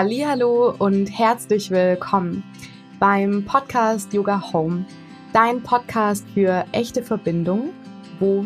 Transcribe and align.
Hallo 0.00 0.76
und 0.78 1.06
herzlich 1.06 1.72
willkommen 1.72 2.44
beim 3.00 3.44
Podcast 3.44 4.12
Yoga 4.12 4.52
Home, 4.52 4.84
dein 5.32 5.60
Podcast 5.60 6.24
für 6.34 6.64
echte 6.70 7.02
Verbindung, 7.02 7.70
wo 8.20 8.44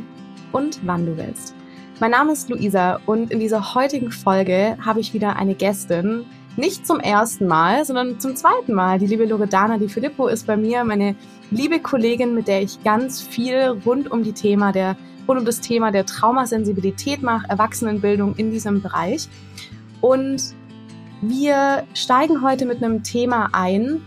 und 0.53 0.80
wann 0.87 1.04
du 1.04 1.15
willst. 1.19 1.54
Mein 2.01 2.12
Name 2.12 2.33
ist 2.33 2.49
Luisa 2.49 3.01
und 3.04 3.30
in 3.30 3.38
dieser 3.38 3.75
heutigen 3.75 4.11
Folge 4.11 4.79
habe 4.83 5.01
ich 5.01 5.12
wieder 5.12 5.37
eine 5.37 5.54
Gästin, 5.54 6.25
nicht 6.57 6.87
zum 6.87 7.01
ersten 7.01 7.46
Mal, 7.46 7.84
sondern 7.84 8.19
zum 8.19 8.34
zweiten 8.34 8.72
Mal. 8.72 8.98
Die 8.98 9.06
liebe 9.06 9.26
Loredana 9.26 9.76
Di 9.76 9.90
Filippo 9.90 10.28
ist 10.28 10.46
bei 10.46 10.56
mir 10.56 10.84
meine 10.84 11.16
liebe 11.50 11.80
Kollegin, 11.80 12.34
mit 12.34 12.48
der 12.48 12.62
ich 12.62 12.82
ganz 12.82 13.21
viel 13.21 13.78
rund 13.84 14.10
um 14.10 14.22
die 14.22 14.32
Thema 14.32 14.72
der 14.72 14.96
rund 15.28 15.38
um 15.38 15.44
das 15.44 15.60
Thema 15.60 15.92
der 15.92 16.06
Traumasensibilität 16.06 17.20
mache, 17.23 17.46
Erwachsenenbildung 17.50 18.37
in 18.37 18.50
diesem 18.52 18.80
Bereich. 18.80 19.28
Und 20.00 20.55
wir 21.23 21.84
steigen 21.95 22.43
heute 22.43 22.66
mit 22.66 22.83
einem 22.83 23.05
Thema 23.05 23.51
ein, 23.53 24.03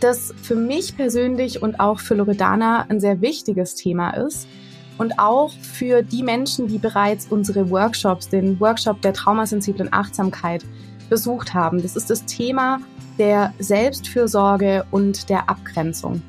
das 0.00 0.34
für 0.42 0.56
mich 0.56 0.96
persönlich 0.96 1.62
und 1.62 1.78
auch 1.78 2.00
für 2.00 2.14
Loredana 2.14 2.86
ein 2.88 3.00
sehr 3.00 3.20
wichtiges 3.20 3.74
Thema 3.74 4.10
ist 4.10 4.48
und 4.96 5.18
auch 5.18 5.52
für 5.52 6.02
die 6.02 6.22
Menschen, 6.22 6.66
die 6.66 6.78
bereits 6.78 7.26
unsere 7.28 7.70
Workshops, 7.70 8.28
den 8.30 8.58
Workshop 8.60 9.02
der 9.02 9.12
traumasensiblen 9.12 9.92
Achtsamkeit 9.92 10.64
besucht 11.10 11.52
haben. 11.52 11.82
Das 11.82 11.96
ist 11.96 12.08
das 12.08 12.24
Thema 12.24 12.80
der 13.18 13.52
Selbstfürsorge 13.58 14.86
und 14.90 15.28
der 15.28 15.50
Abgrenzung. 15.50 16.22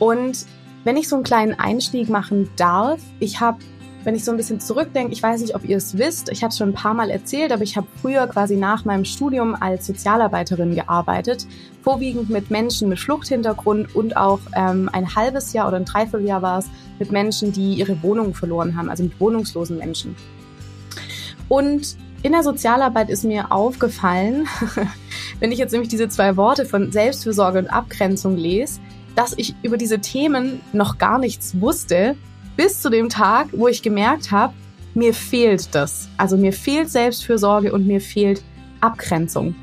Und 0.00 0.44
wenn 0.82 0.96
ich 0.96 1.08
so 1.08 1.16
einen 1.16 1.24
kleinen 1.24 1.58
Einstieg 1.58 2.08
machen 2.08 2.50
darf, 2.56 3.00
ich 3.20 3.40
habe 3.40 3.58
wenn 4.06 4.14
ich 4.14 4.24
so 4.24 4.30
ein 4.30 4.36
bisschen 4.36 4.60
zurückdenke, 4.60 5.12
ich 5.12 5.20
weiß 5.20 5.40
nicht, 5.40 5.56
ob 5.56 5.64
ihr 5.64 5.76
es 5.76 5.98
wisst, 5.98 6.28
ich 6.28 6.44
habe 6.44 6.52
es 6.52 6.58
schon 6.58 6.68
ein 6.68 6.74
paar 6.74 6.94
Mal 6.94 7.10
erzählt, 7.10 7.50
aber 7.50 7.64
ich 7.64 7.76
habe 7.76 7.88
früher 8.00 8.28
quasi 8.28 8.54
nach 8.54 8.84
meinem 8.84 9.04
Studium 9.04 9.56
als 9.58 9.84
Sozialarbeiterin 9.84 10.76
gearbeitet, 10.76 11.44
vorwiegend 11.82 12.30
mit 12.30 12.48
Menschen 12.48 12.88
mit 12.88 13.00
Fluchthintergrund 13.00 13.96
und 13.96 14.16
auch 14.16 14.38
ähm, 14.54 14.88
ein 14.92 15.16
halbes 15.16 15.52
Jahr 15.54 15.66
oder 15.66 15.78
ein 15.78 15.86
Dreivierteljahr 15.86 16.40
war 16.40 16.60
es 16.60 16.66
mit 17.00 17.10
Menschen, 17.10 17.50
die 17.50 17.74
ihre 17.74 18.00
Wohnung 18.04 18.32
verloren 18.32 18.76
haben, 18.76 18.90
also 18.90 19.02
mit 19.02 19.18
wohnungslosen 19.18 19.76
Menschen. 19.76 20.14
Und 21.48 21.96
in 22.22 22.30
der 22.30 22.44
Sozialarbeit 22.44 23.10
ist 23.10 23.24
mir 23.24 23.50
aufgefallen, 23.50 24.46
wenn 25.40 25.50
ich 25.50 25.58
jetzt 25.58 25.72
nämlich 25.72 25.88
diese 25.88 26.08
zwei 26.08 26.36
Worte 26.36 26.64
von 26.64 26.92
Selbstfürsorge 26.92 27.58
und 27.58 27.66
Abgrenzung 27.66 28.36
lese, 28.36 28.78
dass 29.16 29.34
ich 29.36 29.56
über 29.64 29.76
diese 29.76 29.98
Themen 29.98 30.60
noch 30.72 30.98
gar 30.98 31.18
nichts 31.18 31.60
wusste 31.60 32.14
bis 32.56 32.80
zu 32.80 32.90
dem 32.90 33.08
Tag, 33.08 33.48
wo 33.52 33.68
ich 33.68 33.82
gemerkt 33.82 34.30
habe, 34.30 34.54
mir 34.94 35.12
fehlt 35.12 35.74
das. 35.74 36.08
Also 36.16 36.36
mir 36.36 36.52
fehlt 36.52 36.90
Selbstfürsorge 36.90 37.72
und 37.72 37.86
mir 37.86 38.00
fehlt 38.00 38.42
Abgrenzung. 38.80 39.54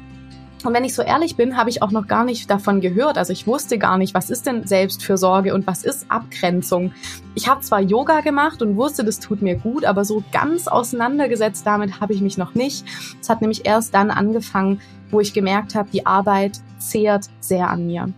Und 0.63 0.73
wenn 0.73 0.85
ich 0.85 0.93
so 0.93 1.01
ehrlich 1.01 1.35
bin, 1.35 1.57
habe 1.57 1.69
ich 1.69 1.81
auch 1.81 1.91
noch 1.91 2.07
gar 2.07 2.23
nicht 2.23 2.49
davon 2.49 2.79
gehört. 2.79 3.17
Also 3.17 3.33
ich 3.33 3.47
wusste 3.47 3.77
gar 3.77 3.97
nicht, 3.97 4.13
was 4.13 4.29
ist 4.29 4.45
denn 4.45 4.65
Selbstfürsorge 4.65 5.53
und 5.53 5.67
was 5.67 5.83
ist 5.83 6.05
Abgrenzung. 6.09 6.93
Ich 7.35 7.49
habe 7.49 7.61
zwar 7.61 7.81
Yoga 7.81 8.21
gemacht 8.21 8.61
und 8.61 8.77
wusste, 8.77 9.03
das 9.03 9.19
tut 9.19 9.41
mir 9.41 9.55
gut, 9.55 9.83
aber 9.83 10.05
so 10.05 10.23
ganz 10.31 10.67
auseinandergesetzt 10.67 11.65
damit 11.65 11.99
habe 11.99 12.13
ich 12.13 12.21
mich 12.21 12.37
noch 12.37 12.55
nicht. 12.55 12.85
Es 13.19 13.27
hat 13.27 13.41
nämlich 13.41 13.65
erst 13.65 13.93
dann 13.93 14.09
angefangen, 14.09 14.79
wo 15.11 15.19
ich 15.19 15.33
gemerkt 15.33 15.75
habe, 15.75 15.89
die 15.91 16.05
Arbeit 16.05 16.59
zehrt 16.77 17.25
sehr 17.41 17.69
an 17.69 17.85
mir. 17.85 18.13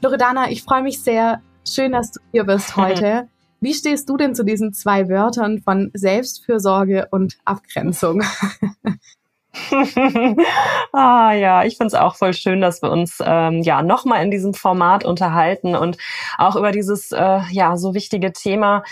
Loredana, 0.00 0.50
ich 0.50 0.62
freue 0.62 0.82
mich 0.82 1.02
sehr. 1.02 1.42
Schön, 1.68 1.92
dass 1.92 2.12
du 2.12 2.20
hier 2.30 2.44
bist 2.44 2.76
heute. 2.76 3.28
Wie 3.60 3.74
stehst 3.74 4.08
du 4.08 4.16
denn 4.16 4.34
zu 4.34 4.44
diesen 4.44 4.72
zwei 4.72 5.08
Wörtern 5.08 5.60
von 5.60 5.90
Selbstfürsorge 5.94 7.08
und 7.10 7.38
Abgrenzung? 7.44 8.22
ah 10.92 11.32
ja, 11.32 11.64
ich 11.64 11.76
finde 11.76 11.88
es 11.88 11.94
auch 11.94 12.14
voll 12.14 12.34
schön, 12.34 12.60
dass 12.60 12.82
wir 12.82 12.90
uns 12.90 13.18
ähm, 13.24 13.62
ja 13.62 13.82
nochmal 13.82 14.22
in 14.22 14.30
diesem 14.30 14.54
Format 14.54 15.04
unterhalten 15.04 15.74
und 15.74 15.96
auch 16.36 16.54
über 16.54 16.70
dieses 16.70 17.12
äh, 17.12 17.40
ja 17.50 17.76
so 17.76 17.94
wichtige 17.94 18.32
Thema 18.32 18.84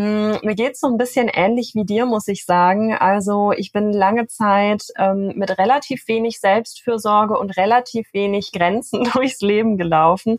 mir 0.00 0.54
geht's 0.54 0.80
so 0.80 0.88
ein 0.88 0.98
bisschen 0.98 1.28
ähnlich 1.28 1.74
wie 1.74 1.84
dir, 1.84 2.04
muss 2.04 2.28
ich 2.28 2.44
sagen. 2.44 2.94
Also 2.94 3.52
ich 3.52 3.72
bin 3.72 3.92
lange 3.92 4.26
Zeit 4.26 4.88
ähm, 4.96 5.32
mit 5.36 5.58
relativ 5.58 6.06
wenig 6.08 6.38
Selbstfürsorge 6.40 7.38
und 7.38 7.56
relativ 7.56 8.12
wenig 8.12 8.52
Grenzen 8.52 9.04
durchs 9.14 9.40
Leben 9.40 9.78
gelaufen. 9.78 10.38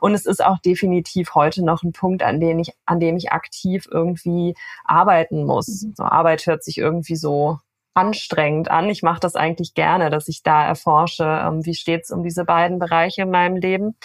Und 0.00 0.14
es 0.14 0.26
ist 0.26 0.44
auch 0.44 0.58
definitiv 0.58 1.34
heute 1.34 1.64
noch 1.64 1.82
ein 1.82 1.92
Punkt, 1.92 2.22
an 2.22 2.40
dem 2.40 2.58
ich, 2.58 2.72
an 2.84 3.00
dem 3.00 3.16
ich 3.16 3.32
aktiv 3.32 3.88
irgendwie 3.90 4.54
arbeiten 4.84 5.44
muss. 5.44 5.82
Mhm. 5.82 5.94
So 5.96 6.04
Arbeit 6.04 6.46
hört 6.46 6.62
sich 6.62 6.78
irgendwie 6.78 7.16
so 7.16 7.58
anstrengend 7.94 8.70
an. 8.70 8.88
Ich 8.88 9.02
mache 9.02 9.20
das 9.20 9.34
eigentlich 9.34 9.74
gerne, 9.74 10.08
dass 10.08 10.28
ich 10.28 10.42
da 10.42 10.64
erforsche, 10.64 11.24
ähm, 11.24 11.64
wie 11.66 11.74
steht's 11.74 12.10
um 12.12 12.22
diese 12.22 12.44
beiden 12.44 12.78
Bereiche 12.78 13.22
in 13.22 13.30
meinem 13.30 13.56
Leben. 13.56 13.96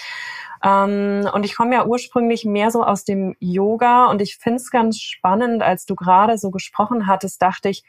Ähm, 0.63 1.29
und 1.33 1.45
ich 1.45 1.55
komme 1.55 1.75
ja 1.75 1.85
ursprünglich 1.85 2.45
mehr 2.45 2.71
so 2.71 2.83
aus 2.83 3.03
dem 3.03 3.35
Yoga 3.39 4.09
und 4.09 4.21
ich 4.21 4.37
finde 4.37 4.57
es 4.57 4.71
ganz 4.71 4.99
spannend, 4.99 5.61
als 5.61 5.85
du 5.85 5.95
gerade 5.95 6.37
so 6.37 6.51
gesprochen 6.51 7.07
hattest, 7.07 7.41
dachte 7.41 7.69
ich, 7.69 7.83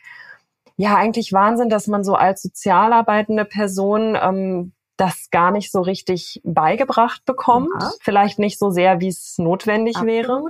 ja, 0.77 0.97
eigentlich 0.97 1.33
Wahnsinn, 1.33 1.69
dass 1.69 1.87
man 1.87 2.03
so 2.03 2.15
als 2.15 2.43
sozialarbeitende 2.43 3.45
Person 3.45 4.19
ähm, 4.21 4.73
das 4.97 5.31
gar 5.31 5.51
nicht 5.51 5.71
so 5.71 5.81
richtig 5.81 6.41
beigebracht 6.45 7.25
bekommt. 7.25 7.69
Ja. 7.81 7.93
Vielleicht 8.01 8.39
nicht 8.39 8.59
so 8.59 8.71
sehr, 8.71 9.01
wie 9.01 9.09
es 9.09 9.39
notwendig 9.39 9.97
Absolut. 9.97 10.13
wäre. 10.13 10.43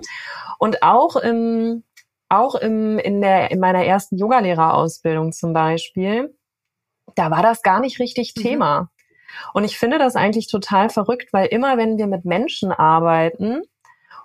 Und 0.58 0.82
auch 0.82 1.16
im, 1.16 1.84
auch 2.28 2.54
im, 2.54 2.98
in, 2.98 3.20
der, 3.20 3.50
in 3.50 3.60
meiner 3.60 3.84
ersten 3.84 4.16
Yogalehrerausbildung 4.16 5.32
zum 5.32 5.52
Beispiel, 5.52 6.34
da 7.14 7.30
war 7.30 7.42
das 7.42 7.62
gar 7.62 7.80
nicht 7.80 7.98
richtig 8.00 8.34
mhm. 8.36 8.40
Thema. 8.40 8.90
Und 9.52 9.64
ich 9.64 9.78
finde 9.78 9.98
das 9.98 10.16
eigentlich 10.16 10.48
total 10.48 10.90
verrückt, 10.90 11.32
weil 11.32 11.46
immer 11.46 11.76
wenn 11.76 11.98
wir 11.98 12.06
mit 12.06 12.24
Menschen 12.24 12.72
arbeiten, 12.72 13.62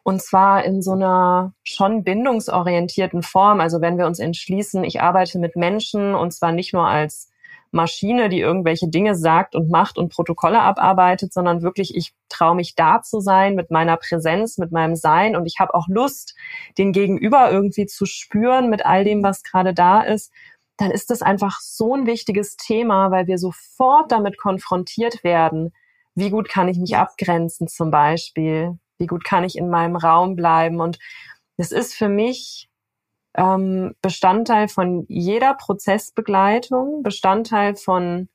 und 0.03 0.21
zwar 0.21 0.63
in 0.63 0.81
so 0.81 0.93
einer 0.93 1.53
schon 1.63 2.03
bindungsorientierten 2.03 3.21
Form, 3.21 3.59
also 3.59 3.81
wenn 3.81 3.97
wir 3.97 4.07
uns 4.07 4.19
entschließen, 4.19 4.83
ich 4.83 5.01
arbeite 5.01 5.39
mit 5.39 5.55
Menschen 5.55 6.15
und 6.15 6.31
zwar 6.31 6.51
nicht 6.51 6.73
nur 6.73 6.87
als 6.87 7.29
Maschine, 7.71 8.29
die 8.29 8.39
irgendwelche 8.39 8.87
Dinge 8.87 9.15
sagt 9.15 9.53
und 9.55 9.69
macht 9.69 9.97
und 9.97 10.11
Protokolle 10.11 10.61
abarbeitet, 10.61 11.31
sondern 11.33 11.61
wirklich, 11.61 11.95
ich 11.95 12.13
traue 12.27 12.55
mich 12.55 12.75
da 12.75 13.01
zu 13.01 13.19
sein 13.19 13.53
mit 13.53 13.69
meiner 13.69 13.97
Präsenz, 13.97 14.57
mit 14.57 14.71
meinem 14.71 14.95
Sein 14.95 15.35
und 15.35 15.45
ich 15.45 15.59
habe 15.59 15.75
auch 15.75 15.87
Lust, 15.87 16.35
den 16.77 16.91
Gegenüber 16.91 17.51
irgendwie 17.51 17.85
zu 17.85 18.05
spüren 18.05 18.69
mit 18.69 18.85
all 18.85 19.03
dem, 19.03 19.21
was 19.21 19.43
gerade 19.43 19.73
da 19.73 20.01
ist 20.01 20.31
dann 20.79 20.91
ist 20.91 21.09
das 21.09 21.21
einfach 21.21 21.59
so 21.59 21.93
ein 21.93 22.05
wichtiges 22.07 22.55
Thema, 22.55 23.11
weil 23.11 23.27
wir 23.27 23.37
sofort 23.37 24.13
damit 24.13 24.37
konfrontiert 24.37 25.25
werden. 25.25 25.73
Wie 26.15 26.29
gut 26.29 26.47
kann 26.47 26.69
ich 26.69 26.77
mich 26.77 26.95
abgrenzen 26.95 27.67
zum 27.67 27.91
Beispiel? 27.91 28.79
Wie 28.97 29.07
gut 29.07 29.25
kann 29.25 29.43
ich 29.43 29.57
in 29.57 29.69
meinem 29.69 29.97
Raum 29.97 30.37
bleiben? 30.37 30.79
Und 30.79 30.97
es 31.57 31.73
ist 31.73 31.93
für 31.93 32.07
mich 32.07 32.69
ähm, 33.35 33.93
Bestandteil 34.01 34.69
von 34.69 35.05
jeder 35.09 35.53
Prozessbegleitung, 35.53 37.03
Bestandteil 37.03 37.75
von, 37.75 38.29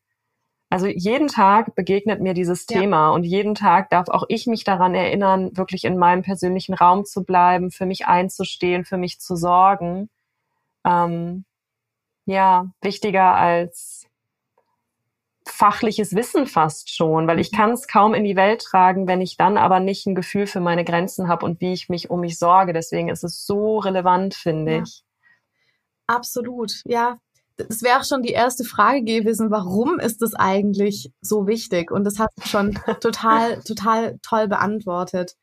also 0.69 0.87
jeden 0.87 1.29
Tag 1.29 1.75
begegnet 1.75 2.21
mir 2.21 2.35
dieses 2.35 2.67
ja. 2.69 2.81
Thema 2.81 3.11
und 3.11 3.25
jeden 3.25 3.55
Tag 3.55 3.89
darf 3.89 4.09
auch 4.11 4.25
ich 4.29 4.47
mich 4.47 4.65
daran 4.65 4.95
erinnern, 4.95 5.57
wirklich 5.57 5.85
in 5.87 5.97
meinem 5.97 6.23
persönlichen 6.23 6.75
Raum 6.75 7.07
zu 7.07 7.25
bleiben, 7.25 7.71
für 7.71 7.87
mich 7.87 8.07
einzustehen, 8.07 8.85
für 8.85 8.99
mich 8.99 9.19
zu 9.19 9.35
sorgen. 9.35 10.11
Ähm, 10.85 11.47
ja, 12.27 12.71
wichtiger 12.81 13.35
als 13.35 14.07
fachliches 15.47 16.15
Wissen 16.15 16.47
fast 16.47 16.95
schon, 16.95 17.27
weil 17.27 17.39
ich 17.39 17.53
mhm. 17.53 17.57
kann 17.57 17.71
es 17.73 17.87
kaum 17.87 18.15
in 18.15 18.25
die 18.25 18.37
Welt 18.37 18.63
tragen, 18.63 19.07
wenn 19.07 19.21
ich 19.21 19.37
dann 19.37 19.57
aber 19.57 19.81
nicht 19.81 20.07
ein 20.07 20.15
Gefühl 20.15 20.47
für 20.47 20.61
meine 20.61 20.85
Grenzen 20.85 21.29
habe 21.29 21.45
und 21.45 21.61
wie 21.61 21.73
ich 21.73 21.89
mich 21.89 22.11
um 22.11 22.21
mich 22.21 22.39
sorge. 22.39 22.73
Deswegen 22.73 23.09
ist 23.09 23.25
es 23.25 23.45
so 23.47 23.79
relevant, 23.79 24.35
finde 24.35 24.77
ja. 24.77 24.83
ich. 24.83 25.05
Absolut, 26.07 26.83
ja. 26.87 27.19
Das 27.57 27.83
wäre 27.83 28.01
auch 28.01 28.05
schon 28.05 28.23
die 28.23 28.33
erste 28.33 28.65
Frage 28.65 29.03
gewesen, 29.05 29.51
warum 29.51 30.01
ist 30.01 30.23
das 30.23 30.35
eigentlich 30.35 31.13
so 31.21 31.47
wichtig? 31.47 31.93
Und 31.93 32.05
das 32.05 32.19
hat 32.19 32.31
schon 32.45 32.75
total, 33.01 33.61
total 33.61 34.19
toll 34.23 34.49
beantwortet. 34.49 35.37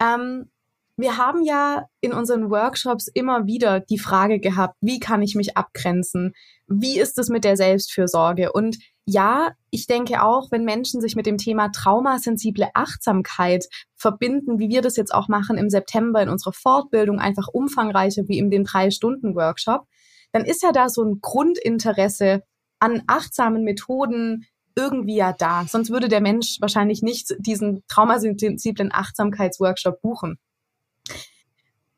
Ähm, 0.00 0.50
wir 0.96 1.18
haben 1.18 1.44
ja 1.44 1.86
in 2.00 2.12
unseren 2.12 2.50
Workshops 2.50 3.08
immer 3.08 3.46
wieder 3.46 3.80
die 3.80 3.98
Frage 3.98 4.40
gehabt, 4.40 4.76
wie 4.80 4.98
kann 4.98 5.22
ich 5.22 5.34
mich 5.34 5.56
abgrenzen? 5.56 6.32
Wie 6.66 6.98
ist 6.98 7.18
es 7.18 7.28
mit 7.28 7.44
der 7.44 7.56
Selbstfürsorge? 7.56 8.52
Und 8.52 8.78
ja, 9.04 9.52
ich 9.70 9.86
denke 9.86 10.22
auch, 10.22 10.50
wenn 10.50 10.64
Menschen 10.64 11.00
sich 11.00 11.14
mit 11.14 11.26
dem 11.26 11.36
Thema 11.36 11.70
traumasensible 11.70 12.68
Achtsamkeit 12.74 13.66
verbinden, 13.94 14.58
wie 14.58 14.68
wir 14.68 14.80
das 14.80 14.96
jetzt 14.96 15.14
auch 15.14 15.28
machen 15.28 15.58
im 15.58 15.70
September 15.70 16.22
in 16.22 16.30
unserer 16.30 16.54
Fortbildung, 16.54 17.20
einfach 17.20 17.48
umfangreicher 17.48 18.22
wie 18.26 18.38
in 18.38 18.50
dem 18.50 18.64
Drei-Stunden-Workshop, 18.64 19.86
dann 20.32 20.44
ist 20.44 20.62
ja 20.62 20.72
da 20.72 20.88
so 20.88 21.04
ein 21.04 21.20
Grundinteresse 21.20 22.42
an 22.80 23.02
achtsamen 23.06 23.62
Methoden, 23.62 24.46
irgendwie 24.74 25.16
ja 25.16 25.32
da. 25.32 25.64
Sonst 25.68 25.90
würde 25.90 26.08
der 26.08 26.20
Mensch 26.20 26.56
wahrscheinlich 26.60 27.02
nicht 27.02 27.34
diesen 27.38 27.82
traumasensiblen 27.88 28.90
Achtsamkeitsworkshop 28.92 30.00
buchen. 30.02 30.38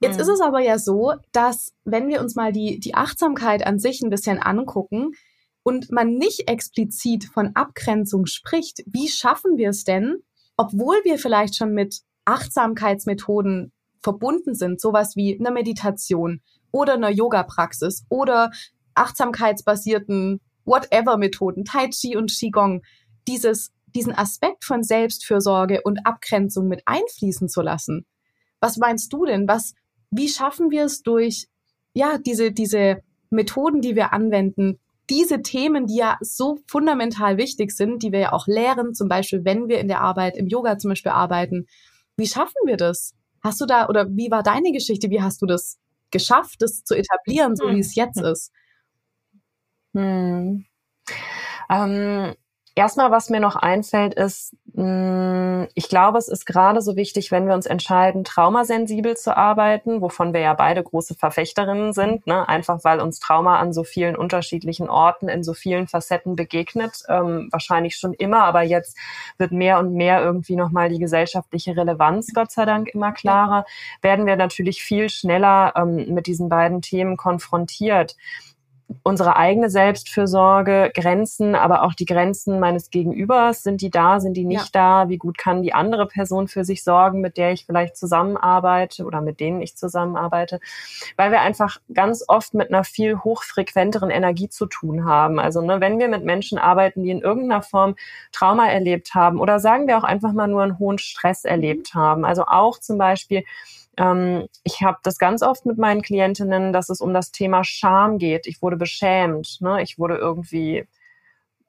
Jetzt 0.01 0.17
mhm. 0.17 0.23
ist 0.23 0.29
es 0.29 0.41
aber 0.41 0.61
ja 0.61 0.79
so, 0.79 1.15
dass 1.33 1.73
wenn 1.85 2.09
wir 2.09 2.21
uns 2.21 2.35
mal 2.35 2.53
die, 2.53 2.79
die 2.79 2.95
Achtsamkeit 2.95 3.67
an 3.67 3.79
sich 3.79 4.03
ein 4.03 4.11
bisschen 4.11 4.39
angucken, 4.39 5.13
und 5.69 5.93
man 5.93 6.15
nicht 6.15 6.49
explizit 6.49 7.27
von 7.27 7.55
Abgrenzung 7.55 8.25
spricht, 8.25 8.83
wie 8.87 9.07
schaffen 9.07 9.59
wir 9.59 9.69
es 9.69 9.85
denn, 9.85 10.23
obwohl 10.57 10.97
wir 11.05 11.19
vielleicht 11.19 11.57
schon 11.57 11.75
mit 11.75 12.01
Achtsamkeitsmethoden 12.25 13.71
verbunden 14.01 14.55
sind, 14.55 14.81
sowas 14.81 15.15
wie 15.15 15.39
einer 15.39 15.51
Meditation 15.51 16.41
oder 16.73 16.95
einer 16.95 17.11
Yoga-Praxis 17.11 18.07
oder 18.09 18.51
achtsamkeitsbasierten 18.95 20.41
whatever-Methoden, 20.65 21.67
Tai 21.67 21.89
Chi 21.89 22.17
und 22.17 22.31
Qigong, 22.31 22.81
dieses, 23.27 23.71
diesen 23.95 24.15
Aspekt 24.15 24.65
von 24.65 24.83
Selbstfürsorge 24.83 25.83
und 25.83 26.07
Abgrenzung 26.07 26.69
mit 26.69 26.81
einfließen 26.87 27.51
zu 27.51 27.61
lassen. 27.61 28.07
Was 28.59 28.79
meinst 28.79 29.13
du 29.13 29.27
denn? 29.27 29.47
Was, 29.47 29.75
wie 30.11 30.29
schaffen 30.29 30.71
wir 30.71 30.85
es 30.85 31.03
durch, 31.03 31.49
ja, 31.95 32.19
diese, 32.19 32.53
diese 32.53 33.03
Methoden, 33.31 33.81
die 33.81 33.97
wir 33.97 34.13
anwenden, 34.13 34.79
diese 35.11 35.43
Themen, 35.43 35.87
die 35.87 35.97
ja 35.97 36.19
so 36.21 36.59
fundamental 36.67 37.39
wichtig 37.39 37.73
sind, 37.73 38.03
die 38.03 38.13
wir 38.13 38.21
ja 38.21 38.33
auch 38.33 38.47
lehren, 38.47 38.95
zum 38.95 39.09
Beispiel, 39.09 39.45
wenn 39.45 39.69
wir 39.69 39.81
in 39.81 39.89
der 39.89 40.01
Arbeit, 40.01 40.37
im 40.37 40.47
Yoga 40.47 40.79
zum 40.79 40.91
Beispiel 40.91 41.13
arbeiten, 41.13 41.67
wie 42.17 42.27
schaffen 42.27 42.57
wir 42.67 42.77
das? 42.77 43.15
Hast 43.43 43.61
du 43.61 43.67
da, 43.67 43.89
oder 43.89 44.09
wie 44.11 44.31
war 44.31 44.43
deine 44.43 44.73
Geschichte? 44.73 45.11
Wie 45.11 45.23
hast 45.23 45.41
du 45.41 45.47
das 45.47 45.79
geschafft, 46.11 46.61
das 46.61 46.85
zu 46.85 46.95
etablieren, 46.95 47.57
so 47.57 47.69
wie 47.69 47.79
es 47.79 47.95
jetzt 47.95 48.21
ist? 48.21 48.53
Hm. 49.95 50.67
Ähm, 51.71 52.35
Erstmal, 52.79 53.11
was 53.11 53.29
mir 53.29 53.41
noch 53.41 53.57
einfällt, 53.57 54.15
ist, 54.15 54.55
mm, 54.75 55.65
ich 55.75 55.89
glaube, 55.89 56.17
es 56.17 56.29
ist 56.29 56.47
gerade 56.47 56.81
so 56.81 56.95
wichtig, 56.95 57.33
wenn 57.33 57.49
wir 57.49 57.55
uns 57.55 57.67
entscheiden, 57.67 58.23
traumasensibel 58.23 59.17
zu 59.17 59.37
arbeiten, 59.37 60.01
wovon 60.01 60.33
wir 60.33 60.43
ja 60.43 60.55
beide 60.55 60.85
große 60.85 61.17
Verfechterinnen 61.17 61.93
sind, 61.93 62.29
ne? 62.29 62.49
einfach 62.49 62.85
weil 62.85 63.01
uns 63.01 63.19
Trauma 63.19 63.59
an 63.59 63.73
so 63.73 63.83
vielen 63.83 64.15
unterschiedlichen 64.15 64.89
Orten 64.89 65.29
in 65.29 65.43
so 65.43 65.55
vielen 65.55 65.89
Facetten 65.89 66.37
begegnet, 66.37 67.03
ähm, 67.09 67.49
wahrscheinlich 67.51 67.97
schon 67.97 68.15
immer, 68.15 68.45
aber 68.45 68.63
jetzt 68.63 68.97
wird 69.39 69.51
mehr 69.51 69.81
und 69.81 69.95
mehr 69.95 70.23
irgendwie 70.23 70.55
nochmal 70.55 70.89
die 70.89 71.01
gesellschaftliche 71.01 71.77
Relevanz, 71.77 72.33
Gott 72.33 72.53
sei 72.53 72.65
Dank, 72.65 72.95
immer 72.95 73.11
klarer, 73.11 73.65
werden 74.03 74.25
wir 74.25 74.37
natürlich 74.37 74.85
viel 74.85 75.11
schneller 75.11 75.73
ähm, 75.75 76.15
mit 76.15 76.29
diesen 76.29 76.49
beiden 76.49 76.81
Themen 76.81 77.17
konfrontiert 77.17 78.15
unsere 79.03 79.37
eigene 79.37 79.69
Selbstfürsorge, 79.69 80.91
Grenzen, 80.95 81.55
aber 81.55 81.83
auch 81.83 81.95
die 81.95 82.07
Grenzen 82.07 82.59
meines 82.59 82.91
Gegenübers, 82.91 83.63
sind 83.63 83.83
die 83.83 83.91
da, 83.91 84.19
sind 84.19 84.35
die 84.35 84.45
nicht 84.45 84.75
ja. 84.75 85.03
da? 85.05 85.09
Wie 85.09 85.19
gut 85.19 85.37
kann 85.37 85.63
die 85.63 85.75
andere 85.75 86.07
Person 86.07 86.49
für 86.49 86.65
sich 86.65 86.83
sorgen, 86.83 87.21
mit 87.21 87.37
der 87.37 87.53
ich 87.53 87.67
vielleicht 87.67 87.97
zusammenarbeite 87.97 89.05
oder 89.05 89.21
mit 89.21 89.41
denen 89.41 89.61
ich 89.61 89.77
zusammenarbeite? 89.77 90.61
Weil 91.17 91.31
wir 91.31 91.41
einfach 91.41 91.79
ganz 91.93 92.25
oft 92.29 92.55
mit 92.55 92.69
einer 92.69 92.85
viel 92.85 93.19
hochfrequenteren 93.19 94.11
Energie 94.11 94.49
zu 94.49 94.67
tun 94.67 95.05
haben. 95.05 95.39
Also 95.39 95.61
ne, 95.61 95.81
wenn 95.81 95.99
wir 95.99 96.09
mit 96.09 96.25
Menschen 96.25 96.59
arbeiten, 96.59 97.03
die 97.03 97.11
in 97.11 97.21
irgendeiner 97.21 97.63
Form 97.63 97.95
Trauma 98.33 98.69
erlebt 98.69 99.15
haben 99.15 99.39
oder 99.39 99.61
sagen 99.61 99.87
wir 99.87 99.99
auch 99.99 100.05
einfach 100.05 100.33
mal 100.33 100.49
nur 100.49 100.63
einen 100.63 100.79
hohen 100.79 100.99
Stress 100.99 101.45
erlebt 101.45 101.95
haben. 101.95 102.25
Also 102.25 102.45
auch 102.47 102.79
zum 102.79 102.97
Beispiel 102.97 103.45
ich 103.99 104.83
habe 104.83 104.99
das 105.03 105.19
ganz 105.19 105.43
oft 105.43 105.67
mit 105.67 105.77
meinen 105.77 106.03
Klientinnen, 106.03 106.73
dass 106.73 106.89
es 106.89 107.01
um 107.01 107.13
das 107.13 107.33
Thema 107.33 107.65
Scham 107.65 108.19
geht. 108.19 108.47
Ich 108.47 108.63
wurde 108.63 108.77
beschämt, 108.77 109.59
ne? 109.61 109.83
ich 109.83 109.99
wurde 109.99 110.17
irgendwie 110.17 110.87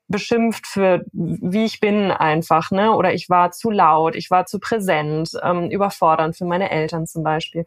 beschimpft 0.09 0.67
für 0.67 1.05
wie 1.11 1.65
ich 1.65 1.79
bin 1.79 2.11
einfach, 2.11 2.71
ne? 2.71 2.93
Oder 2.93 3.13
ich 3.13 3.29
war 3.29 3.51
zu 3.51 3.69
laut, 3.69 4.15
ich 4.15 4.31
war 4.31 4.47
zu 4.47 4.59
präsent, 4.59 5.31
ähm, 5.43 5.69
überfordernd 5.69 6.35
für 6.35 6.45
meine 6.45 6.71
Eltern 6.71 7.05
zum 7.05 7.23
Beispiel. 7.23 7.65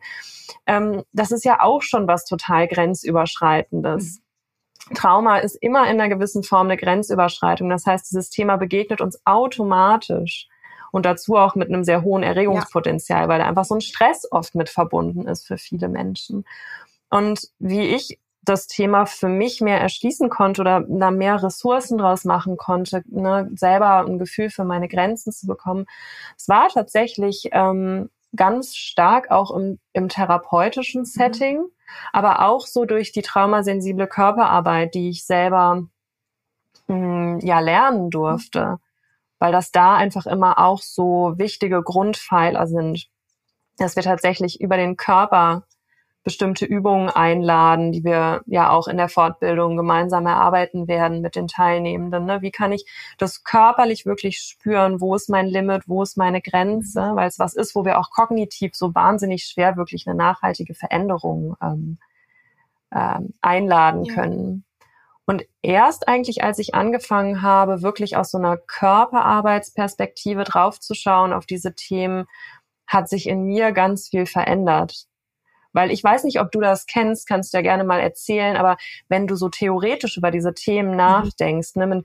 Ähm, 0.67 1.05
das 1.13 1.31
ist 1.31 1.45
ja 1.45 1.61
auch 1.61 1.83
schon 1.83 2.09
was 2.09 2.25
total 2.25 2.67
grenzüberschreitendes. 2.67 4.21
Mhm. 4.91 4.95
Trauma 4.95 5.39
ist 5.39 5.55
immer 5.55 5.89
in 5.89 6.01
einer 6.01 6.09
gewissen 6.09 6.43
Form 6.43 6.67
eine 6.67 6.77
Grenzüberschreitung. 6.77 7.71
Das 7.71 7.87
heißt, 7.87 8.11
dieses 8.11 8.29
Thema 8.29 8.57
begegnet 8.57 9.01
uns 9.01 9.21
automatisch 9.25 10.49
und 10.93 11.07
dazu 11.07 11.37
auch 11.37 11.57
mit 11.57 11.69
einem 11.69 11.83
sehr 11.83 12.03
hohen 12.03 12.23
Erregungspotenzial, 12.23 13.23
ja. 13.23 13.29
weil 13.29 13.41
da 13.41 13.47
einfach 13.47 13.65
so 13.65 13.75
ein 13.75 13.81
Stress 13.81 14.31
oft 14.31 14.55
mit 14.55 14.69
verbunden 14.69 15.27
ist 15.27 15.47
für 15.47 15.59
viele 15.59 15.89
Menschen. 15.89 16.45
Und 17.11 17.49
wie 17.59 17.87
ich 17.87 18.21
das 18.43 18.67
Thema 18.67 19.07
für 19.07 19.29
mich 19.29 19.61
mehr 19.61 19.81
erschließen 19.81 20.29
konnte 20.29 20.61
oder 20.61 20.85
da 20.87 21.11
mehr 21.11 21.43
Ressourcen 21.43 21.99
draus 21.99 22.25
machen 22.25 22.57
konnte, 22.57 23.03
ne, 23.07 23.49
selber 23.55 24.05
ein 24.05 24.19
Gefühl 24.19 24.51
für 24.51 24.65
meine 24.65 24.89
Grenzen 24.89 25.33
zu 25.33 25.47
bekommen. 25.47 25.87
Es 26.37 26.49
war 26.49 26.69
tatsächlich 26.69 27.49
ähm, 27.53 28.11
ganz 28.35 28.75
stark 28.75 29.31
auch 29.31 29.53
im, 29.53 29.79
im 29.93 30.09
therapeutischen 30.09 31.03
mhm. 31.03 31.07
Setting, 31.07 31.59
mhm. 31.59 31.71
aber 32.13 32.49
auch 32.49 32.67
so 32.67 32.85
durch 32.85 33.13
die 33.13 33.23
traumasensible 33.23 34.09
Körperarbeit, 34.09 34.95
die 34.95 35.09
ich 35.09 35.25
selber 35.25 35.87
mh, 36.89 36.95
hm, 36.97 37.41
ja 37.41 37.61
lernen 37.61 38.11
durfte 38.11 38.79
weil 39.43 39.51
das 39.51 39.73
da 39.73 39.97
einfach 39.97 40.27
immer 40.27 40.61
auch 40.61 40.81
so 40.81 41.35
wichtige 41.37 41.83
Grundpfeiler 41.83 42.69
sind, 42.69 43.09
dass 43.77 43.97
wir 43.97 44.05
tatsächlich 44.05 44.61
über 44.61 44.77
den 44.77 44.97
Körper 44.97 45.65
bestimmte 46.23 46.65
Übungen 46.65 47.11
einladen, 47.11 47.91
die 47.91 48.05
wir 48.05 48.43
ja 48.47 48.71
auch 48.71 48.87
in 48.87 48.99
der 48.99 49.09
Fortbildung 49.09 49.77
gemeinsam 49.77 50.27
erarbeiten 50.27 50.87
werden 50.87 51.23
mit 51.23 51.35
den 51.35 51.49
Teilnehmenden. 51.49 52.25
Ne? 52.25 52.41
Wie 52.41 52.53
kann 52.53 52.71
ich 52.71 52.87
das 53.19 53.43
körperlich 53.43 54.07
wirklich 54.07 54.39
spüren? 54.39 55.01
Wo 55.01 55.17
ist 55.17 55.29
mein 55.29 55.49
Limit? 55.49 55.89
Wo 55.89 56.05
ist 56.05 56.17
meine 56.17 56.41
Grenze? 56.41 57.01
Weil 57.15 57.27
es 57.27 57.41
was 57.41 57.55
ist, 57.55 57.75
wo 57.75 57.85
wir 57.85 57.99
auch 57.99 58.11
kognitiv 58.11 58.77
so 58.77 58.95
wahnsinnig 58.95 59.43
schwer 59.43 59.77
wirklich 59.77 60.07
eine 60.07 60.15
nachhaltige 60.15 60.75
Veränderung 60.75 61.57
ähm, 61.61 61.99
ähm, 62.95 63.35
einladen 63.41 64.05
ja. 64.05 64.15
können. 64.15 64.65
Und 65.25 65.45
erst 65.63 66.09
eigentlich, 66.09 66.43
als 66.43 66.59
ich 66.59 66.75
angefangen 66.75 67.43
habe, 67.43 67.83
wirklich 67.83 68.17
aus 68.17 68.31
so 68.31 68.39
einer 68.39 68.57
Körperarbeitsperspektive 68.57 70.45
draufzuschauen 70.45 71.33
auf 71.33 71.47
diese 71.47 71.75
Themen, 71.75 72.27
hat 72.87 73.09
sich 73.09 73.29
in 73.29 73.45
mir 73.45 73.73
ganz 73.73 74.09
viel 74.09 74.27
verändert. 74.27 75.07
Weil 75.73 75.91
ich 75.91 76.03
weiß 76.05 76.25
nicht, 76.25 76.41
ob 76.41 76.51
du 76.51 76.61
das 76.61 76.87
kennst, 76.87 77.27
kannst 77.27 77.53
du 77.53 77.59
ja 77.59 77.63
gerne 77.63 77.85
mal 77.85 78.01
erzählen, 78.01 78.57
aber 78.57 78.77
wenn 79.09 79.27
du 79.27 79.37
so 79.37 79.49
theoretisch 79.49 80.17
über 80.19 80.31
diese 80.31 80.55
Themen 80.55 80.91
mhm. 80.91 80.97
nachdenkst, 80.97 81.77
ne, 81.77 82.03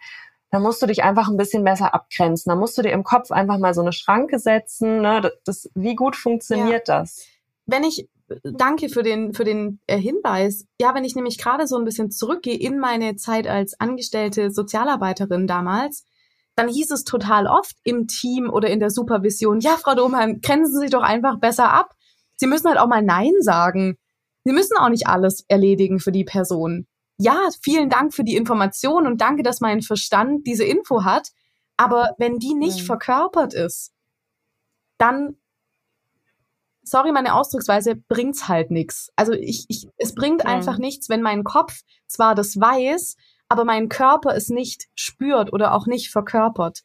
dann 0.49 0.61
musst 0.61 0.81
du 0.81 0.85
dich 0.85 1.03
einfach 1.03 1.27
ein 1.27 1.37
bisschen 1.37 1.63
besser 1.63 1.93
abgrenzen. 1.93 2.49
Dann 2.49 2.59
musst 2.59 2.77
du 2.77 2.81
dir 2.81 2.91
im 2.91 3.03
Kopf 3.03 3.31
einfach 3.31 3.57
mal 3.57 3.73
so 3.73 3.81
eine 3.81 3.91
Schranke 3.91 4.39
setzen. 4.39 5.01
Ne? 5.01 5.19
Das, 5.21 5.33
das 5.43 5.69
wie 5.75 5.95
gut 5.95 6.15
funktioniert 6.15 6.87
ja. 6.87 6.99
das? 6.99 7.27
Wenn 7.65 7.83
ich 7.83 8.07
danke 8.43 8.89
für 8.89 9.03
den, 9.03 9.33
für 9.33 9.43
den 9.43 9.79
äh, 9.87 9.97
Hinweis. 9.97 10.65
Ja, 10.79 10.93
wenn 10.95 11.03
ich 11.03 11.15
nämlich 11.15 11.37
gerade 11.37 11.67
so 11.67 11.77
ein 11.77 11.85
bisschen 11.85 12.11
zurückgehe 12.11 12.57
in 12.57 12.79
meine 12.79 13.15
Zeit 13.15 13.47
als 13.47 13.79
angestellte 13.79 14.51
Sozialarbeiterin 14.51 15.47
damals, 15.47 16.05
dann 16.55 16.67
hieß 16.67 16.91
es 16.91 17.03
total 17.03 17.47
oft 17.47 17.75
im 17.83 18.07
Team 18.07 18.49
oder 18.49 18.69
in 18.69 18.79
der 18.79 18.89
Supervision, 18.89 19.59
ja, 19.59 19.77
Frau 19.77 19.93
Domheim, 19.93 20.41
grenzen 20.41 20.73
Sie 20.73 20.79
sich 20.79 20.89
doch 20.89 21.03
einfach 21.03 21.39
besser 21.39 21.71
ab. 21.71 21.93
Sie 22.35 22.47
müssen 22.47 22.67
halt 22.67 22.79
auch 22.79 22.87
mal 22.87 23.03
Nein 23.03 23.33
sagen. 23.41 23.97
Sie 24.43 24.53
müssen 24.53 24.77
auch 24.77 24.89
nicht 24.89 25.07
alles 25.07 25.45
erledigen 25.47 25.99
für 25.99 26.11
die 26.11 26.23
Person. 26.23 26.87
Ja, 27.19 27.49
vielen 27.61 27.89
Dank 27.89 28.13
für 28.13 28.23
die 28.23 28.35
Information 28.35 29.07
und 29.07 29.21
danke, 29.21 29.43
dass 29.43 29.61
mein 29.61 29.81
Verstand 29.81 30.47
diese 30.47 30.63
Info 30.63 31.03
hat. 31.03 31.29
Aber 31.75 32.15
wenn 32.17 32.39
die 32.39 32.53
nicht 32.53 32.81
verkörpert 32.81 33.53
ist, 33.53 33.91
dann 34.97 35.37
sorry, 36.89 37.11
meine 37.11 37.35
Ausdrucksweise, 37.35 37.95
bringt's 37.95 38.47
halt 38.47 38.71
nichts. 38.71 39.11
Also 39.15 39.33
ich, 39.33 39.65
ich, 39.67 39.87
es 39.97 40.13
bringt 40.15 40.43
mhm. 40.43 40.49
einfach 40.49 40.77
nichts, 40.77 41.09
wenn 41.09 41.21
mein 41.21 41.43
Kopf 41.43 41.81
zwar 42.07 42.35
das 42.35 42.59
weiß, 42.59 43.15
aber 43.49 43.65
mein 43.65 43.89
Körper 43.89 44.35
es 44.35 44.49
nicht 44.49 44.87
spürt 44.95 45.53
oder 45.53 45.73
auch 45.73 45.87
nicht 45.87 46.09
verkörpert. 46.09 46.81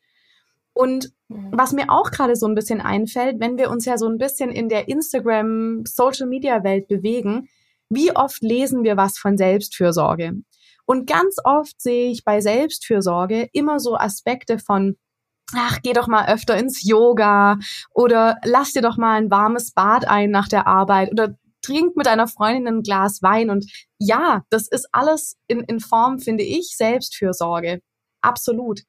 Und 0.74 1.12
mhm. 1.28 1.50
was 1.52 1.72
mir 1.72 1.90
auch 1.90 2.10
gerade 2.10 2.36
so 2.36 2.46
ein 2.46 2.54
bisschen 2.54 2.80
einfällt, 2.80 3.40
wenn 3.40 3.58
wir 3.58 3.70
uns 3.70 3.84
ja 3.84 3.98
so 3.98 4.06
ein 4.06 4.18
bisschen 4.18 4.50
in 4.50 4.68
der 4.68 4.88
Instagram, 4.88 5.84
Social 5.86 6.26
Media 6.26 6.64
Welt 6.64 6.88
bewegen, 6.88 7.48
wie 7.90 8.14
oft 8.16 8.42
lesen 8.42 8.84
wir 8.84 8.96
was 8.96 9.18
von 9.18 9.36
Selbstfürsorge? 9.36 10.32
Und 10.86 11.06
ganz 11.06 11.36
oft 11.44 11.80
sehe 11.80 12.10
ich 12.10 12.24
bei 12.24 12.40
Selbstfürsorge 12.40 13.48
immer 13.52 13.80
so 13.80 13.96
Aspekte 13.96 14.58
von 14.58 14.96
ach, 15.54 15.78
geh 15.82 15.92
doch 15.92 16.08
mal 16.08 16.28
öfter 16.28 16.56
ins 16.56 16.86
Yoga 16.86 17.58
oder 17.90 18.38
lass 18.44 18.72
dir 18.72 18.82
doch 18.82 18.96
mal 18.96 19.16
ein 19.16 19.30
warmes 19.30 19.72
Bad 19.72 20.08
ein 20.08 20.30
nach 20.30 20.48
der 20.48 20.66
Arbeit 20.66 21.10
oder 21.12 21.36
trink 21.62 21.96
mit 21.96 22.06
deiner 22.06 22.28
Freundin 22.28 22.66
ein 22.66 22.82
Glas 22.82 23.22
Wein. 23.22 23.50
Und 23.50 23.70
ja, 23.98 24.42
das 24.50 24.68
ist 24.68 24.88
alles 24.92 25.36
in, 25.46 25.60
in 25.60 25.80
Form, 25.80 26.18
finde 26.18 26.44
ich, 26.44 26.76
Selbstfürsorge. 26.76 27.80
Absolut. 28.20 28.80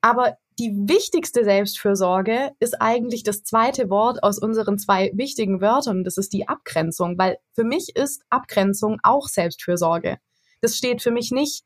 Aber 0.00 0.36
die 0.58 0.72
wichtigste 0.88 1.44
Selbstfürsorge 1.44 2.50
ist 2.58 2.80
eigentlich 2.80 3.22
das 3.22 3.44
zweite 3.44 3.90
Wort 3.90 4.22
aus 4.24 4.38
unseren 4.38 4.78
zwei 4.78 5.12
wichtigen 5.14 5.60
Wörtern. 5.60 6.02
Das 6.02 6.16
ist 6.16 6.32
die 6.32 6.48
Abgrenzung, 6.48 7.16
weil 7.16 7.38
für 7.54 7.64
mich 7.64 7.94
ist 7.94 8.22
Abgrenzung 8.28 8.98
auch 9.02 9.28
Selbstfürsorge. 9.28 10.18
Das 10.60 10.76
steht 10.76 11.02
für 11.02 11.12
mich 11.12 11.30
nicht 11.30 11.64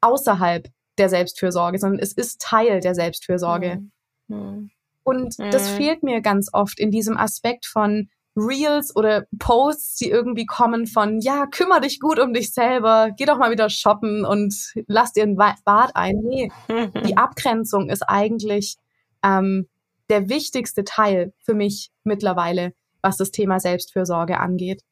außerhalb 0.00 0.68
der 0.98 1.08
Selbstfürsorge, 1.08 1.78
sondern 1.78 2.00
es 2.00 2.12
ist 2.12 2.40
Teil 2.40 2.80
der 2.80 2.94
Selbstfürsorge. 2.94 3.82
Mhm. 4.28 4.70
Und 5.04 5.38
mhm. 5.38 5.50
das 5.50 5.68
fehlt 5.68 6.02
mir 6.02 6.20
ganz 6.20 6.50
oft 6.52 6.78
in 6.78 6.90
diesem 6.90 7.16
Aspekt 7.16 7.66
von, 7.66 8.08
Reels 8.36 8.96
oder 8.96 9.26
Posts, 9.38 9.96
die 9.96 10.10
irgendwie 10.10 10.46
kommen 10.46 10.86
von, 10.86 11.20
ja, 11.20 11.46
kümmere 11.46 11.82
dich 11.82 12.00
gut 12.00 12.18
um 12.18 12.32
dich 12.32 12.52
selber, 12.52 13.10
geh 13.16 13.26
doch 13.26 13.38
mal 13.38 13.50
wieder 13.50 13.68
shoppen 13.68 14.24
und 14.24 14.54
lass 14.86 15.12
dir 15.12 15.24
ein 15.24 15.36
Bad 15.36 15.90
ein. 15.94 16.16
Nee, 16.22 16.50
die 17.04 17.16
Abgrenzung 17.16 17.90
ist 17.90 18.02
eigentlich 18.02 18.76
ähm, 19.22 19.68
der 20.08 20.28
wichtigste 20.28 20.84
Teil 20.84 21.32
für 21.44 21.54
mich 21.54 21.90
mittlerweile, 22.04 22.72
was 23.02 23.16
das 23.18 23.30
Thema 23.30 23.60
Selbstfürsorge 23.60 24.40
angeht. 24.40 24.82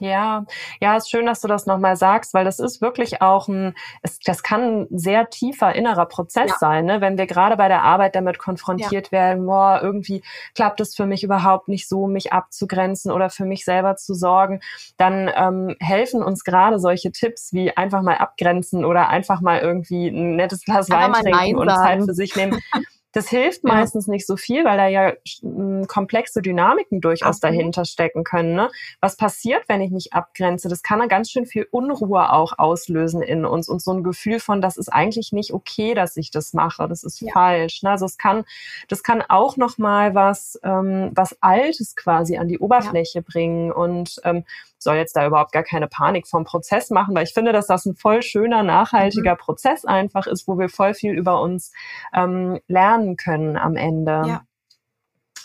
Ja, 0.00 0.44
ja, 0.80 0.96
ist 0.96 1.10
schön, 1.10 1.26
dass 1.26 1.40
du 1.40 1.48
das 1.48 1.66
nochmal 1.66 1.96
sagst, 1.96 2.34
weil 2.34 2.44
das 2.44 2.58
ist 2.58 2.80
wirklich 2.80 3.22
auch 3.22 3.48
ein, 3.48 3.74
es, 4.02 4.18
das 4.20 4.42
kann 4.42 4.86
ein 4.90 4.98
sehr 4.98 5.30
tiefer 5.30 5.74
innerer 5.74 6.06
Prozess 6.06 6.50
ja. 6.50 6.56
sein, 6.58 6.84
ne? 6.86 7.00
wenn 7.00 7.18
wir 7.18 7.26
gerade 7.26 7.56
bei 7.56 7.68
der 7.68 7.82
Arbeit 7.82 8.14
damit 8.14 8.38
konfrontiert 8.38 9.06
ja. 9.08 9.12
werden, 9.12 9.46
boah, 9.46 9.80
irgendwie 9.82 10.22
klappt 10.54 10.80
es 10.80 10.94
für 10.94 11.06
mich 11.06 11.24
überhaupt 11.24 11.68
nicht 11.68 11.88
so, 11.88 12.06
mich 12.06 12.32
abzugrenzen 12.32 13.12
oder 13.12 13.30
für 13.30 13.44
mich 13.44 13.64
selber 13.64 13.96
zu 13.96 14.14
sorgen, 14.14 14.60
dann 14.96 15.30
ähm, 15.34 15.76
helfen 15.80 16.22
uns 16.22 16.44
gerade 16.44 16.78
solche 16.78 17.12
Tipps 17.12 17.52
wie 17.52 17.76
einfach 17.76 18.02
mal 18.02 18.16
abgrenzen 18.16 18.84
oder 18.84 19.08
einfach 19.08 19.40
mal 19.40 19.60
irgendwie 19.60 20.08
ein 20.08 20.36
nettes 20.36 20.64
Glas 20.64 20.90
Wein 20.90 21.12
trinken 21.12 21.58
und 21.58 21.70
Zeit 21.70 22.02
für 22.02 22.14
sich 22.14 22.36
nehmen. 22.36 22.58
Das 23.12 23.28
hilft 23.28 23.62
ja. 23.64 23.74
meistens 23.74 24.06
nicht 24.06 24.26
so 24.26 24.36
viel, 24.36 24.64
weil 24.64 24.76
da 24.76 24.86
ja 24.86 25.12
hm, 25.40 25.86
komplexe 25.86 26.42
Dynamiken 26.42 27.00
durchaus 27.00 27.36
Absolut. 27.36 27.56
dahinter 27.56 27.84
stecken 27.84 28.24
können. 28.24 28.54
Ne? 28.54 28.70
Was 29.00 29.16
passiert, 29.16 29.64
wenn 29.68 29.80
ich 29.80 29.90
mich 29.90 30.12
abgrenze? 30.12 30.68
Das 30.68 30.82
kann 30.82 30.98
dann 30.98 31.08
ganz 31.08 31.30
schön 31.30 31.46
viel 31.46 31.66
Unruhe 31.70 32.32
auch 32.32 32.58
auslösen 32.58 33.22
in 33.22 33.44
uns 33.44 33.68
und 33.68 33.82
so 33.82 33.92
ein 33.92 34.02
Gefühl 34.02 34.40
von, 34.40 34.60
das 34.60 34.76
ist 34.76 34.88
eigentlich 34.88 35.32
nicht 35.32 35.52
okay, 35.52 35.94
dass 35.94 36.16
ich 36.16 36.30
das 36.30 36.52
mache. 36.54 36.88
Das 36.88 37.04
ist 37.04 37.20
ja. 37.20 37.32
falsch. 37.32 37.82
Ne? 37.82 37.90
Also 37.90 38.06
es 38.06 38.18
kann, 38.18 38.44
das 38.88 39.02
kann 39.02 39.22
auch 39.28 39.56
noch 39.56 39.78
mal 39.78 40.14
was, 40.14 40.58
ähm, 40.62 41.10
was 41.14 41.36
Altes 41.40 41.94
quasi 41.96 42.38
an 42.38 42.48
die 42.48 42.58
Oberfläche 42.58 43.18
ja. 43.18 43.24
bringen 43.26 43.72
und 43.72 44.20
ähm, 44.24 44.44
soll 44.82 44.96
jetzt 44.96 45.16
da 45.16 45.26
überhaupt 45.26 45.52
gar 45.52 45.62
keine 45.62 45.88
Panik 45.88 46.26
vom 46.26 46.44
Prozess 46.44 46.90
machen, 46.90 47.14
weil 47.14 47.24
ich 47.24 47.34
finde, 47.34 47.52
dass 47.52 47.66
das 47.66 47.86
ein 47.86 47.94
voll 47.94 48.22
schöner, 48.22 48.62
nachhaltiger 48.62 49.34
mhm. 49.34 49.38
Prozess 49.38 49.84
einfach 49.84 50.26
ist, 50.26 50.46
wo 50.48 50.58
wir 50.58 50.68
voll 50.68 50.94
viel 50.94 51.12
über 51.12 51.40
uns 51.40 51.72
ähm, 52.12 52.60
lernen 52.68 53.16
können 53.16 53.56
am 53.56 53.76
Ende. 53.76 54.22
Ja. 54.26 54.42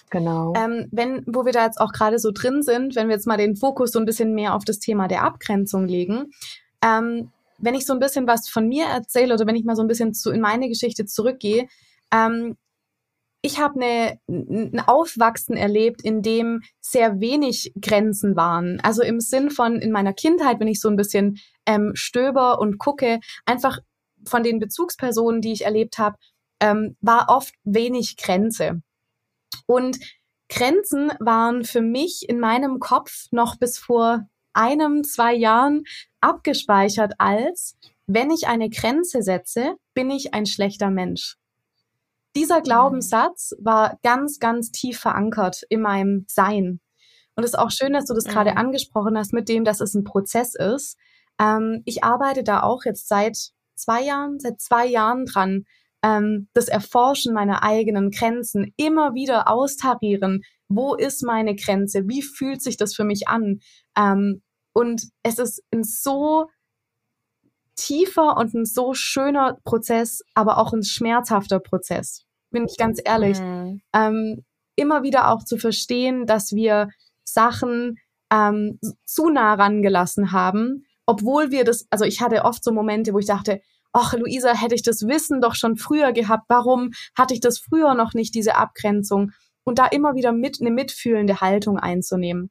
Genau. 0.10 0.54
Ähm, 0.56 0.88
wenn, 0.92 1.24
wo 1.28 1.46
wir 1.46 1.52
da 1.52 1.66
jetzt 1.66 1.82
auch 1.82 1.92
gerade 1.92 2.18
so 2.18 2.32
drin 2.32 2.62
sind, 2.62 2.96
wenn 2.96 3.10
wir 3.10 3.16
jetzt 3.16 3.28
mal 3.28 3.38
den 3.38 3.58
Fokus 3.58 3.92
so 3.92 4.00
ein 4.00 4.06
bisschen 4.06 4.34
mehr 4.34 4.56
auf 4.56 4.64
das 4.64 4.80
Thema 4.80 5.08
der 5.08 5.24
Abgrenzung 5.24 5.86
legen, 5.86 6.32
ähm, 6.82 7.32
wenn 7.58 7.76
ich 7.76 7.86
so 7.86 7.94
ein 7.94 8.00
bisschen 8.00 8.28
was 8.28 8.48
von 8.48 8.68
mir 8.68 8.86
erzähle 8.86 9.34
oder 9.34 9.46
wenn 9.48 9.56
ich 9.56 9.66
mal 9.66 9.76
so 9.76 9.82
ein 9.82 9.88
bisschen 9.88 10.14
zu, 10.14 10.32
in 10.32 10.42
meine 10.42 10.70
Geschichte 10.70 11.06
zurückgehe, 11.06 11.68
ähm, 12.14 12.56
ich 13.42 13.60
habe 13.60 13.76
eine, 13.76 14.20
ein 14.28 14.80
Aufwachsen 14.80 15.56
erlebt, 15.56 16.02
in 16.04 16.22
dem 16.22 16.64
sehr 16.82 17.20
wenig 17.20 17.72
Grenzen 17.80 18.36
waren. 18.36 18.80
Also 18.82 19.04
im 19.04 19.20
Sinn 19.20 19.52
von 19.52 19.76
in 19.80 19.92
meiner 19.92 20.14
Kindheit, 20.14 20.60
wenn 20.60 20.68
ich 20.68 20.82
so 20.82 20.90
ein 20.90 20.96
bisschen 20.96 21.40
ähm, 21.66 21.92
stöber 21.94 22.60
und 22.60 22.78
gucke, 22.78 23.20
einfach 23.46 23.80
von 24.26 24.44
den 24.44 24.60
Bezugspersonen, 24.60 25.42
die 25.42 25.54
ich 25.54 25.66
erlebt 25.66 25.98
habe, 25.98 26.18
ähm, 26.60 26.98
war 27.02 27.28
oft 27.30 27.54
wenig 27.64 28.18
Grenze. 28.18 28.82
Und 29.66 29.98
Grenzen 30.50 31.12
waren 31.20 31.64
für 31.64 31.82
mich 31.82 32.28
in 32.28 32.40
meinem 32.40 32.80
Kopf 32.80 33.28
noch 33.32 33.58
bis 33.58 33.78
vor 33.78 34.28
einem, 34.54 35.04
zwei 35.04 35.36
Jahren 35.36 35.84
abgespeichert 36.20 37.14
als, 37.20 37.78
wenn 38.08 38.32
ich 38.32 38.48
eine 38.48 38.70
Grenze 38.70 39.22
setze, 39.22 39.76
bin 39.94 40.10
ich 40.10 40.34
ein 40.34 40.46
schlechter 40.46 40.90
Mensch. 40.90 41.38
Dieser 42.38 42.62
Glaubenssatz 42.62 43.56
war 43.58 43.98
ganz, 44.04 44.38
ganz 44.38 44.70
tief 44.70 45.00
verankert 45.00 45.64
in 45.70 45.82
meinem 45.82 46.26
Sein. 46.28 46.80
Und 47.36 47.44
es 47.44 47.54
ist 47.54 47.58
auch 47.58 47.72
schön, 47.72 47.94
dass 47.94 48.06
du 48.06 48.14
das 48.14 48.26
mhm. 48.26 48.30
gerade 48.30 48.58
angesprochen 48.58 49.18
hast 49.18 49.34
mit 49.34 49.50
dem, 49.50 49.64
dass 49.64 49.82
es 49.82 49.96
ein 49.96 50.04
Prozess 50.04 50.54
ist. 50.54 51.00
Ähm, 51.40 51.82
ich 51.86 52.04
arbeite 52.04 52.44
da 52.44 52.62
auch 52.62 52.86
jetzt 52.86 53.08
seit 53.08 53.40
zwei 53.74 54.04
Jahren, 54.04 54.40
seit 54.40 54.62
zwei 54.62 54.86
Jahren 54.86 55.26
dran, 55.26 55.64
ähm, 56.04 56.48
das 56.54 56.68
Erforschen 56.68 57.34
meiner 57.34 57.64
eigenen 57.64 58.12
Grenzen, 58.12 58.72
immer 58.78 59.16
wieder 59.16 59.48
austarieren. 59.48 60.44
Wo 60.68 60.94
ist 60.94 61.24
meine 61.24 61.56
Grenze? 61.56 62.08
Wie 62.08 62.22
fühlt 62.22 62.62
sich 62.62 62.78
das 62.78 62.94
für 62.94 63.04
mich 63.04 63.28
an? 63.28 63.62
Ähm, 63.98 64.44
und 64.74 65.10
es 65.24 65.40
ist 65.40 65.64
ein 65.74 65.84
so 65.84 66.46
tiefer 67.76 68.38
und 68.38 68.54
ein 68.54 68.66
so 68.66 68.94
schöner 68.94 69.58
Prozess, 69.64 70.22
aber 70.36 70.60
auch 70.60 70.72
ein 70.72 70.84
schmerzhafter 70.84 71.60
Prozess 71.60 72.27
bin 72.52 72.66
ich 72.66 72.78
ganz 72.78 73.02
ehrlich. 73.04 73.40
Mhm. 73.40 73.82
Ähm, 73.94 74.44
immer 74.76 75.04
wieder 75.04 75.32
auch 75.32 75.44
zu 75.44 75.58
verstehen, 75.58 76.26
dass 76.26 76.54
wir 76.54 76.90
Sachen 77.24 77.98
ähm, 78.32 78.80
zu 79.06 79.30
nah 79.30 79.56
rangelassen 79.56 80.32
haben, 80.32 80.86
obwohl 81.06 81.52
wir 81.52 81.64
das, 81.64 81.88
also 81.90 82.06
ich 82.06 82.22
hatte 82.22 82.46
oft 82.46 82.64
so 82.64 82.72
Momente, 82.72 83.14
wo 83.14 83.20
ich 83.20 83.26
dachte, 83.26 83.62
ach 83.94 84.14
Luisa, 84.14 84.54
hätte 84.54 84.76
ich 84.76 84.84
das 84.84 85.08
Wissen 85.08 85.42
doch 85.42 85.56
schon 85.56 85.78
früher 85.78 86.12
gehabt, 86.12 86.46
warum 86.50 86.92
hatte 87.18 87.34
ich 87.34 87.40
das 87.40 87.58
früher 87.60 87.96
noch 87.96 88.14
nicht, 88.14 88.36
diese 88.36 88.56
Abgrenzung? 88.56 89.32
Und 89.64 89.80
da 89.80 89.88
immer 89.88 90.16
wieder 90.16 90.32
mit 90.32 90.60
eine 90.62 90.72
mitfühlende 90.72 91.42
Haltung 91.42 91.78
einzunehmen. 91.78 92.50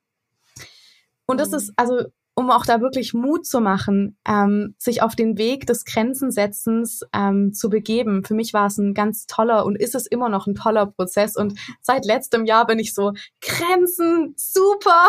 Und 1.26 1.40
das 1.40 1.50
mhm. 1.50 1.56
ist, 1.56 1.72
also 1.76 2.04
um 2.38 2.50
auch 2.50 2.66
da 2.66 2.82
wirklich 2.82 3.14
Mut 3.14 3.46
zu 3.46 3.62
machen, 3.62 4.18
ähm, 4.28 4.74
sich 4.78 5.00
auf 5.02 5.16
den 5.16 5.38
Weg 5.38 5.66
des 5.66 5.86
Grenzensetzens 5.86 7.00
ähm, 7.14 7.54
zu 7.54 7.70
begeben. 7.70 8.24
Für 8.24 8.34
mich 8.34 8.52
war 8.52 8.66
es 8.66 8.76
ein 8.76 8.92
ganz 8.92 9.24
toller 9.26 9.64
und 9.64 9.74
ist 9.74 9.94
es 9.94 10.06
immer 10.06 10.28
noch 10.28 10.46
ein 10.46 10.54
toller 10.54 10.84
Prozess. 10.84 11.34
Und 11.34 11.58
seit 11.80 12.04
letztem 12.04 12.44
Jahr 12.44 12.66
bin 12.66 12.78
ich 12.78 12.92
so, 12.92 13.12
Grenzen, 13.40 14.34
super, 14.36 15.06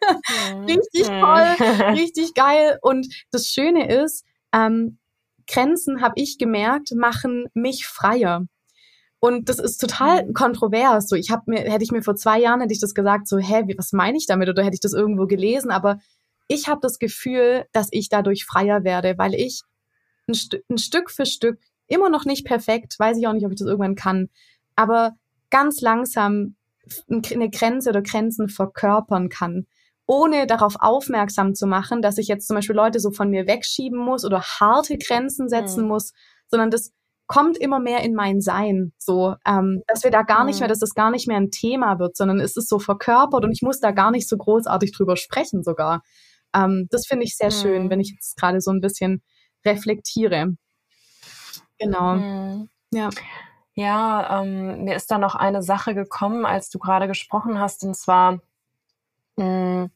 richtig 0.68 1.06
toll, 1.06 1.56
richtig 1.96 2.34
geil. 2.34 2.78
Und 2.82 3.08
das 3.30 3.46
Schöne 3.46 3.90
ist, 4.02 4.26
ähm, 4.52 4.98
Grenzen, 5.46 6.02
habe 6.02 6.14
ich 6.16 6.36
gemerkt, 6.36 6.92
machen 6.94 7.46
mich 7.54 7.86
freier. 7.86 8.44
Und 9.20 9.48
das 9.48 9.58
ist 9.58 9.78
total 9.78 10.26
mhm. 10.26 10.34
kontrovers. 10.34 11.08
So, 11.08 11.16
ich 11.16 11.30
habe 11.30 11.44
mir, 11.46 11.60
hätte 11.60 11.82
ich 11.82 11.92
mir 11.92 12.02
vor 12.02 12.14
zwei 12.14 12.38
Jahren 12.38 12.60
hätte 12.60 12.74
ich 12.74 12.80
das 12.80 12.94
gesagt, 12.94 13.26
so, 13.26 13.38
hä, 13.38 13.64
was 13.78 13.92
meine 13.92 14.18
ich 14.18 14.26
damit? 14.26 14.50
Oder 14.50 14.62
hätte 14.64 14.74
ich 14.74 14.80
das 14.80 14.92
irgendwo 14.92 15.26
gelesen? 15.26 15.70
Aber 15.70 15.98
ich 16.48 16.68
habe 16.68 16.80
das 16.82 16.98
Gefühl, 16.98 17.66
dass 17.72 17.88
ich 17.90 18.08
dadurch 18.08 18.44
freier 18.44 18.82
werde, 18.82 19.16
weil 19.18 19.34
ich 19.34 19.62
ein, 20.26 20.34
St 20.34 20.58
ein 20.68 20.78
Stück 20.78 21.10
für 21.10 21.26
Stück, 21.26 21.58
immer 21.86 22.10
noch 22.10 22.24
nicht 22.24 22.44
perfekt, 22.44 22.98
weiß 22.98 23.18
ich 23.18 23.26
auch 23.26 23.32
nicht, 23.32 23.46
ob 23.46 23.52
ich 23.52 23.58
das 23.58 23.68
irgendwann 23.68 23.94
kann, 23.94 24.28
aber 24.76 25.12
ganz 25.50 25.80
langsam 25.80 26.56
eine 27.08 27.50
Grenze 27.50 27.90
oder 27.90 28.02
Grenzen 28.02 28.48
verkörpern 28.48 29.28
kann, 29.28 29.66
ohne 30.06 30.46
darauf 30.46 30.76
aufmerksam 30.80 31.54
zu 31.54 31.66
machen, 31.66 32.00
dass 32.00 32.18
ich 32.18 32.28
jetzt 32.28 32.46
zum 32.46 32.56
Beispiel 32.56 32.76
Leute 32.76 32.98
so 32.98 33.10
von 33.10 33.28
mir 33.30 33.46
wegschieben 33.46 33.98
muss 33.98 34.24
oder 34.24 34.42
harte 34.42 34.96
Grenzen 34.96 35.48
setzen 35.48 35.82
mhm. 35.82 35.88
muss, 35.88 36.12
sondern 36.50 36.70
das 36.70 36.92
kommt 37.26 37.58
immer 37.58 37.78
mehr 37.78 38.02
in 38.02 38.14
mein 38.14 38.40
Sein, 38.40 38.92
so, 38.96 39.34
ähm, 39.46 39.82
dass 39.86 40.02
wir 40.02 40.10
da 40.10 40.22
gar 40.22 40.44
nicht 40.44 40.56
mhm. 40.56 40.60
mehr, 40.60 40.68
dass 40.68 40.78
das 40.78 40.94
gar 40.94 41.10
nicht 41.10 41.28
mehr 41.28 41.36
ein 41.36 41.50
Thema 41.50 41.98
wird, 41.98 42.16
sondern 42.16 42.40
es 42.40 42.56
ist 42.56 42.70
so 42.70 42.78
verkörpert 42.78 43.44
und 43.44 43.52
ich 43.52 43.60
muss 43.60 43.80
da 43.80 43.90
gar 43.90 44.10
nicht 44.10 44.26
so 44.28 44.38
großartig 44.38 44.92
drüber 44.92 45.16
sprechen 45.16 45.62
sogar. 45.62 46.02
Ähm, 46.54 46.88
das 46.90 47.06
finde 47.06 47.24
ich 47.24 47.36
sehr 47.36 47.50
mhm. 47.50 47.62
schön, 47.62 47.90
wenn 47.90 48.00
ich 48.00 48.12
jetzt 48.12 48.36
gerade 48.36 48.60
so 48.60 48.70
ein 48.70 48.80
bisschen 48.80 49.22
reflektiere. 49.64 50.56
Genau. 51.78 52.14
Mhm. 52.14 52.68
Ja. 52.92 53.10
Ja, 53.74 54.42
ähm, 54.42 54.82
mir 54.84 54.96
ist 54.96 55.08
da 55.08 55.18
noch 55.18 55.36
eine 55.36 55.62
Sache 55.62 55.94
gekommen, 55.94 56.44
als 56.44 56.68
du 56.68 56.80
gerade 56.80 57.06
gesprochen 57.06 57.60
hast, 57.60 57.84
und 57.84 57.96
zwar, 57.96 58.40
mh, 59.36 59.84
mm, 59.84 59.90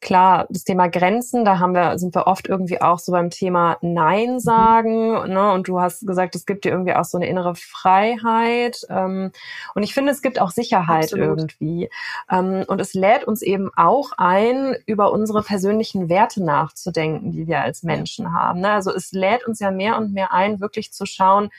Klar, 0.00 0.46
das 0.48 0.62
Thema 0.62 0.86
Grenzen, 0.88 1.44
da 1.44 1.58
haben 1.58 1.74
wir, 1.74 1.98
sind 1.98 2.14
wir 2.14 2.28
oft 2.28 2.46
irgendwie 2.46 2.80
auch 2.80 3.00
so 3.00 3.10
beim 3.10 3.30
Thema 3.30 3.78
Nein 3.80 4.34
mhm. 4.34 4.38
sagen. 4.38 5.28
Ne? 5.28 5.52
Und 5.52 5.66
du 5.66 5.80
hast 5.80 6.06
gesagt, 6.06 6.36
es 6.36 6.46
gibt 6.46 6.64
dir 6.64 6.70
irgendwie 6.70 6.94
auch 6.94 7.04
so 7.04 7.18
eine 7.18 7.26
innere 7.26 7.56
Freiheit. 7.56 8.86
Ähm, 8.90 9.32
und 9.74 9.82
ich 9.82 9.94
finde, 9.94 10.12
es 10.12 10.22
gibt 10.22 10.40
auch 10.40 10.50
Sicherheit 10.50 11.12
Absolut. 11.12 11.26
irgendwie. 11.26 11.90
Ähm, 12.30 12.64
und 12.68 12.80
es 12.80 12.94
lädt 12.94 13.24
uns 13.24 13.42
eben 13.42 13.70
auch 13.76 14.12
ein, 14.18 14.76
über 14.86 15.10
unsere 15.10 15.42
persönlichen 15.42 16.08
Werte 16.08 16.44
nachzudenken, 16.44 17.32
die 17.32 17.48
wir 17.48 17.62
als 17.62 17.82
Menschen 17.82 18.32
haben. 18.32 18.60
Ne? 18.60 18.70
Also 18.70 18.94
es 18.94 19.10
lädt 19.10 19.48
uns 19.48 19.58
ja 19.58 19.72
mehr 19.72 19.98
und 19.98 20.12
mehr 20.12 20.32
ein, 20.32 20.60
wirklich 20.60 20.92
zu 20.92 21.06
schauen, 21.06 21.50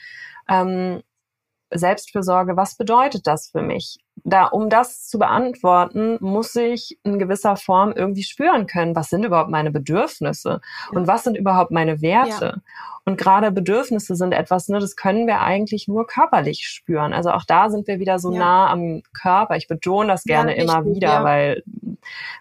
ähm, 0.48 1.02
Selbstfürsorge, 1.72 2.56
was 2.56 2.74
bedeutet 2.76 3.26
das 3.26 3.50
für 3.50 3.62
mich? 3.62 3.98
Da, 4.24 4.44
um 4.46 4.68
das 4.68 5.08
zu 5.08 5.18
beantworten, 5.18 6.18
muss 6.20 6.54
ich 6.56 6.98
in 7.02 7.18
gewisser 7.18 7.56
Form 7.56 7.92
irgendwie 7.92 8.22
spüren 8.22 8.66
können, 8.66 8.94
was 8.94 9.08
sind 9.08 9.24
überhaupt 9.24 9.50
meine 9.50 9.70
Bedürfnisse 9.70 10.60
ja. 10.92 10.98
und 10.98 11.06
was 11.06 11.24
sind 11.24 11.36
überhaupt 11.36 11.70
meine 11.70 12.02
Werte. 12.02 12.44
Ja. 12.44 12.62
Und 13.04 13.16
gerade 13.16 13.50
Bedürfnisse 13.50 14.14
sind 14.14 14.32
etwas, 14.32 14.68
ne, 14.68 14.78
das 14.78 14.94
können 14.94 15.26
wir 15.26 15.40
eigentlich 15.40 15.88
nur 15.88 16.06
körperlich 16.06 16.66
spüren. 16.66 17.12
Also 17.12 17.30
auch 17.30 17.44
da 17.44 17.70
sind 17.70 17.86
wir 17.88 17.98
wieder 17.98 18.18
so 18.18 18.32
ja. 18.32 18.38
nah 18.38 18.70
am 18.70 19.02
Körper. 19.18 19.56
Ich 19.56 19.68
betone 19.68 20.08
das 20.08 20.24
gerne 20.24 20.54
immer 20.54 20.84
wieder, 20.84 21.24
weil 21.24 21.62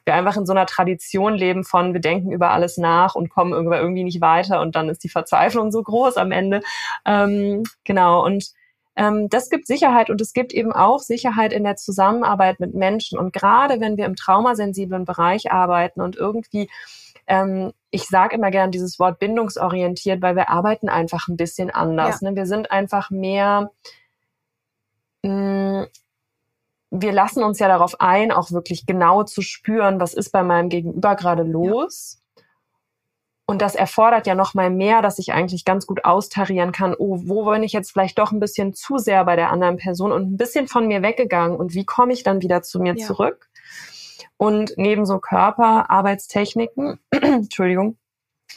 wir 0.05 0.13
einfach 0.13 0.35
in 0.37 0.45
so 0.45 0.53
einer 0.53 0.65
Tradition 0.65 1.33
leben 1.33 1.63
von, 1.63 1.93
wir 1.93 2.01
denken 2.01 2.31
über 2.31 2.51
alles 2.51 2.77
nach 2.77 3.15
und 3.15 3.29
kommen 3.29 3.53
irgendwie 3.53 4.03
nicht 4.03 4.21
weiter 4.21 4.61
und 4.61 4.75
dann 4.75 4.89
ist 4.89 5.03
die 5.03 5.09
Verzweiflung 5.09 5.71
so 5.71 5.81
groß 5.81 6.17
am 6.17 6.31
Ende. 6.31 6.61
Ähm, 7.05 7.63
genau. 7.85 8.25
Und 8.25 8.51
ähm, 8.99 9.29
das 9.29 9.49
gibt 9.49 9.65
Sicherheit 9.65 10.09
und 10.09 10.19
es 10.19 10.33
gibt 10.33 10.53
eben 10.53 10.73
auch 10.73 10.99
Sicherheit 10.99 11.53
in 11.53 11.63
der 11.63 11.77
Zusammenarbeit 11.77 12.59
mit 12.59 12.73
Menschen. 12.73 13.17
Und 13.17 13.31
gerade 13.31 13.79
wenn 13.79 13.95
wir 13.95 14.05
im 14.05 14.17
traumasensiblen 14.17 15.05
Bereich 15.05 15.51
arbeiten 15.51 16.01
und 16.01 16.17
irgendwie 16.17 16.69
ähm, 17.25 17.71
ich 17.91 18.07
sage 18.07 18.35
immer 18.35 18.51
gern 18.51 18.71
dieses 18.71 18.99
Wort 18.99 19.19
bindungsorientiert, 19.19 20.21
weil 20.21 20.35
wir 20.35 20.49
arbeiten 20.49 20.89
einfach 20.89 21.27
ein 21.29 21.37
bisschen 21.37 21.69
anders. 21.69 22.21
Ja. 22.21 22.29
Ne? 22.29 22.35
Wir 22.35 22.45
sind 22.45 22.71
einfach 22.71 23.09
mehr, 23.09 23.71
mh, 25.23 25.83
mm, 25.83 25.87
wir 26.91 27.11
lassen 27.11 27.43
uns 27.43 27.59
ja 27.59 27.67
darauf 27.67 28.01
ein, 28.01 28.31
auch 28.31 28.51
wirklich 28.51 28.87
genau 28.87 29.23
zu 29.23 29.43
spüren, 29.43 29.99
was 29.99 30.15
ist 30.15 30.31
bei 30.31 30.43
meinem 30.43 30.69
Gegenüber 30.69 31.15
gerade 31.15 31.43
los. 31.43 32.15
Ja. 32.15 32.28
Und 33.49 33.63
das 33.63 33.73
erfordert 33.73 34.27
ja 34.27 34.35
noch 34.35 34.53
mal 34.53 34.69
mehr, 34.69 35.01
dass 35.01 35.17
ich 35.17 35.33
eigentlich 35.33 35.65
ganz 35.65 35.87
gut 35.87 36.05
austarieren 36.05 36.71
kann, 36.71 36.93
oh, 36.95 37.17
wo 37.23 37.45
bin 37.45 37.63
ich 37.63 37.73
jetzt 37.73 37.91
vielleicht 37.91 38.19
doch 38.19 38.31
ein 38.31 38.39
bisschen 38.39 38.75
zu 38.75 38.99
sehr 38.99 39.25
bei 39.25 39.35
der 39.35 39.49
anderen 39.49 39.77
Person 39.77 40.11
und 40.11 40.31
ein 40.31 40.37
bisschen 40.37 40.67
von 40.67 40.87
mir 40.87 41.01
weggegangen 41.01 41.57
und 41.57 41.73
wie 41.73 41.83
komme 41.83 42.13
ich 42.13 42.21
dann 42.21 42.43
wieder 42.43 42.61
zu 42.61 42.79
mir 42.79 42.93
ja. 42.95 43.03
zurück? 43.03 43.49
Und 44.37 44.73
neben 44.77 45.07
so 45.07 45.17
Körperarbeitstechniken, 45.17 46.99
Entschuldigung, 47.09 47.97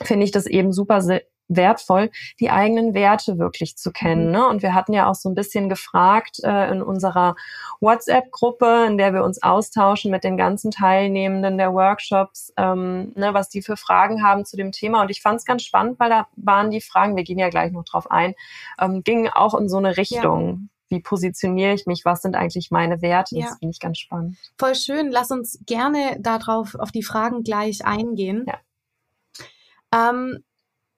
finde 0.03 0.25
ich 0.25 0.31
das 0.31 0.45
eben 0.45 0.75
super 0.75 1.01
wertvoll, 1.49 2.11
die 2.41 2.51
eigenen 2.51 2.95
Werte 2.95 3.39
wirklich 3.39 3.77
zu 3.77 3.93
kennen. 3.93 4.27
Mhm. 4.27 4.33
Ne? 4.33 4.49
Und 4.49 4.63
wir 4.63 4.75
hatten 4.75 4.93
ja 4.93 5.09
auch 5.09 5.15
so 5.15 5.29
ein 5.29 5.35
bisschen 5.35 5.69
gefragt 5.69 6.39
äh, 6.43 6.71
in 6.71 6.83
unserer 6.83 7.35
WhatsApp-Gruppe, 7.81 8.87
in 8.87 8.99
der 8.99 9.13
wir 9.13 9.25
uns 9.25 9.43
austauschen 9.43 10.11
mit 10.11 10.25
den 10.25 10.37
ganzen 10.37 10.71
Teilnehmenden 10.71 11.59
der 11.59 11.73
Workshops, 11.73 12.53
ähm, 12.57 13.13
ne, 13.15 13.35
was 13.35 13.49
die 13.49 13.63
für 13.63 13.77
Fragen 13.77 14.23
haben 14.23 14.45
zu 14.45 14.57
dem 14.57 14.73
Thema. 14.73 15.03
Und 15.03 15.11
ich 15.11 15.23
fand 15.23 15.41
es 15.41 15.45
ganz 15.45 15.63
spannend, 15.63 15.99
weil 15.99 16.11
da 16.11 16.27
waren 16.37 16.71
die 16.71 16.81
Fragen, 16.81 17.17
wir 17.17 17.25
gehen 17.25 17.39
ja 17.39 17.49
gleich 17.49 17.73
noch 17.73 17.85
drauf 17.85 18.11
ein, 18.11 18.35
ähm, 18.81 19.03
gingen 19.03 19.29
auch 19.29 19.55
in 19.55 19.69
so 19.69 19.79
eine 19.79 19.97
Richtung. 19.97 20.51
Ja 20.51 20.69
wie 20.93 21.01
positioniere 21.01 21.73
ich 21.73 21.87
mich, 21.87 22.05
was 22.05 22.21
sind 22.21 22.37
eigentlich 22.37 22.71
meine 22.71 23.01
Werte, 23.01 23.35
ja. 23.35 23.47
das 23.47 23.59
finde 23.59 23.73
ich 23.73 23.81
ganz 23.81 23.99
spannend. 23.99 24.37
Voll 24.59 24.75
schön, 24.75 25.11
lass 25.11 25.31
uns 25.31 25.59
gerne 25.65 26.19
darauf, 26.21 26.75
auf 26.75 26.93
die 26.93 27.03
Fragen 27.03 27.43
gleich 27.43 27.87
eingehen. 27.87 28.45
Ja. 28.47 30.11
Ähm, 30.11 30.45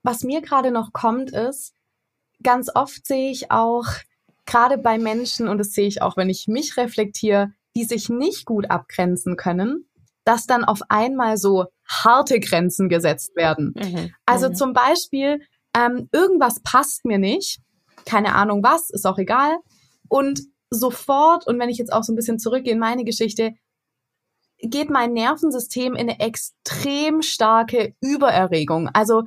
was 0.05 0.23
mir 0.23 0.41
gerade 0.41 0.71
noch 0.71 0.93
kommt, 0.93 1.33
ist, 1.33 1.75
ganz 2.43 2.71
oft 2.73 3.07
sehe 3.07 3.31
ich 3.31 3.51
auch, 3.51 3.87
gerade 4.47 4.79
bei 4.79 4.99
Menschen, 4.99 5.49
und 5.49 5.59
das 5.59 5.73
sehe 5.73 5.89
ich 5.89 6.03
auch, 6.03 6.17
wenn 6.17 6.31
ich 6.31 6.47
mich 6.47 6.77
reflektiere, 6.77 7.53
die 7.75 7.85
sich 7.85 8.09
nicht 8.09 8.45
gut 8.45 8.71
abgrenzen 8.71 9.37
können, 9.37 9.89
dass 10.25 10.47
dann 10.47 10.65
auf 10.65 10.81
einmal 10.89 11.37
so 11.37 11.67
harte 11.87 12.39
Grenzen 12.41 12.89
gesetzt 12.89 13.35
werden. 13.37 13.75
Mhm. 13.77 14.15
Also 14.27 14.51
mhm. 14.51 14.55
zum 14.55 14.73
Beispiel, 14.73 15.41
ähm, 15.77 16.09
irgendwas 16.13 16.61
passt 16.63 17.05
mir 17.05 17.19
nicht, 17.19 17.61
keine 18.05 18.35
Ahnung 18.35 18.63
was, 18.63 18.91
ist 18.91 19.07
auch 19.07 19.19
egal. 19.19 19.57
Und 20.09 20.43
sofort, 20.71 21.47
und 21.47 21.59
wenn 21.59 21.69
ich 21.69 21.79
jetzt 21.79 21.93
auch 21.93 22.03
so 22.03 22.13
ein 22.13 22.17
bisschen 22.17 22.39
zurückgehe 22.39 22.75
in 22.75 22.79
meine 22.79 23.05
Geschichte, 23.05 23.53
geht 24.61 24.91
mein 24.91 25.13
Nervensystem 25.13 25.95
in 25.95 26.09
eine 26.09 26.21
extrem 26.21 27.23
starke 27.23 27.95
Übererregung. 28.01 28.89
Also, 28.93 29.25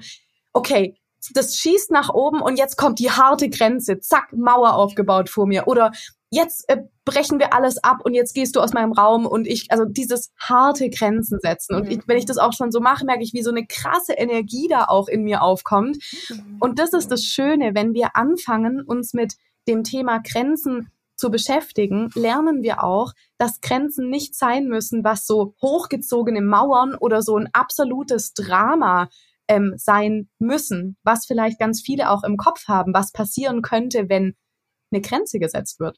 okay, 0.57 0.95
das 1.33 1.55
schießt 1.55 1.91
nach 1.91 2.13
oben 2.13 2.41
und 2.41 2.57
jetzt 2.57 2.77
kommt 2.77 2.99
die 2.99 3.11
harte 3.11 3.49
Grenze, 3.49 3.99
zack, 3.99 4.33
Mauer 4.33 4.73
aufgebaut 4.73 5.29
vor 5.29 5.45
mir. 5.45 5.67
Oder 5.67 5.91
jetzt 6.29 6.67
äh, 6.67 6.77
brechen 7.05 7.39
wir 7.39 7.53
alles 7.53 7.83
ab 7.83 7.99
und 8.03 8.13
jetzt 8.13 8.33
gehst 8.33 8.55
du 8.55 8.61
aus 8.61 8.73
meinem 8.73 8.91
Raum 8.91 9.25
und 9.25 9.47
ich, 9.47 9.67
also 9.69 9.85
dieses 9.85 10.31
harte 10.39 10.89
Grenzen 10.89 11.39
setzen. 11.41 11.75
Und 11.75 11.89
ich, 11.89 11.99
wenn 12.07 12.17
ich 12.17 12.25
das 12.25 12.37
auch 12.37 12.53
schon 12.53 12.71
so 12.71 12.79
mache, 12.79 13.05
merke 13.05 13.23
ich, 13.23 13.33
wie 13.33 13.43
so 13.43 13.51
eine 13.51 13.65
krasse 13.65 14.13
Energie 14.13 14.67
da 14.67 14.85
auch 14.85 15.07
in 15.07 15.23
mir 15.23 15.41
aufkommt. 15.41 15.97
Mhm. 16.29 16.57
Und 16.59 16.79
das 16.79 16.93
ist 16.93 17.11
das 17.11 17.23
Schöne, 17.23 17.75
wenn 17.75 17.93
wir 17.93 18.15
anfangen, 18.15 18.81
uns 18.81 19.13
mit 19.13 19.35
dem 19.67 19.83
Thema 19.83 20.19
Grenzen 20.19 20.89
zu 21.15 21.31
beschäftigen, 21.31 22.09
lernen 22.13 22.61
wir 22.61 22.83
auch, 22.83 23.13
dass 23.37 23.59
Grenzen 23.59 24.09
nicht 24.09 24.35
sein 24.35 24.67
müssen, 24.67 25.03
was 25.03 25.25
so 25.25 25.55
hochgezogene 25.61 26.41
Mauern 26.41 26.95
oder 26.95 27.21
so 27.21 27.35
ein 27.37 27.49
absolutes 27.53 28.33
Drama 28.33 29.09
ähm, 29.47 29.73
sein 29.77 30.29
müssen, 30.39 30.97
was 31.03 31.25
vielleicht 31.25 31.59
ganz 31.59 31.81
viele 31.81 32.09
auch 32.09 32.23
im 32.23 32.37
Kopf 32.37 32.67
haben, 32.67 32.93
was 32.93 33.11
passieren 33.11 33.61
könnte, 33.61 34.09
wenn 34.09 34.35
eine 34.91 35.01
Grenze 35.01 35.39
gesetzt 35.39 35.79
wird. 35.79 35.97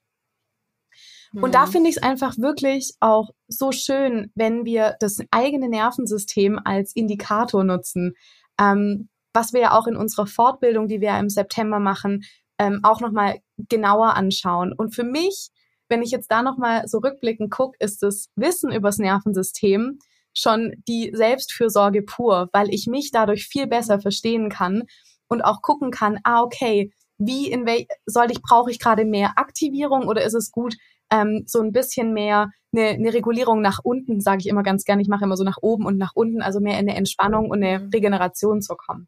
Mhm. 1.31 1.43
Und 1.43 1.55
da 1.55 1.65
mhm. 1.65 1.71
finde 1.71 1.89
ich 1.89 1.97
es 1.97 2.03
einfach 2.03 2.37
wirklich 2.37 2.93
auch 2.99 3.29
so 3.47 3.71
schön, 3.71 4.31
wenn 4.35 4.65
wir 4.65 4.95
das 4.99 5.19
eigene 5.31 5.69
Nervensystem 5.69 6.59
als 6.63 6.95
Indikator 6.95 7.63
nutzen. 7.63 8.13
Ähm, 8.59 9.09
was 9.33 9.53
wir 9.53 9.61
ja 9.61 9.77
auch 9.77 9.87
in 9.87 9.95
unserer 9.95 10.27
Fortbildung, 10.27 10.87
die 10.87 11.01
wir 11.01 11.17
im 11.17 11.29
September 11.29 11.79
machen, 11.79 12.23
ähm, 12.57 12.79
auch 12.83 12.99
nochmal 12.99 13.39
genauer 13.57 14.15
anschauen. 14.15 14.73
Und 14.73 14.95
für 14.95 15.03
mich, 15.03 15.49
wenn 15.87 16.01
ich 16.01 16.11
jetzt 16.11 16.31
da 16.31 16.41
nochmal 16.41 16.87
so 16.87 16.97
rückblickend 16.97 17.51
gucke, 17.51 17.77
ist 17.79 18.01
das 18.03 18.29
Wissen 18.35 18.71
übers 18.71 18.97
Nervensystem 18.97 19.99
schon 20.39 20.73
die 20.87 21.11
Selbstfürsorge 21.13 22.01
pur, 22.03 22.49
weil 22.53 22.73
ich 22.73 22.87
mich 22.87 23.11
dadurch 23.11 23.47
viel 23.47 23.67
besser 23.67 23.99
verstehen 23.99 24.49
kann 24.49 24.83
und 25.27 25.41
auch 25.41 25.61
gucken 25.61 25.91
kann, 25.91 26.19
ah, 26.23 26.41
okay, 26.41 26.91
wie 27.17 27.51
in 27.51 27.65
welch, 27.65 27.87
soll 28.05 28.31
ich, 28.31 28.41
brauche 28.41 28.71
ich 28.71 28.79
gerade 28.79 29.05
mehr 29.05 29.33
Aktivierung 29.35 30.07
oder 30.07 30.23
ist 30.23 30.33
es 30.33 30.51
gut, 30.51 30.75
ähm, 31.11 31.43
so 31.45 31.61
ein 31.61 31.71
bisschen 31.71 32.13
mehr 32.13 32.51
eine, 32.73 32.89
eine 32.89 33.13
Regulierung 33.13 33.61
nach 33.61 33.79
unten, 33.83 34.21
sage 34.21 34.39
ich 34.39 34.47
immer 34.47 34.63
ganz 34.63 34.83
gerne. 34.85 35.01
Ich 35.01 35.07
mache 35.07 35.25
immer 35.25 35.37
so 35.37 35.43
nach 35.43 35.57
oben 35.61 35.85
und 35.85 35.97
nach 35.97 36.11
unten, 36.15 36.41
also 36.41 36.59
mehr 36.59 36.79
in 36.79 36.87
eine 36.87 36.95
Entspannung 36.95 37.49
und 37.49 37.63
eine 37.63 37.79
mhm. 37.79 37.89
Regeneration 37.93 38.61
zu 38.61 38.75
kommen. 38.75 39.07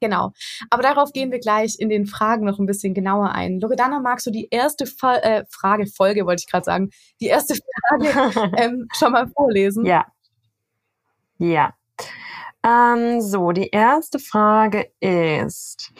Genau. 0.00 0.32
Aber 0.70 0.82
darauf 0.82 1.12
gehen 1.12 1.30
wir 1.30 1.38
gleich 1.38 1.76
in 1.78 1.88
den 1.88 2.06
Fragen 2.06 2.44
noch 2.44 2.58
ein 2.58 2.66
bisschen 2.66 2.94
genauer 2.94 3.30
ein. 3.32 3.60
Loredana, 3.60 4.00
magst 4.00 4.26
du 4.26 4.30
die 4.30 4.48
erste 4.50 4.86
Fa 4.86 5.16
äh, 5.16 5.44
Frage, 5.50 5.86
Folge 5.86 6.26
wollte 6.26 6.42
ich 6.44 6.50
gerade 6.50 6.64
sagen, 6.64 6.90
die 7.20 7.26
erste 7.26 7.54
Frage 7.54 8.52
ähm, 8.56 8.88
schon 8.96 9.12
mal 9.12 9.28
vorlesen? 9.28 9.84
Ja. 9.86 10.06
Ja. 11.38 11.74
Ähm, 12.66 13.20
so, 13.20 13.52
die 13.52 13.68
erste 13.68 14.18
Frage 14.18 14.90
ist, 14.98 15.92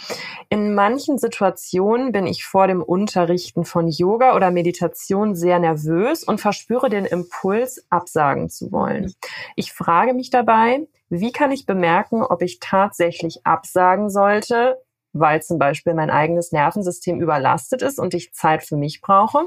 in 0.49 0.75
manchen 0.75 1.17
Situationen 1.17 2.11
bin 2.11 2.27
ich 2.27 2.45
vor 2.45 2.67
dem 2.67 2.83
Unterrichten 2.83 3.65
von 3.65 3.89
Yoga 3.89 4.35
oder 4.35 4.51
Meditation 4.51 5.37
sehr 5.37 5.61
nervös 5.61 6.25
und 6.25 6.41
verspüre 6.41 6.89
den 6.89 7.05
Impuls, 7.05 7.85
absagen 7.89 8.49
zu 8.49 8.73
wollen. 8.73 9.13
Ich 9.55 9.73
frage 9.73 10.13
mich 10.13 10.31
dabei, 10.31 10.89
wie 11.09 11.31
kann 11.31 11.53
ich 11.53 11.67
bemerken, 11.67 12.25
ob 12.25 12.43
ich 12.43 12.59
tatsächlich 12.59 13.47
absagen 13.47 14.11
sollte, 14.11 14.77
weil 15.19 15.43
zum 15.43 15.59
Beispiel 15.59 15.95
mein 15.95 16.11
eigenes 16.11 16.53
Nervensystem 16.53 17.21
überlastet 17.21 17.83
ist 17.83 17.99
und 17.99 18.15
ich 18.15 18.33
Zeit 18.33 18.63
für 18.63 18.77
mich 18.77 19.01
brauche, 19.01 19.45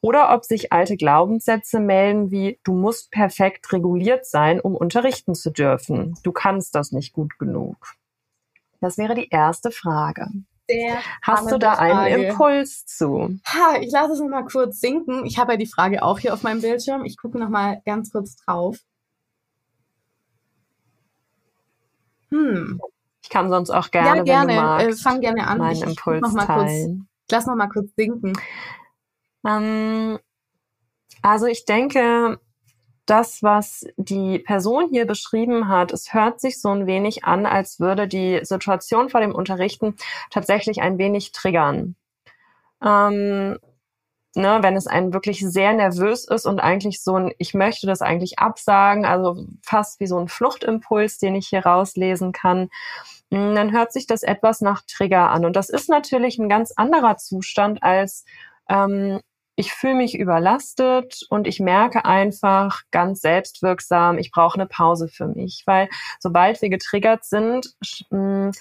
oder 0.00 0.34
ob 0.34 0.44
sich 0.44 0.72
alte 0.72 0.96
Glaubenssätze 0.96 1.80
melden 1.80 2.30
wie 2.30 2.60
du 2.64 2.72
musst 2.72 3.10
perfekt 3.10 3.72
reguliert 3.72 4.26
sein, 4.26 4.60
um 4.60 4.74
unterrichten 4.74 5.34
zu 5.34 5.50
dürfen. 5.50 6.14
Du 6.22 6.32
kannst 6.32 6.74
das 6.74 6.92
nicht 6.92 7.12
gut 7.12 7.38
genug. 7.38 7.94
Das 8.80 8.98
wäre 8.98 9.14
die 9.14 9.28
erste 9.28 9.70
Frage. 9.70 10.28
Sehr 10.70 10.98
Hast 11.22 11.50
du 11.50 11.58
da 11.58 11.74
einen 11.74 11.94
Frage. 11.94 12.26
Impuls 12.26 12.84
zu? 12.84 13.38
Ha, 13.46 13.78
ich 13.80 13.90
lasse 13.90 14.12
es 14.12 14.20
noch 14.20 14.28
mal 14.28 14.44
kurz 14.44 14.80
sinken. 14.80 15.24
Ich 15.24 15.38
habe 15.38 15.52
ja 15.52 15.58
die 15.58 15.66
Frage 15.66 16.02
auch 16.02 16.18
hier 16.18 16.34
auf 16.34 16.42
meinem 16.42 16.60
Bildschirm. 16.60 17.04
Ich 17.04 17.16
gucke 17.16 17.38
noch 17.38 17.48
mal 17.48 17.80
ganz 17.86 18.12
kurz 18.12 18.36
drauf. 18.36 18.78
Hm. 22.30 22.78
Ich 23.28 23.32
kann 23.34 23.50
sonst 23.50 23.68
auch 23.68 23.90
gerne, 23.90 24.16
ja, 24.16 24.22
gerne. 24.22 24.48
Wenn 24.48 24.56
du 24.56 24.62
magst, 24.62 25.00
äh, 25.00 25.02
fang 25.02 25.20
gerne 25.20 25.46
an. 25.46 25.58
Meinen 25.58 25.82
Impuls 25.82 26.22
noch 26.22 26.32
mal 26.32 26.46
teilen. 26.46 26.96
Kurz, 26.96 27.30
lass 27.30 27.46
noch 27.46 27.56
mal 27.56 27.68
kurz 27.68 27.94
sinken. 27.94 28.32
Ähm, 29.46 30.18
also 31.20 31.44
ich 31.44 31.66
denke, 31.66 32.40
das, 33.04 33.42
was 33.42 33.84
die 33.98 34.38
Person 34.38 34.88
hier 34.88 35.06
beschrieben 35.06 35.68
hat, 35.68 35.92
es 35.92 36.14
hört 36.14 36.40
sich 36.40 36.58
so 36.58 36.70
ein 36.70 36.86
wenig 36.86 37.24
an, 37.24 37.44
als 37.44 37.80
würde 37.80 38.08
die 38.08 38.40
Situation 38.44 39.10
vor 39.10 39.20
dem 39.20 39.34
Unterrichten 39.34 39.96
tatsächlich 40.30 40.80
ein 40.80 40.96
wenig 40.96 41.32
triggern. 41.32 41.96
Ähm, 42.82 43.58
ne, 44.34 44.58
wenn 44.62 44.74
es 44.74 44.86
einen 44.86 45.12
wirklich 45.12 45.40
sehr 45.40 45.74
nervös 45.74 46.24
ist 46.24 46.46
und 46.46 46.60
eigentlich 46.60 47.02
so 47.02 47.16
ein, 47.16 47.34
ich 47.36 47.52
möchte 47.52 47.86
das 47.86 48.00
eigentlich 48.00 48.38
absagen, 48.38 49.04
also 49.04 49.44
fast 49.62 50.00
wie 50.00 50.06
so 50.06 50.18
ein 50.18 50.28
Fluchtimpuls, 50.28 51.18
den 51.18 51.34
ich 51.34 51.48
hier 51.48 51.66
rauslesen 51.66 52.32
kann, 52.32 52.70
dann 53.30 53.72
hört 53.72 53.92
sich 53.92 54.06
das 54.06 54.22
etwas 54.22 54.60
nach 54.60 54.82
Trigger 54.86 55.30
an. 55.30 55.44
Und 55.44 55.54
das 55.56 55.68
ist 55.68 55.88
natürlich 55.88 56.38
ein 56.38 56.48
ganz 56.48 56.72
anderer 56.76 57.16
Zustand 57.16 57.82
als 57.82 58.24
ähm, 58.68 59.20
ich 59.58 59.72
fühle 59.72 59.96
mich 59.96 60.16
überlastet 60.16 61.26
und 61.30 61.48
ich 61.48 61.58
merke 61.58 62.04
einfach 62.04 62.82
ganz 62.92 63.20
selbstwirksam, 63.20 64.16
ich 64.16 64.30
brauche 64.30 64.54
eine 64.54 64.66
Pause 64.66 65.08
für 65.08 65.26
mich, 65.26 65.64
weil 65.66 65.88
sobald 66.20 66.62
wir 66.62 66.68
getriggert 66.68 67.24
sind, 67.24 67.74
hm, 68.10 68.52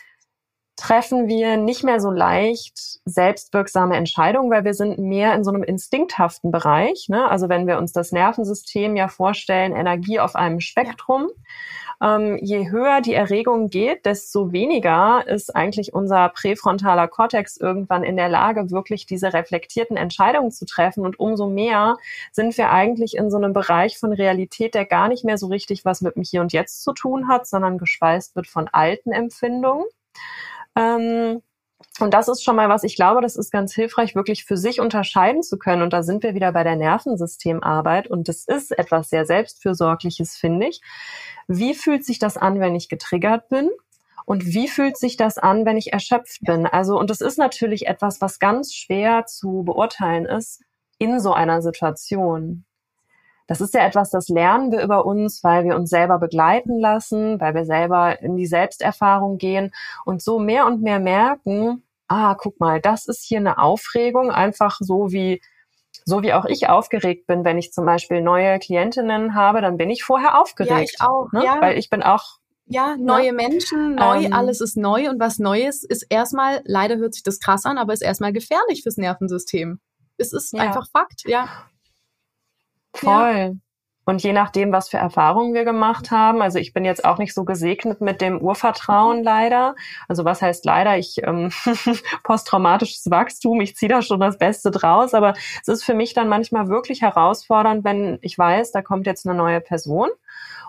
treffen 0.77 1.27
wir 1.27 1.57
nicht 1.57 1.83
mehr 1.83 1.99
so 1.99 2.11
leicht 2.11 2.77
selbstwirksame 3.03 3.95
Entscheidungen, 3.95 4.51
weil 4.51 4.63
wir 4.63 4.75
sind 4.75 4.99
mehr 4.99 5.33
in 5.33 5.43
so 5.43 5.51
einem 5.51 5.63
instinkthaften 5.63 6.51
Bereich. 6.51 7.07
Ne? 7.09 7.27
Also 7.29 7.49
wenn 7.49 7.67
wir 7.67 7.79
uns 7.79 7.91
das 7.91 8.11
Nervensystem 8.11 8.95
ja 8.95 9.07
vorstellen, 9.07 9.75
Energie 9.75 10.19
auf 10.19 10.35
einem 10.35 10.59
Spektrum. 10.61 11.29
Ähm, 11.99 12.37
je 12.43 12.69
höher 12.69 13.01
die 13.01 13.15
Erregung 13.15 13.69
geht, 13.71 14.05
desto 14.05 14.51
weniger 14.51 15.23
ist 15.25 15.55
eigentlich 15.55 15.93
unser 15.95 16.29
präfrontaler 16.29 17.07
Kortex 17.07 17.57
irgendwann 17.57 18.03
in 18.03 18.17
der 18.17 18.29
Lage, 18.29 18.69
wirklich 18.69 19.07
diese 19.07 19.33
reflektierten 19.33 19.97
Entscheidungen 19.97 20.51
zu 20.51 20.65
treffen. 20.65 21.03
Und 21.03 21.19
umso 21.19 21.49
mehr 21.49 21.97
sind 22.31 22.55
wir 22.55 22.69
eigentlich 22.69 23.15
in 23.15 23.31
so 23.31 23.37
einem 23.37 23.53
Bereich 23.53 23.97
von 23.97 24.13
Realität, 24.13 24.75
der 24.75 24.85
gar 24.85 25.07
nicht 25.07 25.25
mehr 25.25 25.39
so 25.39 25.47
richtig 25.47 25.85
was 25.85 26.01
mit 26.01 26.15
dem 26.15 26.23
Hier 26.23 26.41
und 26.41 26.53
Jetzt 26.53 26.83
zu 26.83 26.93
tun 26.93 27.27
hat, 27.27 27.47
sondern 27.47 27.79
gespeist 27.79 28.35
wird 28.35 28.45
von 28.45 28.67
alten 28.71 29.11
Empfindungen. 29.11 29.85
Ähm, 30.77 31.41
und 31.99 32.13
das 32.13 32.27
ist 32.27 32.43
schon 32.43 32.55
mal 32.55 32.69
was, 32.69 32.83
ich 32.83 32.95
glaube, 32.95 33.21
das 33.21 33.35
ist 33.35 33.51
ganz 33.51 33.73
hilfreich, 33.73 34.15
wirklich 34.15 34.45
für 34.45 34.57
sich 34.57 34.79
unterscheiden 34.79 35.43
zu 35.43 35.57
können. 35.57 35.81
Und 35.81 35.93
da 35.93 36.03
sind 36.03 36.23
wir 36.23 36.35
wieder 36.35 36.51
bei 36.51 36.63
der 36.63 36.75
Nervensystemarbeit. 36.75 38.07
Und 38.07 38.27
das 38.27 38.45
ist 38.45 38.77
etwas 38.77 39.09
sehr 39.09 39.25
Selbstfürsorgliches, 39.25 40.35
finde 40.35 40.67
ich. 40.67 40.81
Wie 41.47 41.73
fühlt 41.73 42.05
sich 42.05 42.19
das 42.19 42.37
an, 42.37 42.59
wenn 42.59 42.75
ich 42.75 42.89
getriggert 42.89 43.49
bin? 43.49 43.69
Und 44.25 44.45
wie 44.45 44.67
fühlt 44.67 44.97
sich 44.97 45.17
das 45.17 45.37
an, 45.37 45.65
wenn 45.65 45.77
ich 45.77 45.93
erschöpft 45.93 46.41
bin? 46.41 46.67
Also, 46.67 46.99
und 46.99 47.09
das 47.09 47.21
ist 47.21 47.37
natürlich 47.37 47.87
etwas, 47.87 48.21
was 48.21 48.39
ganz 48.39 48.73
schwer 48.73 49.25
zu 49.25 49.63
beurteilen 49.63 50.25
ist 50.25 50.61
in 50.99 51.19
so 51.19 51.33
einer 51.33 51.61
Situation. 51.61 52.65
Das 53.47 53.61
ist 53.61 53.73
ja 53.73 53.85
etwas, 53.85 54.11
das 54.11 54.27
lernen 54.27 54.71
wir 54.71 54.81
über 54.83 55.05
uns, 55.05 55.43
weil 55.43 55.63
wir 55.63 55.75
uns 55.75 55.89
selber 55.89 56.19
begleiten 56.19 56.79
lassen, 56.79 57.39
weil 57.39 57.55
wir 57.55 57.65
selber 57.65 58.21
in 58.21 58.35
die 58.35 58.45
Selbsterfahrung 58.45 59.37
gehen 59.37 59.71
und 60.05 60.21
so 60.21 60.37
mehr 60.37 60.65
und 60.65 60.81
mehr 60.81 60.99
merken, 60.99 61.83
ah, 62.07 62.35
guck 62.35 62.59
mal, 62.59 62.81
das 62.81 63.07
ist 63.07 63.23
hier 63.23 63.39
eine 63.39 63.57
Aufregung, 63.57 64.31
einfach 64.31 64.77
so 64.81 65.11
wie 65.11 65.41
so 66.05 66.21
wie 66.21 66.33
auch 66.33 66.45
ich 66.45 66.69
aufgeregt 66.69 67.27
bin, 67.27 67.43
wenn 67.43 67.57
ich 67.57 67.73
zum 67.73 67.85
Beispiel 67.85 68.21
neue 68.21 68.59
Klientinnen 68.59 69.35
habe, 69.35 69.61
dann 69.61 69.77
bin 69.77 69.89
ich 69.89 70.03
vorher 70.03 70.39
aufgeregt. 70.39 70.71
Ja, 70.71 70.79
ich 70.79 71.01
auch. 71.01 71.31
Ne? 71.33 71.43
Ja. 71.43 71.59
Weil 71.59 71.77
ich 71.77 71.89
bin 71.89 72.01
auch 72.03 72.37
ja, 72.65 72.95
ne? 72.95 73.03
neue 73.03 73.27
ne? 73.27 73.33
Menschen, 73.33 73.95
neu, 73.95 74.23
ähm, 74.23 74.33
alles 74.33 74.61
ist 74.61 74.77
neu 74.77 75.09
und 75.09 75.19
was 75.19 75.39
Neues 75.39 75.83
ist 75.83 76.05
erstmal, 76.09 76.61
leider 76.65 76.97
hört 76.97 77.13
sich 77.13 77.23
das 77.23 77.39
krass 77.39 77.65
an, 77.65 77.77
aber 77.77 77.93
ist 77.93 78.01
erstmal 78.03 78.31
gefährlich 78.31 78.83
fürs 78.83 78.97
Nervensystem. 78.97 79.79
Es 80.17 80.33
ist 80.33 80.53
ja. 80.53 80.61
einfach 80.61 80.89
Fakt, 80.91 81.23
ja. 81.25 81.49
Voll. 82.99 83.37
Ja. 83.37 83.51
Und 84.05 84.23
je 84.23 84.31
nachdem, 84.31 84.71
was 84.71 84.87
für 84.87 84.95
Erfahrungen 84.95 85.53
wir 85.53 85.65
gemacht 85.65 86.11
haben, 86.11 86.41
also 86.41 86.59
ich 86.59 86.71
bin 86.71 86.85
jetzt 86.85 87.03
auch 87.03 87.17
nicht 87.17 87.33
so 87.33 87.43
gesegnet 87.43 87.99
mit 87.99 88.21
dem 88.21 88.39
Urvertrauen 88.39 89.21
leider. 89.21 89.75
Also 90.07 90.23
was 90.23 90.41
heißt 90.41 90.63
leider? 90.63 90.97
Ich 90.97 91.17
ähm, 91.23 91.51
posttraumatisches 92.23 93.09
Wachstum, 93.11 93.59
ich 93.59 93.75
ziehe 93.75 93.89
da 93.89 94.01
schon 94.01 94.21
das 94.21 94.37
Beste 94.37 94.71
draus, 94.71 95.13
aber 95.13 95.33
es 95.61 95.67
ist 95.67 95.83
für 95.83 95.93
mich 95.93 96.13
dann 96.13 96.29
manchmal 96.29 96.69
wirklich 96.69 97.01
herausfordernd, 97.01 97.83
wenn 97.83 98.17
ich 98.21 98.37
weiß, 98.37 98.71
da 98.71 98.81
kommt 98.81 99.07
jetzt 99.07 99.27
eine 99.27 99.37
neue 99.37 99.59
Person 99.59 100.07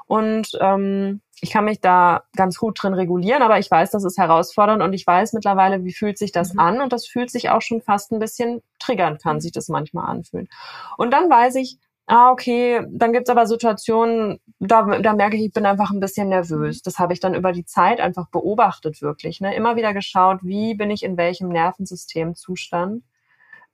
und 0.08 0.50
ähm, 0.60 1.20
ich 1.40 1.52
kann 1.52 1.64
mich 1.64 1.80
da 1.80 2.24
ganz 2.34 2.58
gut 2.58 2.82
drin 2.82 2.94
regulieren, 2.94 3.42
aber 3.42 3.60
ich 3.60 3.70
weiß, 3.70 3.92
das 3.92 4.02
ist 4.02 4.18
herausfordernd 4.18 4.82
und 4.82 4.94
ich 4.94 5.06
weiß 5.06 5.32
mittlerweile, 5.32 5.84
wie 5.84 5.92
fühlt 5.92 6.18
sich 6.18 6.32
das 6.32 6.54
mhm. 6.54 6.60
an 6.60 6.80
und 6.80 6.92
das 6.92 7.06
fühlt 7.06 7.30
sich 7.30 7.50
auch 7.50 7.62
schon 7.62 7.82
fast 7.82 8.10
ein 8.10 8.18
bisschen 8.18 8.62
triggern 8.80 9.18
kann, 9.18 9.40
sich 9.40 9.52
das 9.52 9.68
manchmal 9.68 10.10
anfühlen. 10.10 10.48
Und 10.96 11.12
dann 11.12 11.30
weiß 11.30 11.54
ich, 11.56 11.78
ah, 12.08 12.32
okay, 12.32 12.82
dann 12.90 13.12
gibt's 13.12 13.30
aber 13.30 13.46
Situationen, 13.46 14.40
da, 14.58 14.82
da 14.98 15.12
merke 15.12 15.36
ich, 15.36 15.44
ich 15.44 15.52
bin 15.52 15.66
einfach 15.66 15.90
ein 15.90 16.00
bisschen 16.00 16.28
nervös. 16.28 16.82
Das 16.82 16.98
habe 16.98 17.12
ich 17.12 17.20
dann 17.20 17.34
über 17.34 17.52
die 17.52 17.64
Zeit 17.64 18.00
einfach 18.00 18.28
beobachtet, 18.30 19.02
wirklich. 19.02 19.40
Ne? 19.40 19.54
Immer 19.54 19.76
wieder 19.76 19.94
geschaut, 19.94 20.40
wie 20.42 20.74
bin 20.74 20.90
ich 20.90 21.02
in 21.02 21.16
welchem 21.16 21.48
Nervensystemzustand. 21.48 23.04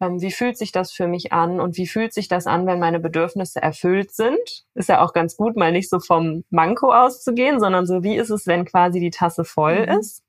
Ähm, 0.00 0.20
wie 0.20 0.32
fühlt 0.32 0.58
sich 0.58 0.72
das 0.72 0.92
für 0.92 1.06
mich 1.06 1.32
an 1.32 1.60
und 1.60 1.76
wie 1.76 1.86
fühlt 1.86 2.12
sich 2.12 2.26
das 2.26 2.48
an, 2.48 2.66
wenn 2.66 2.80
meine 2.80 2.98
Bedürfnisse 2.98 3.62
erfüllt 3.62 4.10
sind? 4.12 4.64
Ist 4.74 4.88
ja 4.88 5.00
auch 5.00 5.12
ganz 5.12 5.36
gut, 5.36 5.56
mal 5.56 5.70
nicht 5.70 5.88
so 5.88 6.00
vom 6.00 6.44
Manko 6.50 6.92
auszugehen, 6.92 7.60
sondern 7.60 7.86
so, 7.86 8.02
wie 8.02 8.16
ist 8.16 8.30
es, 8.30 8.46
wenn 8.48 8.64
quasi 8.64 8.98
die 8.98 9.10
Tasse 9.10 9.44
voll 9.44 9.86
mhm. 9.86 10.00
ist? 10.00 10.24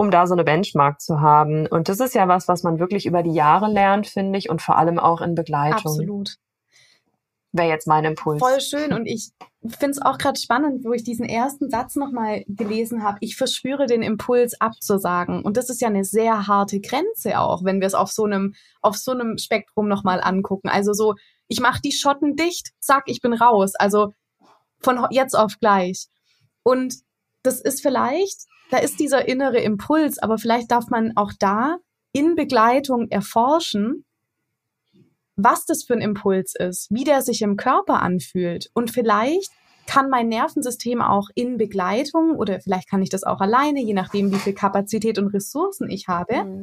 Um 0.00 0.12
da 0.12 0.28
so 0.28 0.34
eine 0.34 0.44
Benchmark 0.44 1.00
zu 1.00 1.20
haben. 1.20 1.66
Und 1.66 1.88
das 1.88 1.98
ist 1.98 2.14
ja 2.14 2.28
was, 2.28 2.46
was 2.46 2.62
man 2.62 2.78
wirklich 2.78 3.04
über 3.04 3.24
die 3.24 3.32
Jahre 3.32 3.66
lernt, 3.68 4.06
finde 4.06 4.38
ich, 4.38 4.48
und 4.48 4.62
vor 4.62 4.78
allem 4.78 5.00
auch 5.00 5.20
in 5.20 5.34
Begleitung. 5.34 5.92
Absolut. 5.92 6.36
Wäre 7.50 7.68
jetzt 7.68 7.88
mein 7.88 8.04
Impuls. 8.04 8.38
Voll 8.38 8.60
schön. 8.60 8.92
Und 8.92 9.06
ich 9.06 9.30
finde 9.66 9.90
es 9.90 10.00
auch 10.00 10.18
gerade 10.18 10.38
spannend, 10.38 10.84
wo 10.84 10.92
ich 10.92 11.02
diesen 11.02 11.24
ersten 11.24 11.68
Satz 11.68 11.96
nochmal 11.96 12.44
gelesen 12.46 13.02
habe. 13.02 13.18
Ich 13.22 13.34
verspüre 13.34 13.86
den 13.86 14.02
Impuls 14.02 14.60
abzusagen. 14.60 15.42
Und 15.42 15.56
das 15.56 15.68
ist 15.68 15.80
ja 15.80 15.88
eine 15.88 16.04
sehr 16.04 16.46
harte 16.46 16.80
Grenze 16.80 17.40
auch, 17.40 17.64
wenn 17.64 17.80
wir 17.80 17.88
es 17.88 17.94
auf 17.94 18.12
so 18.12 18.22
einem, 18.22 18.54
auf 18.80 18.96
so 18.96 19.10
einem 19.10 19.36
Spektrum 19.36 19.88
nochmal 19.88 20.20
angucken. 20.22 20.68
Also 20.68 20.92
so, 20.92 21.16
ich 21.48 21.58
mache 21.58 21.80
die 21.82 21.92
Schotten 21.92 22.36
dicht, 22.36 22.68
zack, 22.78 23.04
ich 23.06 23.20
bin 23.20 23.32
raus. 23.32 23.74
Also 23.74 24.14
von 24.78 25.04
jetzt 25.10 25.36
auf 25.36 25.58
gleich. 25.58 26.06
Und 26.62 26.94
das 27.48 27.60
ist 27.60 27.82
vielleicht 27.82 28.46
da 28.70 28.78
ist 28.78 29.00
dieser 29.00 29.26
innere 29.28 29.58
Impuls, 29.58 30.18
aber 30.18 30.38
vielleicht 30.38 30.70
darf 30.70 30.88
man 30.88 31.16
auch 31.16 31.32
da 31.38 31.78
in 32.12 32.34
Begleitung 32.34 33.08
erforschen, 33.10 34.04
was 35.36 35.64
das 35.66 35.84
für 35.84 35.94
ein 35.94 36.00
Impuls 36.00 36.54
ist, 36.58 36.88
wie 36.90 37.04
der 37.04 37.22
sich 37.22 37.42
im 37.42 37.56
Körper 37.56 38.02
anfühlt. 38.02 38.70
Und 38.74 38.90
vielleicht 38.90 39.50
kann 39.86 40.10
mein 40.10 40.28
Nervensystem 40.28 41.00
auch 41.00 41.28
in 41.34 41.56
Begleitung 41.56 42.36
oder 42.36 42.60
vielleicht 42.60 42.90
kann 42.90 43.02
ich 43.02 43.08
das 43.08 43.24
auch 43.24 43.40
alleine, 43.40 43.80
je 43.80 43.94
nachdem, 43.94 44.32
wie 44.32 44.38
viel 44.38 44.52
Kapazität 44.52 45.18
und 45.18 45.28
Ressourcen 45.28 45.88
ich 45.88 46.08
habe, 46.08 46.44
mhm. 46.44 46.62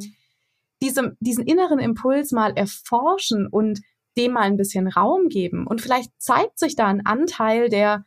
diese, 0.81 1.15
diesen 1.19 1.45
inneren 1.45 1.79
Impuls 1.79 2.31
mal 2.31 2.55
erforschen 2.55 3.47
und 3.47 3.81
dem 4.17 4.33
mal 4.33 4.43
ein 4.43 4.57
bisschen 4.57 4.87
Raum 4.87 5.29
geben. 5.29 5.65
Und 5.65 5.81
vielleicht 5.81 6.11
zeigt 6.19 6.59
sich 6.59 6.75
da 6.75 6.85
ein 6.85 7.05
Anteil, 7.05 7.69
der 7.69 8.05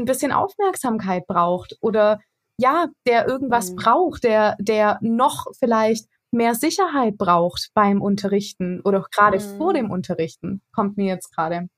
ein 0.00 0.06
bisschen 0.06 0.32
Aufmerksamkeit 0.32 1.26
braucht 1.26 1.76
oder 1.80 2.20
ja, 2.58 2.88
der 3.06 3.26
irgendwas 3.26 3.70
mhm. 3.70 3.76
braucht, 3.76 4.24
der, 4.24 4.56
der 4.58 4.98
noch 5.00 5.46
vielleicht 5.58 6.06
mehr 6.30 6.54
Sicherheit 6.54 7.16
braucht 7.16 7.70
beim 7.74 8.02
Unterrichten 8.02 8.80
oder 8.82 9.06
gerade 9.10 9.38
mhm. 9.38 9.56
vor 9.56 9.72
dem 9.72 9.90
Unterrichten, 9.90 10.62
kommt 10.72 10.96
mir 10.96 11.06
jetzt 11.06 11.34
gerade. 11.34 11.68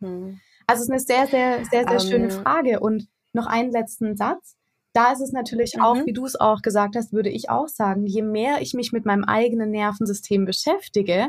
Mhm. 0.00 0.40
Also 0.66 0.82
es 0.82 0.88
ist 0.88 0.90
eine 0.90 1.00
sehr, 1.00 1.26
sehr, 1.26 1.64
sehr, 1.66 1.84
sehr 1.88 2.00
um, 2.00 2.10
schöne 2.10 2.34
ähm. 2.34 2.42
Frage. 2.42 2.80
Und 2.80 3.08
noch 3.34 3.46
einen 3.46 3.70
letzten 3.70 4.16
Satz. 4.16 4.56
Da 4.92 5.12
ist 5.12 5.20
es 5.20 5.32
natürlich 5.32 5.80
auch, 5.80 5.96
mhm. 5.96 6.06
wie 6.06 6.12
du 6.12 6.24
es 6.24 6.38
auch 6.38 6.62
gesagt 6.62 6.94
hast, 6.96 7.12
würde 7.12 7.28
ich 7.28 7.50
auch 7.50 7.68
sagen, 7.68 8.06
je 8.06 8.22
mehr 8.22 8.60
ich 8.60 8.74
mich 8.74 8.92
mit 8.92 9.04
meinem 9.04 9.24
eigenen 9.24 9.70
Nervensystem 9.70 10.44
beschäftige, 10.44 11.28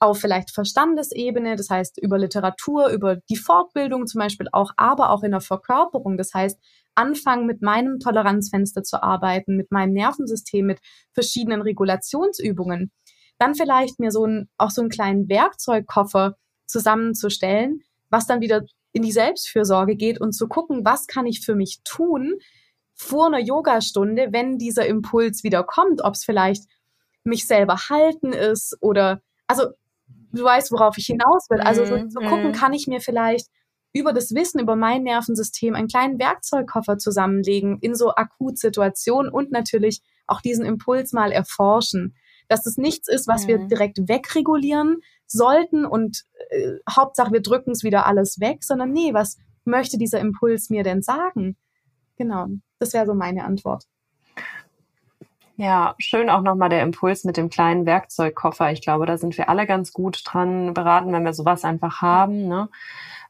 auf 0.00 0.18
vielleicht 0.18 0.50
Verstandesebene, 0.50 1.56
das 1.56 1.68
heißt 1.68 1.98
über 2.00 2.18
Literatur, 2.18 2.88
über 2.88 3.16
die 3.28 3.36
Fortbildung 3.36 4.06
zum 4.06 4.18
Beispiel 4.18 4.48
auch, 4.50 4.72
aber 4.76 5.10
auch 5.10 5.22
in 5.22 5.32
der 5.32 5.42
Verkörperung. 5.42 6.16
Das 6.16 6.32
heißt, 6.32 6.58
anfangen, 6.94 7.46
mit 7.46 7.60
meinem 7.60 7.98
Toleranzfenster 8.00 8.82
zu 8.82 9.02
arbeiten, 9.02 9.56
mit 9.56 9.70
meinem 9.70 9.92
Nervensystem, 9.92 10.66
mit 10.66 10.80
verschiedenen 11.12 11.60
Regulationsübungen. 11.60 12.90
Dann 13.38 13.54
vielleicht 13.54 14.00
mir 14.00 14.10
so 14.10 14.26
ein, 14.26 14.48
auch 14.56 14.70
so 14.70 14.80
einen 14.80 14.90
kleinen 14.90 15.28
Werkzeugkoffer 15.28 16.36
zusammenzustellen, 16.66 17.80
was 18.08 18.26
dann 18.26 18.40
wieder 18.40 18.62
in 18.92 19.02
die 19.02 19.12
Selbstfürsorge 19.12 19.96
geht 19.96 20.20
und 20.20 20.32
zu 20.32 20.48
gucken, 20.48 20.84
was 20.84 21.06
kann 21.06 21.26
ich 21.26 21.44
für 21.44 21.54
mich 21.54 21.80
tun 21.84 22.38
vor 22.94 23.26
einer 23.26 23.38
Yogastunde, 23.38 24.28
wenn 24.30 24.58
dieser 24.58 24.86
Impuls 24.86 25.42
wieder 25.44 25.62
kommt, 25.62 26.02
ob 26.02 26.14
es 26.14 26.24
vielleicht 26.24 26.64
mich 27.24 27.46
selber 27.46 27.76
halten 27.88 28.32
ist 28.32 28.76
oder, 28.80 29.22
also 29.46 29.68
du 30.32 30.44
weißt, 30.44 30.72
worauf 30.72 30.96
ich 30.98 31.06
hinaus 31.06 31.48
will. 31.50 31.60
Also 31.60 31.84
so, 31.84 31.96
zu 32.08 32.20
gucken, 32.20 32.48
mhm. 32.48 32.52
kann 32.52 32.72
ich 32.72 32.86
mir 32.86 33.00
vielleicht 33.00 33.48
über 33.92 34.12
das 34.12 34.34
Wissen 34.34 34.60
über 34.60 34.76
mein 34.76 35.02
Nervensystem 35.02 35.74
einen 35.74 35.88
kleinen 35.88 36.18
Werkzeugkoffer 36.18 36.98
zusammenlegen 36.98 37.78
in 37.80 37.94
so 37.94 38.14
Akutsituationen 38.14 39.32
und 39.32 39.50
natürlich 39.50 40.00
auch 40.26 40.40
diesen 40.40 40.64
Impuls 40.64 41.12
mal 41.12 41.32
erforschen. 41.32 42.14
Dass 42.48 42.66
es 42.66 42.76
nichts 42.76 43.08
ist, 43.08 43.28
was 43.28 43.44
mhm. 43.44 43.48
wir 43.48 43.58
direkt 43.66 44.08
wegregulieren 44.08 45.00
sollten 45.26 45.84
und 45.84 46.24
äh, 46.50 46.72
Hauptsache 46.88 47.32
wir 47.32 47.42
drücken 47.42 47.72
es 47.72 47.84
wieder 47.84 48.06
alles 48.06 48.40
weg, 48.40 48.64
sondern 48.64 48.92
nee, 48.92 49.14
was 49.14 49.38
möchte 49.64 49.98
dieser 49.98 50.20
Impuls 50.20 50.70
mir 50.70 50.82
denn 50.82 51.02
sagen? 51.02 51.56
Genau, 52.16 52.46
das 52.78 52.92
wäre 52.92 53.06
so 53.06 53.14
meine 53.14 53.44
Antwort. 53.44 53.84
Ja, 55.62 55.94
schön 55.98 56.30
auch 56.30 56.40
nochmal 56.40 56.70
der 56.70 56.80
Impuls 56.80 57.24
mit 57.24 57.36
dem 57.36 57.50
kleinen 57.50 57.84
Werkzeugkoffer. 57.84 58.72
Ich 58.72 58.80
glaube, 58.80 59.04
da 59.04 59.18
sind 59.18 59.36
wir 59.36 59.50
alle 59.50 59.66
ganz 59.66 59.92
gut 59.92 60.22
dran 60.24 60.72
beraten, 60.72 61.12
wenn 61.12 61.22
wir 61.22 61.34
sowas 61.34 61.66
einfach 61.66 62.00
haben. 62.00 62.48
Ne? 62.48 62.70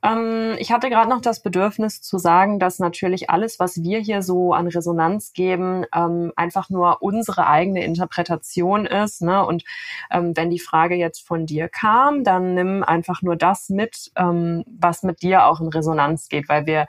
Ähm, 0.05 0.55
ich 0.61 0.71
hatte 0.71 0.90
gerade 0.90 1.11
noch 1.11 1.23
das 1.23 1.43
Bedürfnis 1.43 2.03
zu 2.03 2.19
sagen, 2.19 2.61
dass 2.61 2.79
natürlich 2.79 3.31
alles, 3.31 3.59
was 3.59 3.83
wir 3.83 3.99
hier 3.99 4.23
so 4.23 4.55
an 4.55 4.69
Resonanz 4.69 5.33
geben, 5.33 5.85
ähm, 5.93 6.33
einfach 6.37 6.71
nur 6.71 7.03
unsere 7.03 7.49
eigene 7.49 7.83
Interpretation 7.83 8.87
ist. 8.87 9.23
Ne? 9.23 9.45
Und 9.45 9.64
ähm, 10.12 10.37
wenn 10.37 10.51
die 10.51 10.61
Frage 10.61 10.95
jetzt 10.95 11.27
von 11.27 11.47
dir 11.47 11.69
kam, 11.69 12.23
dann 12.23 12.55
nimm 12.55 12.85
einfach 12.85 13.23
nur 13.23 13.35
das 13.35 13.71
mit, 13.71 14.12
ähm, 14.14 14.62
was 14.69 15.03
mit 15.03 15.23
dir 15.23 15.47
auch 15.47 15.61
in 15.61 15.66
Resonanz 15.66 16.29
geht, 16.29 16.49
weil 16.49 16.64
wir 16.66 16.87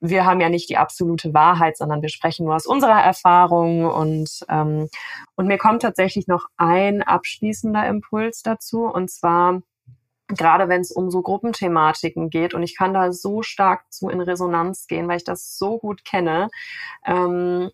wir 0.00 0.26
haben 0.26 0.40
ja 0.40 0.48
nicht 0.48 0.68
die 0.68 0.76
absolute 0.76 1.32
Wahrheit, 1.34 1.76
sondern 1.76 2.02
wir 2.02 2.08
sprechen 2.08 2.46
nur 2.46 2.54
aus 2.56 2.66
unserer 2.66 3.02
Erfahrung 3.02 3.86
und 3.86 4.44
ähm, 4.48 4.88
und 5.36 5.46
mir 5.46 5.58
kommt 5.58 5.82
tatsächlich 5.82 6.26
noch 6.26 6.46
ein 6.56 7.02
abschließender 7.02 7.86
Impuls 7.86 8.42
dazu 8.42 8.86
und 8.86 9.10
zwar 9.10 9.62
gerade 10.28 10.68
wenn 10.68 10.80
es 10.80 10.90
um 10.90 11.10
so 11.10 11.22
Gruppenthematiken 11.22 12.30
geht 12.30 12.54
und 12.54 12.62
ich 12.62 12.76
kann 12.76 12.94
da 12.94 13.12
so 13.12 13.42
stark 13.42 13.92
zu 13.92 14.08
in 14.08 14.20
Resonanz 14.20 14.86
gehen, 14.86 15.08
weil 15.08 15.18
ich 15.18 15.24
das 15.24 15.56
so 15.56 15.78
gut 15.78 16.04
kenne. 16.04 16.48
Ähm, 17.04 17.70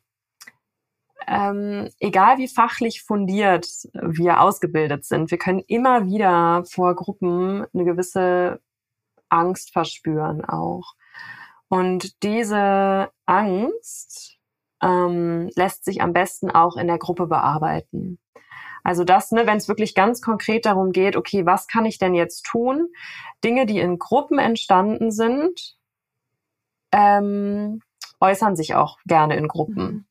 ähm, 1.26 1.88
egal 2.00 2.38
wie 2.38 2.48
fachlich 2.48 3.02
fundiert 3.02 3.66
wir 3.94 4.40
ausgebildet 4.40 5.04
sind, 5.04 5.30
wir 5.30 5.38
können 5.38 5.60
immer 5.66 6.06
wieder 6.06 6.64
vor 6.66 6.94
Gruppen 6.96 7.64
eine 7.72 7.84
gewisse 7.84 8.60
Angst 9.28 9.72
verspüren 9.72 10.44
auch. 10.44 10.94
Und 11.72 12.22
diese 12.22 13.10
Angst 13.24 14.36
ähm, 14.82 15.48
lässt 15.54 15.86
sich 15.86 16.02
am 16.02 16.12
besten 16.12 16.50
auch 16.50 16.76
in 16.76 16.86
der 16.86 16.98
Gruppe 16.98 17.26
bearbeiten. 17.26 18.18
Also 18.84 19.04
das, 19.04 19.32
ne, 19.32 19.46
wenn 19.46 19.56
es 19.56 19.68
wirklich 19.68 19.94
ganz 19.94 20.20
konkret 20.20 20.66
darum 20.66 20.92
geht, 20.92 21.16
okay, 21.16 21.46
was 21.46 21.68
kann 21.68 21.86
ich 21.86 21.96
denn 21.96 22.12
jetzt 22.12 22.42
tun? 22.42 22.88
Dinge, 23.42 23.64
die 23.64 23.78
in 23.78 23.98
Gruppen 23.98 24.38
entstanden 24.38 25.10
sind, 25.10 25.78
ähm, 26.92 27.80
äußern 28.20 28.54
sich 28.54 28.74
auch 28.74 28.98
gerne 29.06 29.36
in 29.36 29.48
Gruppen. 29.48 29.82
Mhm. 29.82 30.04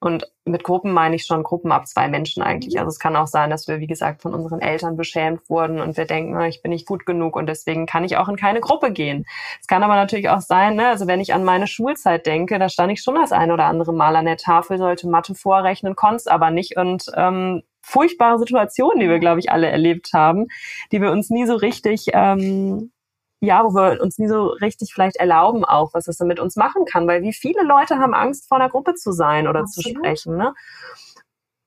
Und 0.00 0.30
mit 0.44 0.62
Gruppen 0.62 0.92
meine 0.92 1.16
ich 1.16 1.26
schon 1.26 1.42
Gruppen 1.42 1.72
ab 1.72 1.88
zwei 1.88 2.08
Menschen 2.08 2.42
eigentlich. 2.42 2.74
Mhm. 2.74 2.80
Also 2.80 2.90
es 2.90 2.98
kann 3.00 3.16
auch 3.16 3.26
sein, 3.26 3.50
dass 3.50 3.66
wir, 3.66 3.80
wie 3.80 3.88
gesagt, 3.88 4.22
von 4.22 4.32
unseren 4.32 4.60
Eltern 4.60 4.96
beschämt 4.96 5.48
wurden 5.50 5.80
und 5.80 5.96
wir 5.96 6.04
denken, 6.04 6.36
ah, 6.36 6.46
ich 6.46 6.62
bin 6.62 6.70
nicht 6.70 6.86
gut 6.86 7.04
genug 7.04 7.34
und 7.34 7.46
deswegen 7.46 7.86
kann 7.86 8.04
ich 8.04 8.16
auch 8.16 8.28
in 8.28 8.36
keine 8.36 8.60
Gruppe 8.60 8.92
gehen. 8.92 9.26
Es 9.60 9.66
kann 9.66 9.82
aber 9.82 9.96
natürlich 9.96 10.28
auch 10.28 10.40
sein, 10.40 10.76
ne, 10.76 10.88
also 10.88 11.06
wenn 11.08 11.20
ich 11.20 11.34
an 11.34 11.42
meine 11.42 11.66
Schulzeit 11.66 12.26
denke, 12.26 12.58
da 12.58 12.68
stand 12.68 12.92
ich 12.92 13.02
schon 13.02 13.16
das 13.16 13.32
ein 13.32 13.50
oder 13.50 13.64
andere 13.64 13.92
Mal 13.92 14.14
an 14.14 14.26
der 14.26 14.36
Tafel, 14.36 14.78
sollte 14.78 15.08
Mathe 15.08 15.34
vorrechnen, 15.34 15.96
konnte 15.96 16.16
es 16.16 16.26
aber 16.28 16.50
nicht 16.50 16.76
und 16.76 17.06
ähm, 17.16 17.62
furchtbare 17.82 18.38
Situationen, 18.38 19.00
die 19.00 19.08
wir, 19.08 19.18
glaube 19.18 19.40
ich, 19.40 19.50
alle 19.50 19.66
erlebt 19.66 20.10
haben, 20.12 20.46
die 20.92 21.00
wir 21.00 21.10
uns 21.10 21.30
nie 21.30 21.46
so 21.46 21.54
richtig 21.54 22.06
ähm, 22.12 22.92
ja, 23.40 23.64
wo 23.64 23.74
wir 23.74 24.00
uns 24.00 24.18
nie 24.18 24.28
so 24.28 24.46
richtig 24.46 24.92
vielleicht 24.92 25.16
erlauben 25.16 25.64
auch, 25.64 25.94
was 25.94 26.08
es 26.08 26.16
dann 26.16 26.28
mit 26.28 26.40
uns 26.40 26.56
machen 26.56 26.84
kann, 26.84 27.06
weil 27.06 27.22
wie 27.22 27.32
viele 27.32 27.62
Leute 27.62 27.98
haben 27.98 28.14
Angst, 28.14 28.48
vor 28.48 28.58
einer 28.58 28.68
Gruppe 28.68 28.94
zu 28.94 29.12
sein 29.12 29.46
oder 29.46 29.60
Absolut. 29.60 29.84
zu 29.84 29.98
sprechen, 29.98 30.36
ne? 30.36 30.54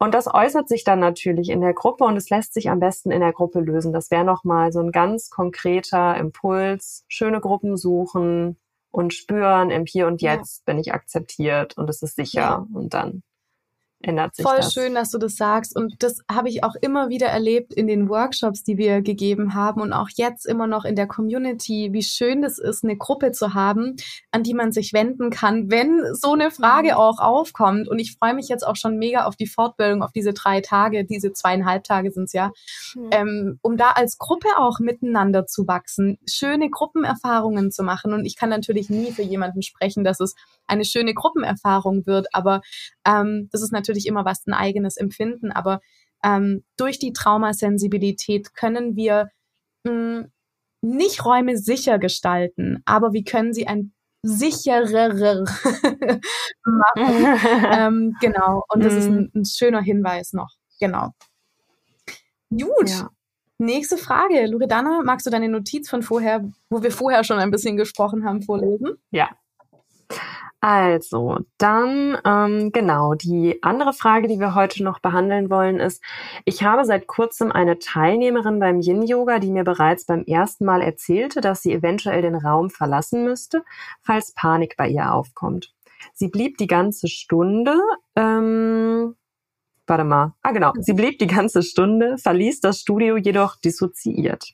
Und 0.01 0.15
das 0.15 0.25
äußert 0.33 0.67
sich 0.67 0.83
dann 0.83 0.99
natürlich 0.99 1.49
in 1.49 1.61
der 1.61 1.75
Gruppe 1.75 2.05
und 2.05 2.17
es 2.17 2.31
lässt 2.31 2.55
sich 2.55 2.71
am 2.71 2.79
besten 2.79 3.11
in 3.11 3.19
der 3.19 3.33
Gruppe 3.33 3.59
lösen. 3.59 3.93
Das 3.93 4.09
wäre 4.09 4.23
nochmal 4.23 4.71
so 4.71 4.79
ein 4.79 4.91
ganz 4.91 5.29
konkreter 5.29 6.17
Impuls. 6.17 7.05
Schöne 7.07 7.39
Gruppen 7.39 7.77
suchen 7.77 8.57
und 8.89 9.13
spüren, 9.13 9.69
im 9.69 9.85
Hier 9.85 10.07
und 10.07 10.23
Jetzt 10.23 10.63
ja. 10.65 10.73
bin 10.73 10.81
ich 10.81 10.91
akzeptiert 10.91 11.77
und 11.77 11.87
es 11.87 12.01
ist 12.01 12.15
sicher. 12.15 12.41
Ja. 12.41 12.67
Und 12.73 12.95
dann 12.95 13.21
ändert 14.03 14.35
sich 14.35 14.45
Voll 14.45 14.57
das. 14.57 14.73
schön, 14.73 14.95
dass 14.95 15.11
du 15.11 15.17
das 15.17 15.35
sagst. 15.35 15.75
Und 15.75 16.01
das 16.03 16.19
habe 16.29 16.49
ich 16.49 16.63
auch 16.63 16.75
immer 16.81 17.09
wieder 17.09 17.27
erlebt 17.27 17.73
in 17.73 17.87
den 17.87 18.09
Workshops, 18.09 18.63
die 18.63 18.77
wir 18.77 19.01
gegeben 19.01 19.53
haben 19.53 19.81
und 19.81 19.93
auch 19.93 20.09
jetzt 20.15 20.45
immer 20.45 20.67
noch 20.67 20.85
in 20.85 20.95
der 20.95 21.07
Community, 21.07 21.89
wie 21.91 22.03
schön 22.03 22.41
das 22.41 22.59
ist, 22.59 22.83
eine 22.83 22.97
Gruppe 22.97 23.31
zu 23.31 23.53
haben, 23.53 23.95
an 24.31 24.43
die 24.43 24.53
man 24.53 24.71
sich 24.71 24.93
wenden 24.93 25.29
kann, 25.29 25.69
wenn 25.69 26.01
so 26.13 26.33
eine 26.33 26.51
Frage 26.51 26.89
mhm. 26.89 26.95
auch 26.95 27.19
aufkommt. 27.19 27.87
Und 27.87 27.99
ich 27.99 28.15
freue 28.17 28.33
mich 28.33 28.47
jetzt 28.47 28.65
auch 28.65 28.75
schon 28.75 28.97
mega 28.97 29.25
auf 29.25 29.35
die 29.35 29.47
Fortbildung, 29.47 30.03
auf 30.03 30.11
diese 30.11 30.33
drei 30.33 30.61
Tage, 30.61 31.05
diese 31.05 31.33
zweieinhalb 31.33 31.83
Tage 31.83 32.11
sind 32.11 32.25
es 32.25 32.33
ja, 32.33 32.51
mhm. 32.95 33.09
ähm, 33.11 33.59
um 33.61 33.77
da 33.77 33.91
als 33.91 34.17
Gruppe 34.17 34.47
auch 34.57 34.79
miteinander 34.79 35.45
zu 35.45 35.67
wachsen, 35.67 36.17
schöne 36.27 36.69
Gruppenerfahrungen 36.69 37.71
zu 37.71 37.83
machen. 37.83 38.13
Und 38.13 38.25
ich 38.25 38.35
kann 38.35 38.49
natürlich 38.49 38.89
nie 38.89 39.11
für 39.11 39.23
jemanden 39.23 39.61
sprechen, 39.61 40.03
dass 40.03 40.19
es 40.19 40.35
eine 40.67 40.85
schöne 40.85 41.13
Gruppenerfahrung 41.13 42.05
wird, 42.05 42.27
aber 42.33 42.61
ähm, 43.05 43.49
das 43.51 43.61
ist 43.61 43.71
natürlich 43.71 43.90
natürlich 43.91 44.07
immer 44.07 44.25
was 44.25 44.45
ein 44.47 44.53
eigenes 44.53 44.97
Empfinden, 44.97 45.51
aber 45.51 45.81
ähm, 46.23 46.63
durch 46.77 46.99
die 46.99 47.13
Traumasensibilität 47.13 48.53
können 48.53 48.95
wir 48.95 49.29
mh, 49.83 49.91
hm, 49.91 50.31
nicht 50.81 51.25
Räume 51.25 51.57
sicher 51.57 51.99
gestalten, 51.99 52.81
aber 52.85 53.13
wir 53.13 53.23
können 53.23 53.53
sie 53.53 53.67
ein 53.67 53.93
sicherer 54.23 55.43
machen. 56.65 57.37
ähm, 57.71 58.15
genau, 58.21 58.63
und 58.69 58.83
das 58.83 58.93
ist 58.93 59.05
ein, 59.07 59.29
mhm. 59.33 59.41
ein, 59.41 59.45
schöner 59.45 59.81
Hinweis 59.81 60.33
noch. 60.33 60.49
Genau. 60.79 61.09
Gut. 62.49 62.89
Ja. 62.89 63.09
Nächste 63.57 63.97
Frage. 63.97 64.47
Loredana, 64.47 65.01
magst 65.03 65.27
du 65.27 65.29
deine 65.29 65.49
Notiz 65.49 65.87
von 65.87 66.01
vorher, 66.01 66.43
wo 66.69 66.81
wir 66.81 66.91
vorher 66.91 67.23
schon 67.23 67.37
ein 67.37 67.51
bisschen 67.51 67.77
gesprochen 67.77 68.25
haben, 68.25 68.41
vorlesen? 68.41 68.97
Ja, 69.11 69.29
also, 70.63 71.39
dann 71.57 72.19
ähm, 72.23 72.71
genau, 72.71 73.15
die 73.15 73.57
andere 73.63 73.93
Frage, 73.93 74.27
die 74.27 74.39
wir 74.39 74.53
heute 74.53 74.83
noch 74.83 74.99
behandeln 74.99 75.49
wollen, 75.49 75.79
ist, 75.79 76.03
ich 76.45 76.61
habe 76.61 76.85
seit 76.85 77.07
kurzem 77.07 77.51
eine 77.51 77.79
Teilnehmerin 77.79 78.59
beim 78.59 78.79
Yin-Yoga, 78.79 79.39
die 79.39 79.49
mir 79.49 79.63
bereits 79.63 80.05
beim 80.05 80.23
ersten 80.23 80.65
Mal 80.65 80.83
erzählte, 80.83 81.41
dass 81.41 81.63
sie 81.63 81.73
eventuell 81.73 82.21
den 82.21 82.35
Raum 82.35 82.69
verlassen 82.69 83.23
müsste, 83.23 83.63
falls 84.01 84.33
Panik 84.35 84.77
bei 84.77 84.87
ihr 84.87 85.11
aufkommt. 85.11 85.73
Sie 86.13 86.27
blieb 86.27 86.59
die 86.59 86.67
ganze 86.67 87.07
Stunde, 87.07 87.81
ähm, 88.15 89.15
warte 89.87 90.03
mal, 90.03 90.35
ah 90.43 90.51
genau, 90.51 90.73
sie 90.79 90.93
blieb 90.93 91.17
die 91.17 91.27
ganze 91.27 91.63
Stunde, 91.63 92.19
verließ 92.19 92.61
das 92.61 92.81
Studio 92.81 93.17
jedoch 93.17 93.55
dissoziiert. 93.55 94.53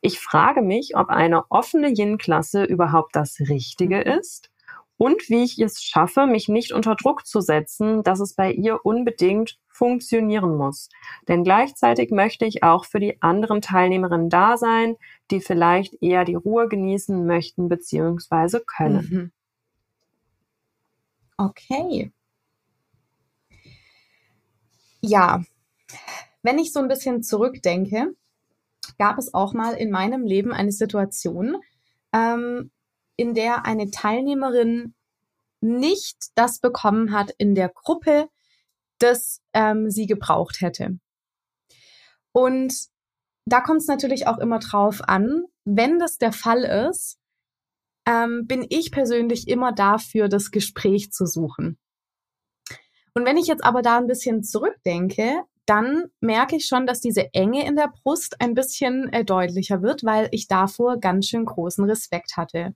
Ich 0.00 0.18
frage 0.18 0.60
mich, 0.60 0.96
ob 0.96 1.08
eine 1.08 1.44
offene 1.50 1.90
Yin-Klasse 1.96 2.64
überhaupt 2.64 3.14
das 3.14 3.38
Richtige 3.38 3.98
mhm. 3.98 4.18
ist 4.18 4.50
und 4.98 5.28
wie 5.28 5.44
ich 5.44 5.58
es 5.58 5.82
schaffe, 5.82 6.26
mich 6.26 6.48
nicht 6.48 6.72
unter 6.72 6.94
Druck 6.94 7.26
zu 7.26 7.40
setzen, 7.40 8.02
dass 8.02 8.20
es 8.20 8.34
bei 8.34 8.52
ihr 8.52 8.84
unbedingt 8.84 9.58
funktionieren 9.68 10.56
muss. 10.56 10.88
Denn 11.28 11.44
gleichzeitig 11.44 12.10
möchte 12.10 12.46
ich 12.46 12.62
auch 12.62 12.84
für 12.86 13.00
die 13.00 13.20
anderen 13.20 13.60
Teilnehmerinnen 13.60 14.30
da 14.30 14.56
sein, 14.56 14.96
die 15.30 15.40
vielleicht 15.40 16.02
eher 16.02 16.24
die 16.24 16.34
Ruhe 16.34 16.68
genießen 16.68 17.26
möchten 17.26 17.68
bzw. 17.68 18.60
können. 18.66 19.08
Mhm. 19.10 19.32
Okay. 21.36 22.12
Ja, 25.02 25.42
wenn 26.42 26.58
ich 26.58 26.72
so 26.72 26.80
ein 26.80 26.88
bisschen 26.88 27.22
zurückdenke, 27.22 28.14
gab 28.98 29.18
es 29.18 29.34
auch 29.34 29.52
mal 29.52 29.74
in 29.74 29.90
meinem 29.90 30.24
Leben 30.24 30.52
eine 30.52 30.72
Situation, 30.72 31.56
ähm, 32.12 32.70
in 33.16 33.34
der 33.34 33.64
eine 33.64 33.90
Teilnehmerin 33.90 34.94
nicht 35.60 36.16
das 36.34 36.60
bekommen 36.60 37.12
hat 37.12 37.32
in 37.38 37.54
der 37.54 37.68
Gruppe, 37.68 38.28
das 38.98 39.40
ähm, 39.52 39.90
sie 39.90 40.06
gebraucht 40.06 40.60
hätte. 40.60 40.98
Und 42.32 42.74
da 43.46 43.60
kommt 43.60 43.80
es 43.80 43.86
natürlich 43.86 44.26
auch 44.26 44.38
immer 44.38 44.58
drauf 44.58 45.00
an, 45.06 45.44
wenn 45.64 45.98
das 45.98 46.18
der 46.18 46.32
Fall 46.32 46.62
ist, 46.88 47.18
ähm, 48.06 48.46
bin 48.46 48.66
ich 48.68 48.92
persönlich 48.92 49.48
immer 49.48 49.72
dafür, 49.72 50.28
das 50.28 50.50
Gespräch 50.50 51.10
zu 51.12 51.26
suchen. 51.26 51.78
Und 53.14 53.24
wenn 53.24 53.38
ich 53.38 53.46
jetzt 53.46 53.64
aber 53.64 53.82
da 53.82 53.96
ein 53.98 54.06
bisschen 54.06 54.44
zurückdenke, 54.44 55.42
dann 55.64 56.04
merke 56.20 56.56
ich 56.56 56.66
schon, 56.66 56.86
dass 56.86 57.00
diese 57.00 57.32
Enge 57.32 57.66
in 57.66 57.74
der 57.74 57.88
Brust 57.88 58.40
ein 58.40 58.54
bisschen 58.54 59.12
äh, 59.12 59.24
deutlicher 59.24 59.82
wird, 59.82 60.04
weil 60.04 60.28
ich 60.30 60.46
davor 60.46 60.98
ganz 61.00 61.26
schön 61.26 61.44
großen 61.44 61.84
Respekt 61.84 62.36
hatte 62.36 62.74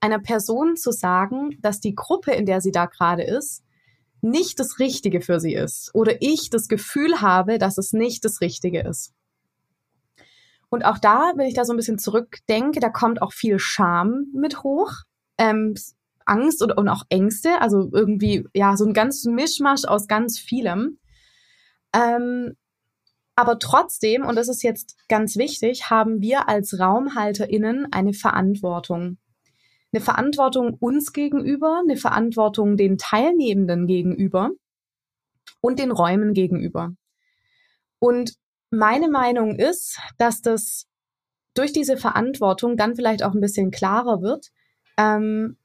einer 0.00 0.18
Person 0.18 0.76
zu 0.76 0.92
sagen, 0.92 1.56
dass 1.60 1.80
die 1.80 1.94
Gruppe, 1.94 2.32
in 2.32 2.46
der 2.46 2.60
sie 2.60 2.72
da 2.72 2.86
gerade 2.86 3.22
ist, 3.22 3.62
nicht 4.22 4.58
das 4.58 4.78
Richtige 4.78 5.20
für 5.20 5.40
sie 5.40 5.54
ist 5.54 5.90
oder 5.94 6.20
ich 6.20 6.50
das 6.50 6.68
Gefühl 6.68 7.20
habe, 7.20 7.58
dass 7.58 7.78
es 7.78 7.92
nicht 7.92 8.24
das 8.24 8.40
Richtige 8.40 8.80
ist. 8.80 9.12
Und 10.68 10.84
auch 10.84 10.98
da, 10.98 11.32
wenn 11.36 11.48
ich 11.48 11.54
da 11.54 11.64
so 11.64 11.72
ein 11.72 11.76
bisschen 11.76 11.98
zurückdenke, 11.98 12.80
da 12.80 12.90
kommt 12.90 13.22
auch 13.22 13.32
viel 13.32 13.58
Scham 13.58 14.26
mit 14.34 14.62
hoch, 14.62 14.92
ähm, 15.36 15.74
Angst 16.26 16.62
und, 16.62 16.76
und 16.76 16.88
auch 16.88 17.04
Ängste, 17.08 17.60
also 17.60 17.88
irgendwie, 17.92 18.46
ja, 18.54 18.76
so 18.76 18.84
ein 18.84 18.94
ganz 18.94 19.24
Mischmasch 19.24 19.84
aus 19.84 20.06
ganz 20.06 20.38
vielem. 20.38 20.98
Ähm, 21.94 22.56
aber 23.34 23.58
trotzdem, 23.58 24.24
und 24.24 24.36
das 24.36 24.48
ist 24.48 24.62
jetzt 24.62 24.96
ganz 25.08 25.36
wichtig, 25.36 25.90
haben 25.90 26.20
wir 26.20 26.48
als 26.48 26.78
RaumhalterInnen 26.78 27.88
eine 27.90 28.12
Verantwortung 28.12 29.18
eine 29.92 30.02
Verantwortung 30.02 30.74
uns 30.74 31.12
gegenüber, 31.12 31.80
eine 31.82 31.96
Verantwortung 31.96 32.76
den 32.76 32.98
Teilnehmenden 32.98 33.86
gegenüber 33.86 34.50
und 35.60 35.78
den 35.78 35.90
Räumen 35.90 36.32
gegenüber. 36.32 36.92
Und 37.98 38.34
meine 38.70 39.08
Meinung 39.08 39.56
ist, 39.56 39.98
dass 40.16 40.42
das 40.42 40.86
durch 41.54 41.72
diese 41.72 41.96
Verantwortung 41.96 42.76
dann 42.76 42.94
vielleicht 42.94 43.22
auch 43.24 43.34
ein 43.34 43.40
bisschen 43.40 43.70
klarer 43.70 44.22
wird, 44.22 44.50
ähm, 44.96 45.56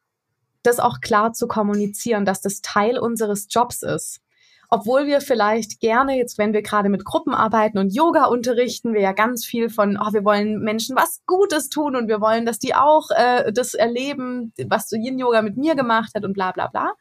das 0.63 0.79
auch 0.79 0.99
klar 0.99 1.33
zu 1.33 1.47
kommunizieren, 1.47 2.25
dass 2.25 2.41
das 2.41 2.61
Teil 2.61 2.97
unseres 2.97 3.47
Jobs 3.49 3.83
ist. 3.83 4.21
Obwohl 4.69 5.05
wir 5.05 5.21
vielleicht 5.21 5.79
gerne 5.79 6.17
jetzt, 6.17 6.37
wenn 6.37 6.53
wir 6.53 6.61
gerade 6.61 6.89
mit 6.89 7.05
Gruppen 7.05 7.33
arbeiten 7.33 7.77
und 7.77 7.93
Yoga 7.93 8.25
unterrichten, 8.25 8.93
wir 8.93 9.01
ja 9.01 9.13
ganz 9.13 9.45
viel 9.45 9.69
von, 9.69 9.97
oh, 9.97 10.13
wir 10.13 10.25
wollen 10.25 10.59
Menschen 10.59 10.95
was 10.95 11.21
Gutes 11.25 11.69
tun 11.69 11.95
und 11.95 12.07
wir 12.07 12.21
wollen, 12.21 12.45
dass 12.45 12.59
die 12.59 12.75
auch 12.75 13.09
äh, 13.11 13.51
das 13.51 13.73
erleben, 13.73 14.53
was 14.67 14.89
so 14.89 14.95
Yin 14.95 15.19
Yoga 15.19 15.41
mit 15.41 15.57
mir 15.57 15.75
gemacht 15.75 16.13
hat 16.15 16.25
und 16.25 16.33
bla 16.33 16.51
bla 16.51 16.67
bla. 16.67 16.93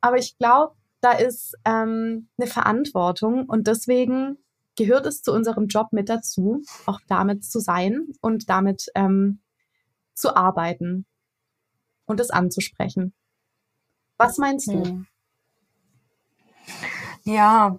Aber 0.00 0.18
ich 0.18 0.38
glaube, 0.38 0.74
da 1.00 1.12
ist 1.12 1.56
ähm, 1.64 2.28
eine 2.38 2.48
Verantwortung 2.48 3.46
und 3.46 3.66
deswegen 3.66 4.38
gehört 4.76 5.06
es 5.06 5.22
zu 5.22 5.32
unserem 5.32 5.66
Job 5.66 5.88
mit 5.92 6.08
dazu, 6.08 6.62
auch 6.86 7.00
damit 7.08 7.44
zu 7.44 7.60
sein 7.60 8.08
und 8.20 8.48
damit 8.48 8.86
ähm, 8.94 9.40
zu 10.14 10.36
arbeiten 10.36 11.04
und 12.06 12.20
es 12.20 12.30
anzusprechen. 12.30 13.12
Was 14.16 14.38
meinst 14.38 14.68
du? 14.68 15.04
Ja, 17.28 17.78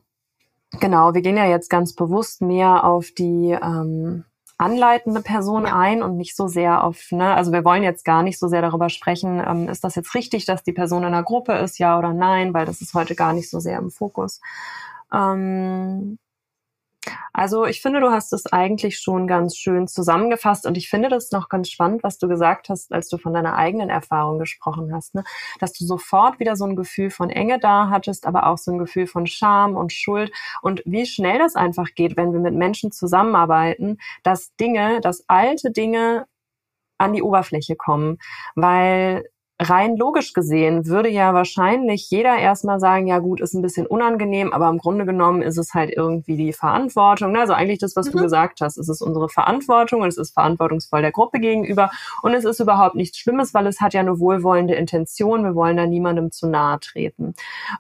genau. 0.80 1.16
Wir 1.16 1.22
gehen 1.22 1.36
ja 1.36 1.48
jetzt 1.48 1.70
ganz 1.70 1.94
bewusst 1.96 2.42
mehr 2.42 2.84
auf 2.84 3.10
die 3.18 3.58
ähm, 3.60 4.26
anleitende 4.60 5.22
Person 5.22 5.64
ja. 5.64 5.76
ein 5.76 6.04
und 6.04 6.18
nicht 6.18 6.36
so 6.36 6.48
sehr 6.48 6.84
auf, 6.84 7.12
ne, 7.12 7.34
also 7.34 7.52
wir 7.52 7.66
wollen 7.66 7.82
jetzt 7.82 8.06
gar 8.06 8.22
nicht 8.22 8.38
so 8.38 8.48
sehr 8.48 8.62
darüber 8.62 8.90
sprechen, 8.90 9.42
ähm, 9.44 9.68
ist 9.68 9.84
das 9.84 9.96
jetzt 9.96 10.14
richtig, 10.14 10.46
dass 10.46 10.64
die 10.64 10.74
Person 10.74 11.02
in 11.02 11.08
einer 11.08 11.24
Gruppe 11.24 11.54
ist, 11.54 11.80
ja 11.80 11.98
oder 11.98 12.14
nein, 12.14 12.54
weil 12.54 12.68
das 12.68 12.80
ist 12.82 12.94
heute 12.94 13.16
gar 13.16 13.34
nicht 13.34 13.50
so 13.50 13.60
sehr 13.60 13.80
im 13.80 13.90
Fokus. 13.90 14.40
Ähm, 15.12 16.20
also 17.34 17.66
ich 17.66 17.82
finde, 17.82 18.00
du 18.00 18.12
hast 18.12 18.34
es 18.34 18.46
eigentlich 18.48 19.00
schon 19.00 19.28
ganz 19.28 19.58
schön 19.58 19.88
zusammengefasst 19.88 20.66
und 20.66 20.78
ich 20.78 20.90
finde 20.90 21.10
das 21.10 21.32
noch 21.32 21.50
ganz 21.50 21.70
spannend, 21.70 22.04
was 22.04 22.18
du 22.18 22.28
gesagt 22.28 22.70
hast, 22.70 22.92
als 22.92 23.10
du 23.10 23.18
von 23.18 23.34
deiner 23.34 23.56
eigenen 23.56 23.90
Erfahrung 23.90 24.40
gesprochen 24.40 24.94
hast, 24.94 25.16
ne? 25.16 25.24
dass 25.60 25.74
du 25.74 25.86
sofort 25.86 26.40
wieder 26.40 26.56
so 26.56 26.66
ein 26.66 26.76
Gefühl 26.76 27.10
von 27.10 27.30
Enge 27.30 27.60
da 27.60 27.90
hattest, 27.90 28.26
aber 28.26 28.48
auch 28.48 28.58
so 28.58 28.72
ein 28.72 28.78
Gefühl 28.78 29.08
von 29.08 29.28
Scham 29.28 29.76
und 29.76 29.94
Schuld 29.94 30.32
und 30.62 30.82
wie 30.86 31.06
schnell 31.06 31.40
das 31.40 31.56
einfach 31.56 31.88
geht, 31.96 32.18
wenn 32.18 32.34
wir 32.34 32.40
mit 32.40 32.56
Menschen 32.56 32.92
zusammenarbeiten, 32.92 33.98
dass 34.24 34.56
Dinge, 34.56 35.02
dass 35.02 35.24
alte 35.28 35.72
Dinge 35.72 36.26
an 36.98 37.14
die 37.14 37.24
Oberfläche 37.24 37.76
kommen, 37.76 38.18
weil 38.56 39.24
rein 39.62 39.98
logisch 39.98 40.34
gesehen 40.34 40.86
würde 40.86 41.10
ja 41.10 41.34
wahrscheinlich 41.34 42.10
jeder 42.10 42.38
erstmal 42.38 42.80
sagen, 42.80 43.08
ja 43.08 43.20
gut, 43.20 43.42
ist 43.42 43.54
ein 43.54 43.62
bisschen 43.62 43.86
unangenehm, 43.86 44.54
aber 44.54 44.70
im 44.70 44.78
Grunde 44.78 45.06
genommen 45.06 45.42
ist 45.42 45.58
es 45.58 45.74
halt 45.74 45.92
irgendwie 45.96 46.38
die 46.38 46.54
Verantwortung. 46.54 47.36
Also 47.36 47.54
eigentlich 47.54 47.80
das, 47.80 47.96
was 47.98 48.08
mhm. 48.08 48.12
du 48.12 48.18
gesagt 48.24 48.62
hast, 48.62 48.78
es 48.78 48.88
ist 48.88 49.02
unsere 49.02 49.28
Verantwortung 49.28 50.02
und 50.02 50.08
es 50.08 50.18
ist 50.18 50.34
verantwortungsvoll 50.34 51.02
der 51.02 51.12
Gruppe 51.12 51.40
gegenüber 51.40 51.92
und 52.22 52.34
es 52.34 52.46
ist 52.46 52.62
überhaupt 52.62 52.96
nichts 52.96 53.18
Schlimmes, 53.18 53.54
weil 53.54 53.68
es 53.68 53.82
hat 53.82 53.94
ja 53.94 54.00
eine 54.00 54.20
wohlwollende 54.20 54.76
Intention. 54.76 55.44
Wir 55.44 55.56
wollen 55.56 55.76
da 55.76 55.86
niemandem 55.86 56.32
zu 56.32 56.48
nahe 56.48 56.80
treten. 56.80 57.34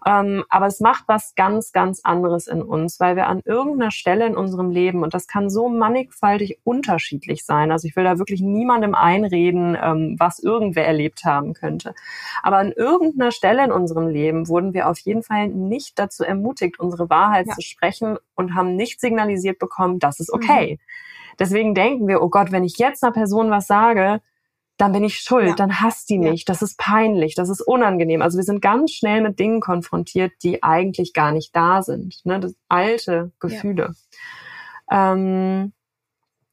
Ähm, 0.06 0.44
aber 0.50 0.68
es 0.68 0.82
macht 0.82 1.06
was 1.08 1.34
ganz, 1.36 1.72
ganz 1.72 2.02
anderes 2.04 2.48
in 2.48 2.62
uns, 2.62 3.00
weil 3.00 3.15
wir 3.15 3.28
an 3.28 3.42
irgendeiner 3.46 3.92
Stelle 3.92 4.28
in 4.28 4.36
unserem 4.36 4.70
Leben, 4.70 5.02
und 5.02 5.13
das 5.13 5.28
kann 5.28 5.50
so 5.50 5.70
mannigfaltig 5.70 6.60
unterschiedlich 6.65 7.46
sein, 7.46 7.72
also 7.72 7.88
ich 7.88 7.96
will 7.96 8.04
da 8.04 8.18
wirklich 8.18 8.42
niemandem 8.42 8.96
einreden, 8.96 9.78
ähm, 9.82 10.18
was 10.20 10.39
irgendwer 10.39 10.86
erlebt 10.86 11.24
haben 11.24 11.54
könnte 11.54 11.68
könnte. 11.69 11.93
Aber 12.43 12.58
an 12.58 12.71
irgendeiner 12.71 13.32
Stelle 13.32 13.63
in 13.63 13.71
unserem 13.71 14.08
Leben 14.08 14.47
wurden 14.47 14.73
wir 14.73 14.89
auf 14.89 14.99
jeden 14.99 15.23
Fall 15.23 15.47
nicht 15.47 15.99
dazu 15.99 16.23
ermutigt, 16.23 16.79
unsere 16.79 17.10
Wahrheit 17.10 17.47
ja. 17.47 17.53
zu 17.53 17.62
sprechen 17.62 18.17
und 18.36 18.55
haben 18.55 18.75
nicht 18.75 18.99
signalisiert 18.99 19.60
bekommen, 19.60 19.99
das 19.99 20.19
ist 20.19 20.32
okay. 20.32 20.73
Mhm. 20.73 20.77
Deswegen 21.39 21.73
denken 21.73 22.08
wir, 22.08 22.21
oh 22.21 22.29
Gott, 22.29 22.51
wenn 22.51 22.63
ich 22.63 22.77
jetzt 22.77 23.03
einer 23.03 23.13
Person 23.13 23.49
was 23.49 23.67
sage, 23.67 24.21
dann 24.77 24.93
bin 24.93 25.03
ich 25.03 25.19
schuld, 25.19 25.49
ja. 25.49 25.55
dann 25.55 25.82
hasst 25.82 26.10
die 26.10 26.17
mich, 26.17 26.45
das 26.45 26.62
ist 26.62 26.77
peinlich, 26.77 27.36
das 27.36 27.49
ist 27.49 27.62
unangenehm. 27.62 28.21
Also 28.21 28.38
wir 28.38 28.45
sind 28.45 28.62
ganz 28.62 28.91
schnell 28.91 29.21
mit 29.21 29.38
Dingen 29.38 29.60
konfrontiert, 29.60 30.32
die 30.41 30.63
eigentlich 30.63 31.13
gar 31.13 31.34
nicht 31.34 31.53
da 31.53 31.82
sind. 31.82 32.21
Ne? 32.23 32.39
Das 32.39 32.55
alte 32.69 33.32
Gefühle. 33.39 33.93
Ja. 34.89 35.13
Ähm, 35.13 35.73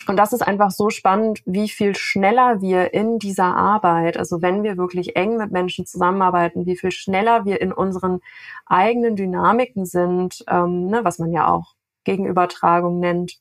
und 0.08 0.16
das 0.16 0.32
ist 0.32 0.42
einfach 0.42 0.70
so 0.70 0.90
spannend, 0.90 1.42
wie 1.44 1.68
viel 1.68 1.94
schneller 1.96 2.60
wir 2.60 2.94
in 2.94 3.18
dieser 3.18 3.56
Arbeit, 3.56 4.16
also 4.16 4.42
wenn 4.42 4.62
wir 4.62 4.76
wirklich 4.76 5.16
eng 5.16 5.36
mit 5.36 5.50
Menschen 5.50 5.86
zusammenarbeiten, 5.86 6.66
wie 6.66 6.76
viel 6.76 6.90
schneller 6.90 7.44
wir 7.44 7.60
in 7.60 7.72
unseren 7.72 8.20
eigenen 8.66 9.16
Dynamiken 9.16 9.84
sind, 9.86 10.44
ähm, 10.48 10.86
ne, 10.86 11.04
was 11.04 11.18
man 11.18 11.32
ja 11.32 11.48
auch 11.48 11.74
Gegenübertragung 12.04 13.00
nennt. 13.00 13.38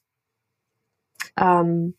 Ähm, 1.38 1.96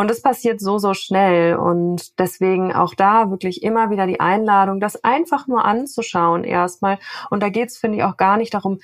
und 0.00 0.10
es 0.10 0.22
passiert 0.22 0.60
so, 0.60 0.78
so 0.78 0.94
schnell. 0.94 1.56
Und 1.56 2.18
deswegen 2.18 2.72
auch 2.72 2.94
da 2.94 3.30
wirklich 3.30 3.62
immer 3.62 3.90
wieder 3.90 4.06
die 4.06 4.18
Einladung, 4.18 4.80
das 4.80 5.04
einfach 5.04 5.46
nur 5.46 5.66
anzuschauen 5.66 6.42
erstmal. 6.42 6.98
Und 7.28 7.42
da 7.42 7.50
geht's 7.50 7.76
finde 7.76 7.98
ich, 7.98 8.04
auch 8.04 8.16
gar 8.16 8.38
nicht 8.38 8.54
darum, 8.54 8.78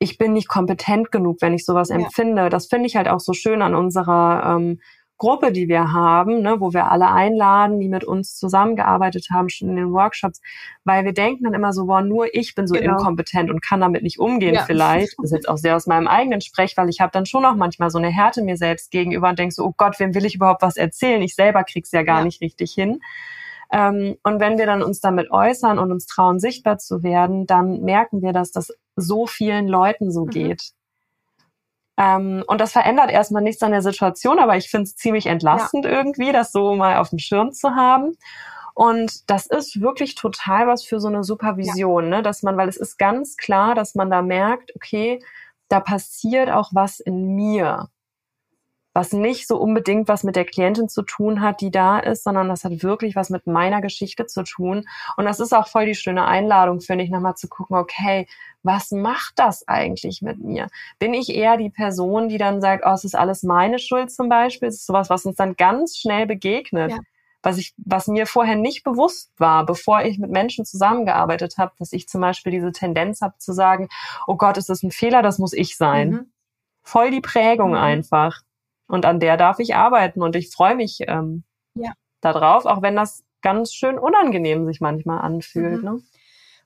ich 0.00 0.16
bin 0.16 0.32
nicht 0.32 0.48
kompetent 0.48 1.12
genug, 1.12 1.36
wenn 1.40 1.54
ich 1.54 1.64
sowas 1.64 1.90
ja. 1.90 1.96
empfinde. 1.96 2.48
Das 2.48 2.66
finde 2.66 2.86
ich 2.86 2.96
halt 2.96 3.06
auch 3.06 3.20
so 3.20 3.34
schön 3.34 3.62
an 3.62 3.74
unserer 3.74 4.56
ähm, 4.56 4.80
Gruppe, 5.18 5.52
die 5.52 5.68
wir 5.68 5.92
haben, 5.92 6.40
ne, 6.40 6.56
wo 6.60 6.72
wir 6.72 6.90
alle 6.90 7.10
einladen, 7.10 7.78
die 7.78 7.90
mit 7.90 8.04
uns 8.04 8.34
zusammengearbeitet 8.36 9.26
haben, 9.30 9.50
schon 9.50 9.68
in 9.68 9.76
den 9.76 9.92
Workshops, 9.92 10.40
weil 10.84 11.04
wir 11.04 11.12
denken 11.12 11.44
dann 11.44 11.52
immer 11.52 11.74
so, 11.74 11.84
boah, 11.84 12.00
nur 12.00 12.34
ich 12.34 12.54
bin 12.54 12.66
so 12.66 12.74
genau. 12.74 12.96
inkompetent 12.96 13.50
und 13.50 13.60
kann 13.60 13.80
damit 13.82 14.02
nicht 14.02 14.18
umgehen 14.18 14.54
ja. 14.54 14.62
vielleicht. 14.62 15.18
Das 15.18 15.26
ist 15.26 15.32
jetzt 15.32 15.48
auch 15.50 15.58
sehr 15.58 15.76
aus 15.76 15.86
meinem 15.86 16.08
eigenen 16.08 16.40
Sprech, 16.40 16.78
weil 16.78 16.88
ich 16.88 17.02
habe 17.02 17.12
dann 17.12 17.26
schon 17.26 17.44
auch 17.44 17.54
manchmal 17.54 17.90
so 17.90 17.98
eine 17.98 18.08
Härte 18.08 18.42
mir 18.42 18.56
selbst 18.56 18.90
gegenüber 18.90 19.28
und 19.28 19.38
denk 19.38 19.52
so, 19.52 19.66
oh 19.66 19.74
Gott, 19.76 20.00
wem 20.00 20.14
will 20.14 20.24
ich 20.24 20.36
überhaupt 20.36 20.62
was 20.62 20.78
erzählen? 20.78 21.20
Ich 21.20 21.34
selber 21.34 21.64
krieg's 21.64 21.92
ja 21.92 22.02
gar 22.02 22.20
ja. 22.20 22.24
nicht 22.24 22.40
richtig 22.40 22.72
hin. 22.72 23.00
Ähm, 23.70 24.16
und 24.22 24.40
wenn 24.40 24.56
wir 24.56 24.64
dann 24.64 24.82
uns 24.82 25.00
damit 25.00 25.30
äußern 25.30 25.78
und 25.78 25.92
uns 25.92 26.06
trauen, 26.06 26.40
sichtbar 26.40 26.78
zu 26.78 27.02
werden, 27.02 27.46
dann 27.46 27.82
merken 27.82 28.22
wir, 28.22 28.32
dass 28.32 28.52
das 28.52 28.72
so 29.00 29.26
vielen 29.26 29.68
Leuten 29.68 30.10
so 30.10 30.24
mhm. 30.24 30.30
geht. 30.30 30.72
Ähm, 31.96 32.44
und 32.46 32.60
das 32.60 32.72
verändert 32.72 33.10
erstmal 33.10 33.42
nichts 33.42 33.62
an 33.62 33.72
der 33.72 33.82
Situation, 33.82 34.38
aber 34.38 34.56
ich 34.56 34.70
finde 34.70 34.84
es 34.84 34.96
ziemlich 34.96 35.26
entlastend 35.26 35.84
ja. 35.84 35.90
irgendwie, 35.90 36.32
das 36.32 36.52
so 36.52 36.74
mal 36.74 36.96
auf 36.96 37.10
dem 37.10 37.18
Schirm 37.18 37.52
zu 37.52 37.74
haben. 37.74 38.16
Und 38.74 39.28
das 39.28 39.46
ist 39.46 39.80
wirklich 39.80 40.14
total 40.14 40.66
was 40.66 40.84
für 40.84 41.00
so 41.00 41.08
eine 41.08 41.24
Supervision, 41.24 42.04
ja. 42.04 42.10
ne? 42.16 42.22
dass 42.22 42.42
man, 42.42 42.56
weil 42.56 42.68
es 42.68 42.78
ist 42.78 42.98
ganz 42.98 43.36
klar, 43.36 43.74
dass 43.74 43.94
man 43.94 44.10
da 44.10 44.22
merkt, 44.22 44.74
okay, 44.74 45.22
da 45.68 45.80
passiert 45.80 46.50
auch 46.50 46.70
was 46.72 47.00
in 47.00 47.34
mir 47.34 47.88
was 48.92 49.12
nicht 49.12 49.46
so 49.46 49.56
unbedingt 49.56 50.08
was 50.08 50.24
mit 50.24 50.34
der 50.36 50.44
Klientin 50.44 50.88
zu 50.88 51.02
tun 51.02 51.40
hat, 51.40 51.60
die 51.60 51.70
da 51.70 51.98
ist, 51.98 52.24
sondern 52.24 52.48
das 52.48 52.64
hat 52.64 52.82
wirklich 52.82 53.14
was 53.14 53.30
mit 53.30 53.46
meiner 53.46 53.80
Geschichte 53.80 54.26
zu 54.26 54.42
tun. 54.42 54.84
Und 55.16 55.24
das 55.24 55.38
ist 55.38 55.52
auch 55.52 55.68
voll 55.68 55.86
die 55.86 55.94
schöne 55.94 56.24
Einladung, 56.24 56.80
finde 56.80 57.04
ich, 57.04 57.10
nochmal 57.10 57.36
zu 57.36 57.48
gucken, 57.48 57.76
okay, 57.76 58.26
was 58.62 58.90
macht 58.90 59.34
das 59.36 59.66
eigentlich 59.68 60.22
mit 60.22 60.40
mir? 60.40 60.66
Bin 60.98 61.14
ich 61.14 61.34
eher 61.34 61.56
die 61.56 61.70
Person, 61.70 62.28
die 62.28 62.38
dann 62.38 62.60
sagt, 62.60 62.84
oh, 62.84 62.92
es 62.92 63.04
ist 63.04 63.14
alles 63.14 63.42
meine 63.42 63.78
Schuld 63.78 64.10
zum 64.10 64.28
Beispiel? 64.28 64.68
Es 64.68 64.76
ist 64.76 64.86
sowas, 64.86 65.08
was 65.08 65.24
uns 65.24 65.36
dann 65.36 65.54
ganz 65.56 65.96
schnell 65.96 66.26
begegnet. 66.26 66.90
Ja. 66.90 66.98
Was 67.42 67.56
ich, 67.56 67.72
was 67.78 68.06
mir 68.06 68.26
vorher 68.26 68.56
nicht 68.56 68.84
bewusst 68.84 69.32
war, 69.38 69.64
bevor 69.64 70.02
ich 70.02 70.18
mit 70.18 70.30
Menschen 70.30 70.66
zusammengearbeitet 70.66 71.54
habe, 71.56 71.72
dass 71.78 71.94
ich 71.94 72.06
zum 72.06 72.20
Beispiel 72.20 72.52
diese 72.52 72.70
Tendenz 72.70 73.22
habe 73.22 73.38
zu 73.38 73.54
sagen, 73.54 73.88
oh 74.26 74.36
Gott, 74.36 74.58
ist 74.58 74.68
das 74.68 74.82
ein 74.82 74.90
Fehler, 74.90 75.22
das 75.22 75.38
muss 75.38 75.54
ich 75.54 75.78
sein. 75.78 76.10
Mhm. 76.10 76.32
Voll 76.82 77.10
die 77.10 77.22
Prägung 77.22 77.70
mhm. 77.70 77.76
einfach. 77.76 78.42
Und 78.90 79.04
an 79.04 79.20
der 79.20 79.36
darf 79.36 79.58
ich 79.60 79.74
arbeiten 79.74 80.22
und 80.22 80.34
ich 80.36 80.50
freue 80.50 80.74
mich 80.74 80.98
ähm, 81.06 81.44
ja. 81.74 81.92
darauf, 82.20 82.66
auch 82.66 82.82
wenn 82.82 82.96
das 82.96 83.22
ganz 83.40 83.72
schön 83.72 83.98
unangenehm 83.98 84.66
sich 84.66 84.80
manchmal 84.80 85.20
anfühlt. 85.20 85.82
Mhm. 85.82 85.84
Ne? 85.84 86.02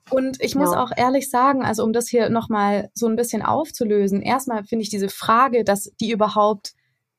Und 0.09 0.41
ich 0.41 0.55
muss 0.55 0.73
ja. 0.73 0.83
auch 0.83 0.91
ehrlich 0.95 1.29
sagen, 1.29 1.63
also 1.63 1.83
um 1.83 1.93
das 1.93 2.07
hier 2.07 2.29
nochmal 2.29 2.89
so 2.93 3.07
ein 3.07 3.15
bisschen 3.15 3.41
aufzulösen, 3.41 4.21
erstmal 4.21 4.63
finde 4.63 4.83
ich 4.83 4.89
diese 4.89 5.09
Frage, 5.09 5.63
dass 5.63 5.91
die 5.99 6.11
überhaupt 6.11 6.73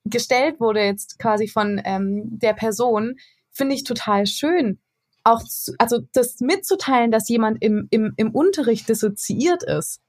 gestellt 0.04 0.60
wurde 0.60 0.80
jetzt 0.80 1.18
quasi 1.18 1.48
von 1.48 1.80
ähm, 1.84 2.38
der 2.38 2.52
Person, 2.52 3.16
finde 3.50 3.74
ich 3.74 3.84
total 3.84 4.26
schön. 4.26 4.78
Auch 5.24 5.42
zu, 5.42 5.74
also 5.78 6.00
das 6.12 6.40
mitzuteilen, 6.40 7.10
dass 7.10 7.28
jemand 7.28 7.62
im, 7.62 7.88
im, 7.90 8.12
im 8.16 8.30
Unterricht 8.32 8.88
dissoziiert 8.88 9.64
ist 9.64 10.00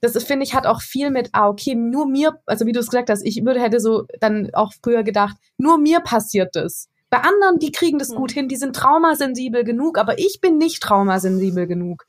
das 0.00 0.22
finde 0.24 0.44
ich 0.44 0.54
hat 0.54 0.66
auch 0.66 0.80
viel 0.80 1.10
mit, 1.10 1.28
ah, 1.32 1.48
okay, 1.48 1.74
nur 1.74 2.06
mir, 2.06 2.38
also 2.46 2.66
wie 2.66 2.72
du 2.72 2.80
es 2.80 2.88
gesagt 2.88 3.10
hast, 3.10 3.22
ich 3.22 3.44
würde, 3.44 3.60
hätte 3.60 3.80
so 3.80 4.06
dann 4.20 4.50
auch 4.54 4.72
früher 4.82 5.02
gedacht, 5.02 5.36
nur 5.58 5.78
mir 5.78 6.00
passiert 6.00 6.56
das. 6.56 6.88
Bei 7.10 7.18
anderen, 7.18 7.58
die 7.58 7.72
kriegen 7.72 7.98
das 7.98 8.10
mhm. 8.10 8.16
gut 8.16 8.32
hin, 8.32 8.48
die 8.48 8.56
sind 8.56 8.74
traumasensibel 8.74 9.64
genug, 9.64 9.98
aber 9.98 10.18
ich 10.18 10.40
bin 10.40 10.58
nicht 10.58 10.82
traumasensibel 10.82 11.66
genug. 11.66 12.06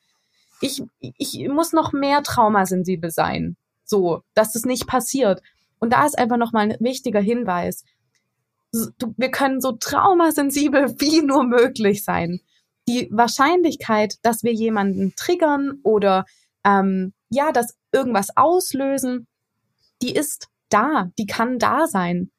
Ich, 0.62 0.84
ich 0.99 1.47
muss 1.49 1.73
noch 1.73 1.91
mehr 1.91 2.21
traumasensibel 2.21 3.10
sein. 3.10 3.58
So, 3.84 4.21
dass 4.36 4.54
das 4.54 4.63
nicht 4.63 4.88
passiert. 4.88 5.41
Und 5.80 5.91
da 5.91 6.06
ist 6.06 6.17
einfach 6.17 6.38
nochmal 6.38 6.69
ein 6.69 6.77
wichtiger 6.80 7.19
Hinweis. 7.19 7.84
Du, 8.71 9.13
wir 9.17 9.32
können 9.32 9.60
so 9.60 9.73
traumasensibel 9.73 10.95
wie 10.99 11.23
nur 11.23 11.43
möglich 11.43 12.04
sein. 12.04 12.39
Die 12.88 13.10
Wahrscheinlichkeit, 13.12 14.15
dass 14.21 14.43
wir 14.43 14.54
jemanden 14.54 15.13
triggern 15.15 15.80
oder 15.84 16.25
ähm, 16.63 17.13
ja, 17.32 17.52
dass 17.52 17.76
irgendwas 17.91 18.36
auslösen, 18.36 19.26
die 20.02 20.13
ist 20.13 20.50
da, 20.70 21.10
die 21.17 21.26
kann 21.26 21.58
da 21.58 21.88
sein. 21.88 22.30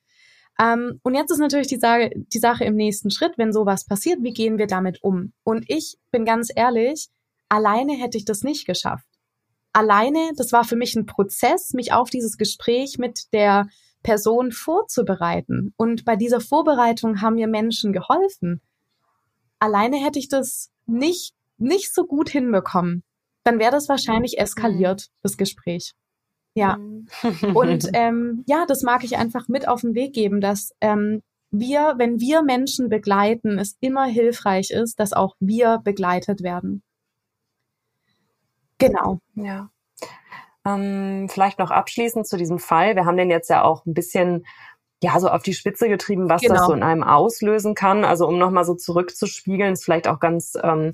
Ähm, 0.60 1.00
und 1.02 1.14
jetzt 1.14 1.30
ist 1.30 1.38
natürlich 1.38 1.66
die, 1.66 1.78
Sache, 1.78 2.10
die 2.14 2.38
Sache 2.38 2.64
im 2.64 2.76
nächsten 2.76 3.10
Schritt, 3.10 3.38
wenn 3.38 3.52
sowas 3.52 3.86
passiert, 3.86 4.22
wie 4.22 4.34
gehen 4.34 4.58
wir 4.58 4.66
damit 4.66 5.02
um? 5.02 5.32
Und 5.44 5.64
ich 5.68 5.96
bin 6.10 6.24
ganz 6.24 6.50
ehrlich, 6.54 7.08
alleine 7.48 7.94
hätte 7.94 8.18
ich 8.18 8.24
das 8.24 8.42
nicht 8.42 8.66
geschafft. 8.66 9.06
alleine, 9.74 10.32
das 10.36 10.52
war 10.52 10.64
für 10.64 10.76
mich 10.76 10.94
ein 10.94 11.06
Prozess, 11.06 11.72
mich 11.72 11.94
auf 11.94 12.10
dieses 12.10 12.36
Gespräch 12.36 12.98
mit 12.98 13.32
der 13.32 13.68
Person 14.02 14.52
vorzubereiten. 14.52 15.72
Und 15.78 16.04
bei 16.04 16.16
dieser 16.16 16.40
Vorbereitung 16.40 17.22
haben 17.22 17.36
mir 17.36 17.48
Menschen 17.48 17.94
geholfen. 17.94 18.60
Alleine 19.58 19.96
hätte 19.96 20.18
ich 20.18 20.28
das 20.28 20.70
nicht, 20.86 21.34
nicht 21.56 21.94
so 21.94 22.04
gut 22.04 22.28
hinbekommen. 22.28 23.02
Dann 23.44 23.58
wäre 23.58 23.72
das 23.72 23.88
wahrscheinlich 23.88 24.38
eskaliert, 24.38 25.08
mhm. 25.08 25.18
das 25.22 25.36
Gespräch. 25.36 25.92
Ja. 26.54 26.76
Mhm. 26.76 27.06
Und 27.54 27.88
ähm, 27.94 28.44
ja, 28.46 28.66
das 28.66 28.82
mag 28.82 29.04
ich 29.04 29.16
einfach 29.16 29.48
mit 29.48 29.68
auf 29.68 29.80
den 29.80 29.94
Weg 29.94 30.12
geben, 30.12 30.40
dass 30.40 30.72
ähm, 30.80 31.22
wir, 31.50 31.94
wenn 31.98 32.18
wir 32.18 32.42
Menschen 32.42 32.88
begleiten, 32.88 33.58
es 33.58 33.76
immer 33.80 34.06
hilfreich 34.06 34.70
ist, 34.70 34.98
dass 34.98 35.12
auch 35.12 35.34
wir 35.38 35.80
begleitet 35.84 36.42
werden. 36.42 36.82
Genau. 38.78 39.20
Ja. 39.34 39.70
Ähm, 40.64 41.28
vielleicht 41.28 41.58
noch 41.58 41.70
abschließend 41.70 42.26
zu 42.26 42.36
diesem 42.36 42.58
Fall. 42.58 42.96
Wir 42.96 43.04
haben 43.04 43.16
den 43.16 43.30
jetzt 43.30 43.50
ja 43.50 43.62
auch 43.62 43.84
ein 43.84 43.94
bisschen 43.94 44.46
ja, 45.02 45.18
so 45.18 45.28
auf 45.28 45.42
die 45.42 45.54
Spitze 45.54 45.88
getrieben, 45.88 46.30
was 46.30 46.42
genau. 46.42 46.54
das 46.54 46.66
so 46.66 46.72
in 46.72 46.82
einem 46.82 47.02
auslösen 47.02 47.74
kann. 47.74 48.04
Also 48.04 48.26
um 48.26 48.38
nochmal 48.38 48.64
so 48.64 48.74
zurückzuspiegeln, 48.74 49.72
ist 49.72 49.84
vielleicht 49.84 50.06
auch 50.06 50.20
ganz 50.20 50.56
ähm, 50.62 50.92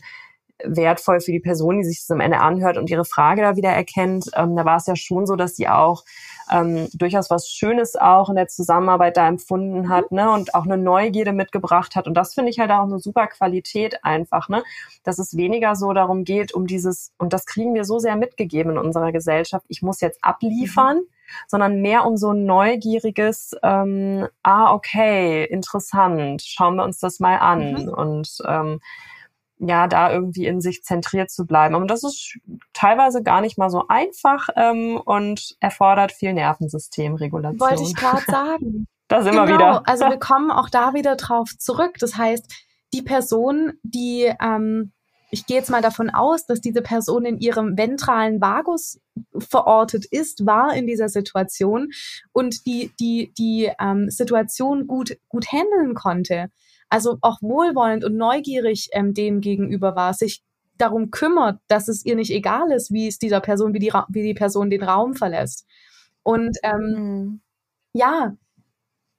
wertvoll 0.65 1.21
für 1.21 1.33
die 1.33 1.41
Person, 1.41 1.79
die 1.79 1.85
sich 1.85 2.01
das 2.01 2.11
am 2.11 2.21
Ende 2.21 2.41
anhört 2.41 2.79
und 2.79 2.91
ihre 2.91 3.05
Frage 3.05 3.43
da 3.43 3.57
wieder 3.57 3.71
erkennt. 3.71 4.31
Ähm, 4.35 4.57
da 4.57 4.65
war 4.65 4.77
es 4.77 4.87
ja 4.87 4.97
schon 4.97 5.27
so, 5.27 5.37
dass 5.37 5.57
sie 5.57 5.69
auch 5.69 6.05
ähm, 6.51 6.89
durchaus 6.95 7.31
was 7.31 7.49
Schönes 7.49 7.97
auch 7.97 8.29
in 8.29 8.37
der 8.37 8.49
Zusammenarbeit 8.49 9.17
da 9.17 9.29
empfunden 9.29 9.89
hat, 9.89 10.11
ne, 10.13 10.31
und 10.31 10.55
auch 10.55 10.65
eine 10.65 10.79
Neugierde 10.79 11.33
mitgebracht 11.33 11.97
hat. 11.97 12.07
Und 12.07 12.15
das 12.15 12.35
finde 12.35 12.51
ich 12.51 12.59
halt 12.59 12.71
auch 12.71 12.85
eine 12.85 12.99
super 12.99 13.27
Qualität 13.27 14.05
einfach, 14.05 14.49
ne, 14.49 14.63
dass 15.05 15.19
es 15.19 15.37
weniger 15.37 15.77
so 15.77 15.93
darum 15.93 16.25
geht, 16.25 16.53
um 16.53 16.67
dieses, 16.67 17.13
und 17.19 17.33
das 17.33 17.47
kriegen 17.47 17.75
wir 17.75 17.85
so 17.85 17.99
sehr 17.99 18.17
mitgegeben 18.17 18.73
in 18.73 18.79
unserer 18.79 19.13
Gesellschaft, 19.13 19.67
ich 19.69 19.83
muss 19.83 20.01
jetzt 20.01 20.19
abliefern. 20.23 20.99
Mhm 20.99 21.09
sondern 21.47 21.81
mehr 21.83 22.07
um 22.07 22.17
so 22.17 22.33
ein 22.33 22.47
neugieriges, 22.47 23.55
ähm, 23.63 24.27
ah, 24.43 24.73
okay, 24.73 25.45
interessant, 25.45 26.43
schauen 26.43 26.77
wir 26.77 26.85
uns 26.85 27.01
das 27.01 27.21
mal 27.21 27.37
an. 27.37 27.73
Mhm. 27.73 27.89
Und 27.89 28.39
ähm, 28.47 28.81
ja, 29.61 29.89
da 29.89 30.13
irgendwie 30.13 30.47
in 30.47 30.61
sich 30.61 30.83
zentriert 30.83 31.31
zu 31.31 31.47
bleiben. 31.47 31.75
Und 31.75 31.89
das 31.89 32.05
ist 32.05 32.39
teilweise 32.73 33.23
gar 33.23 33.41
nicht 33.41 33.59
mal 33.59 33.71
so 33.71 33.85
einfach 33.89 34.49
ähm, 34.57 35.01
und 35.05 35.57
erfordert 35.61 36.13
viel 36.13 36.33
Nervensystemregulation. 36.33 37.61
Wollte 37.61 37.83
ich 37.83 37.95
gerade 37.95 38.23
sagen. 38.27 38.87
das 39.09 39.27
immer 39.27 39.47
genau, 39.47 39.59
wieder. 39.59 39.83
Also 39.87 40.05
wir 40.09 40.19
kommen 40.19 40.51
auch 40.51 40.71
da 40.71 40.95
wieder 40.95 41.17
drauf 41.17 41.51
zurück. 41.59 41.97
Das 41.99 42.17
heißt, 42.17 42.53
die 42.93 43.03
Person, 43.03 43.73
die, 43.83 44.33
ähm, 44.41 44.93
ich 45.31 45.45
gehe 45.47 45.59
jetzt 45.59 45.71
mal 45.71 45.83
davon 45.83 46.09
aus, 46.09 46.47
dass 46.47 46.61
diese 46.61 46.81
Person 46.81 47.25
in 47.25 47.39
ihrem 47.39 47.77
ventralen 47.77 48.41
Vagus 48.41 49.01
verortet 49.37 50.07
ist, 50.07 50.47
war 50.47 50.75
in 50.75 50.87
dieser 50.87 51.09
Situation 51.09 51.89
und 52.33 52.65
die, 52.67 52.93
die, 52.99 53.33
die 53.37 53.71
ähm, 53.81 54.09
Situation 54.09 54.87
gut, 54.87 55.19
gut 55.29 55.53
handeln 55.53 55.95
konnte 55.95 56.51
also 56.89 57.19
auch 57.21 57.43
wohlwollend 57.43 58.05
und 58.05 58.17
neugierig 58.17 58.89
ähm, 58.93 59.15
dem 59.15 59.41
gegenüber 59.41 59.95
war, 59.97 60.15
sich 60.15 60.43
darum 60.77 61.11
kümmert, 61.11 61.61
dass 61.69 61.89
es 61.89 62.05
ihr 62.05 62.15
nicht 62.15 62.31
egal 62.31 62.71
ist, 62.71 62.93
wie 62.93 63.09
es 63.09 63.19
dieser 63.19 63.41
Person, 63.41 63.75
wie 63.75 63.81
die, 63.81 63.93
wie 64.09 64.23
die 64.23 64.35
Person 64.35 64.71
den 64.71 64.83
Raum 64.83 65.15
verlässt. 65.15 65.67
Und 66.23 66.57
ähm, 66.63 66.81
mhm. 66.81 67.41
ja, 67.93 68.37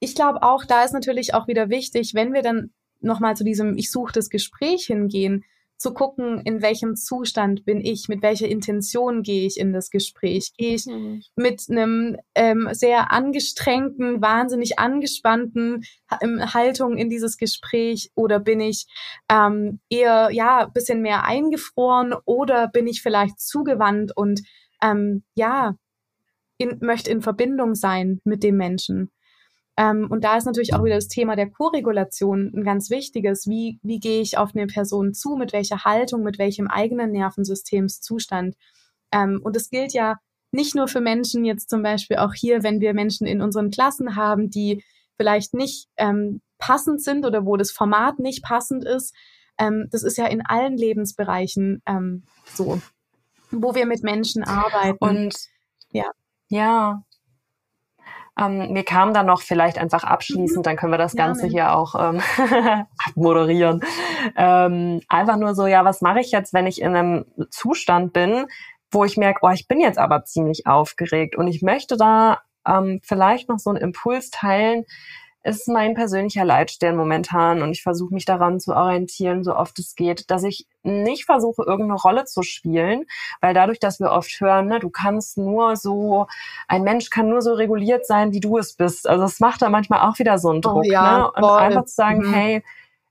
ich 0.00 0.14
glaube 0.14 0.42
auch, 0.42 0.64
da 0.64 0.84
ist 0.84 0.92
natürlich 0.92 1.34
auch 1.34 1.46
wieder 1.46 1.68
wichtig, 1.68 2.14
wenn 2.14 2.32
wir 2.32 2.42
dann 2.42 2.72
nochmal 3.00 3.36
zu 3.36 3.44
diesem 3.44 3.76
Ich 3.76 3.90
suche 3.90 4.12
das 4.12 4.30
Gespräch 4.30 4.86
hingehen, 4.86 5.44
zu 5.80 5.94
gucken, 5.94 6.42
in 6.44 6.60
welchem 6.60 6.94
Zustand 6.94 7.64
bin 7.64 7.80
ich, 7.80 8.06
mit 8.06 8.20
welcher 8.20 8.46
Intention 8.46 9.22
gehe 9.22 9.46
ich 9.46 9.58
in 9.58 9.72
das 9.72 9.88
Gespräch. 9.88 10.52
Gehe 10.58 10.74
ich 10.74 10.84
mhm. 10.84 11.22
mit 11.36 11.64
einem 11.70 12.18
ähm, 12.34 12.68
sehr 12.72 13.10
angestrengten, 13.10 14.20
wahnsinnig 14.20 14.78
angespannten 14.78 15.84
ähm, 16.20 16.52
Haltung 16.52 16.98
in 16.98 17.08
dieses 17.08 17.38
Gespräch 17.38 18.10
oder 18.14 18.40
bin 18.40 18.60
ich 18.60 18.88
ähm, 19.30 19.80
eher 19.88 20.28
ja 20.30 20.66
bisschen 20.66 21.00
mehr 21.00 21.24
eingefroren 21.24 22.14
oder 22.26 22.68
bin 22.68 22.86
ich 22.86 23.00
vielleicht 23.00 23.40
zugewandt 23.40 24.14
und 24.14 24.42
ähm, 24.82 25.22
ja 25.34 25.76
in, 26.58 26.76
möchte 26.82 27.10
in 27.10 27.22
Verbindung 27.22 27.74
sein 27.74 28.20
mit 28.24 28.42
dem 28.42 28.58
Menschen. 28.58 29.10
Ähm, 29.80 30.08
und 30.10 30.24
da 30.24 30.36
ist 30.36 30.44
natürlich 30.44 30.74
auch 30.74 30.84
wieder 30.84 30.96
das 30.96 31.08
Thema 31.08 31.36
der 31.36 31.48
Koregulation 31.48 32.52
ein 32.54 32.64
ganz 32.64 32.90
wichtiges. 32.90 33.46
Wie, 33.48 33.80
wie 33.82 33.98
gehe 33.98 34.20
ich 34.20 34.36
auf 34.36 34.50
eine 34.54 34.66
Person 34.66 35.14
zu? 35.14 35.36
Mit 35.36 35.54
welcher 35.54 35.84
Haltung, 35.84 36.22
mit 36.22 36.38
welchem 36.38 36.68
eigenen 36.68 37.12
Nervensystemszustand? 37.12 38.56
Ähm, 39.10 39.40
und 39.42 39.56
es 39.56 39.70
gilt 39.70 39.94
ja 39.94 40.18
nicht 40.52 40.74
nur 40.74 40.86
für 40.86 41.00
Menschen 41.00 41.46
jetzt 41.46 41.70
zum 41.70 41.82
Beispiel 41.82 42.18
auch 42.18 42.34
hier, 42.34 42.62
wenn 42.62 42.80
wir 42.80 42.92
Menschen 42.92 43.26
in 43.26 43.40
unseren 43.40 43.70
Klassen 43.70 44.16
haben, 44.16 44.50
die 44.50 44.84
vielleicht 45.16 45.54
nicht 45.54 45.88
ähm, 45.96 46.42
passend 46.58 47.02
sind 47.02 47.24
oder 47.24 47.46
wo 47.46 47.56
das 47.56 47.70
Format 47.70 48.18
nicht 48.18 48.44
passend 48.44 48.84
ist. 48.84 49.14
Ähm, 49.56 49.88
das 49.90 50.02
ist 50.02 50.18
ja 50.18 50.26
in 50.26 50.44
allen 50.44 50.76
Lebensbereichen 50.76 51.80
ähm, 51.86 52.24
so, 52.44 52.82
wo 53.50 53.74
wir 53.74 53.86
mit 53.86 54.02
Menschen 54.02 54.44
arbeiten. 54.44 54.98
Und 55.00 55.36
ja. 55.90 56.10
Ja, 56.48 57.02
ähm, 58.38 58.72
mir 58.72 58.84
kam 58.84 59.12
dann 59.12 59.26
noch 59.26 59.42
vielleicht 59.42 59.78
einfach 59.78 60.04
abschließend, 60.04 60.64
dann 60.66 60.76
können 60.76 60.92
wir 60.92 60.98
das 60.98 61.16
Ganze 61.16 61.46
ja, 61.46 61.52
hier 61.52 61.76
auch 61.76 61.94
ähm, 61.98 62.20
moderieren. 63.14 63.80
Ähm, 64.36 65.00
einfach 65.08 65.36
nur 65.36 65.54
so, 65.54 65.66
ja, 65.66 65.84
was 65.84 66.00
mache 66.00 66.20
ich 66.20 66.30
jetzt, 66.30 66.52
wenn 66.52 66.66
ich 66.66 66.80
in 66.80 66.94
einem 66.94 67.24
Zustand 67.50 68.12
bin, 68.12 68.46
wo 68.90 69.04
ich 69.04 69.16
merke, 69.16 69.40
oh, 69.42 69.50
ich 69.50 69.68
bin 69.68 69.80
jetzt 69.80 69.98
aber 69.98 70.24
ziemlich 70.24 70.66
aufgeregt 70.66 71.36
und 71.36 71.46
ich 71.48 71.62
möchte 71.62 71.96
da 71.96 72.40
ähm, 72.66 73.00
vielleicht 73.02 73.48
noch 73.48 73.58
so 73.58 73.70
einen 73.70 73.78
Impuls 73.80 74.30
teilen, 74.30 74.84
ist 75.42 75.68
mein 75.68 75.94
persönlicher 75.94 76.44
Leitstern 76.44 76.96
momentan 76.96 77.62
und 77.62 77.70
ich 77.70 77.82
versuche 77.82 78.12
mich 78.12 78.26
daran 78.26 78.60
zu 78.60 78.74
orientieren, 78.76 79.42
so 79.42 79.56
oft 79.56 79.78
es 79.78 79.94
geht, 79.94 80.30
dass 80.30 80.42
ich 80.42 80.66
nicht 80.82 81.24
versuche, 81.24 81.62
irgendeine 81.62 82.00
Rolle 82.00 82.24
zu 82.24 82.42
spielen, 82.42 83.04
weil 83.40 83.54
dadurch, 83.54 83.78
dass 83.78 84.00
wir 84.00 84.10
oft 84.10 84.30
hören, 84.40 84.66
ne, 84.66 84.80
du 84.80 84.90
kannst 84.90 85.38
nur 85.38 85.76
so, 85.76 86.26
ein 86.68 86.82
Mensch 86.82 87.08
kann 87.08 87.28
nur 87.28 87.40
so 87.40 87.54
reguliert 87.54 88.06
sein, 88.06 88.32
wie 88.32 88.40
du 88.40 88.58
es 88.58 88.74
bist. 88.74 89.08
Also 89.08 89.24
es 89.24 89.40
macht 89.40 89.62
da 89.62 89.70
manchmal 89.70 90.08
auch 90.08 90.18
wieder 90.18 90.38
so 90.38 90.50
einen 90.50 90.58
oh 90.58 90.72
Druck, 90.72 90.84
oh, 90.86 90.90
ja, 90.90 91.18
ne? 91.18 91.30
Und 91.32 91.44
einfach 91.44 91.84
zu 91.86 91.94
sagen, 91.94 92.18
mhm. 92.18 92.34
hey, 92.34 92.62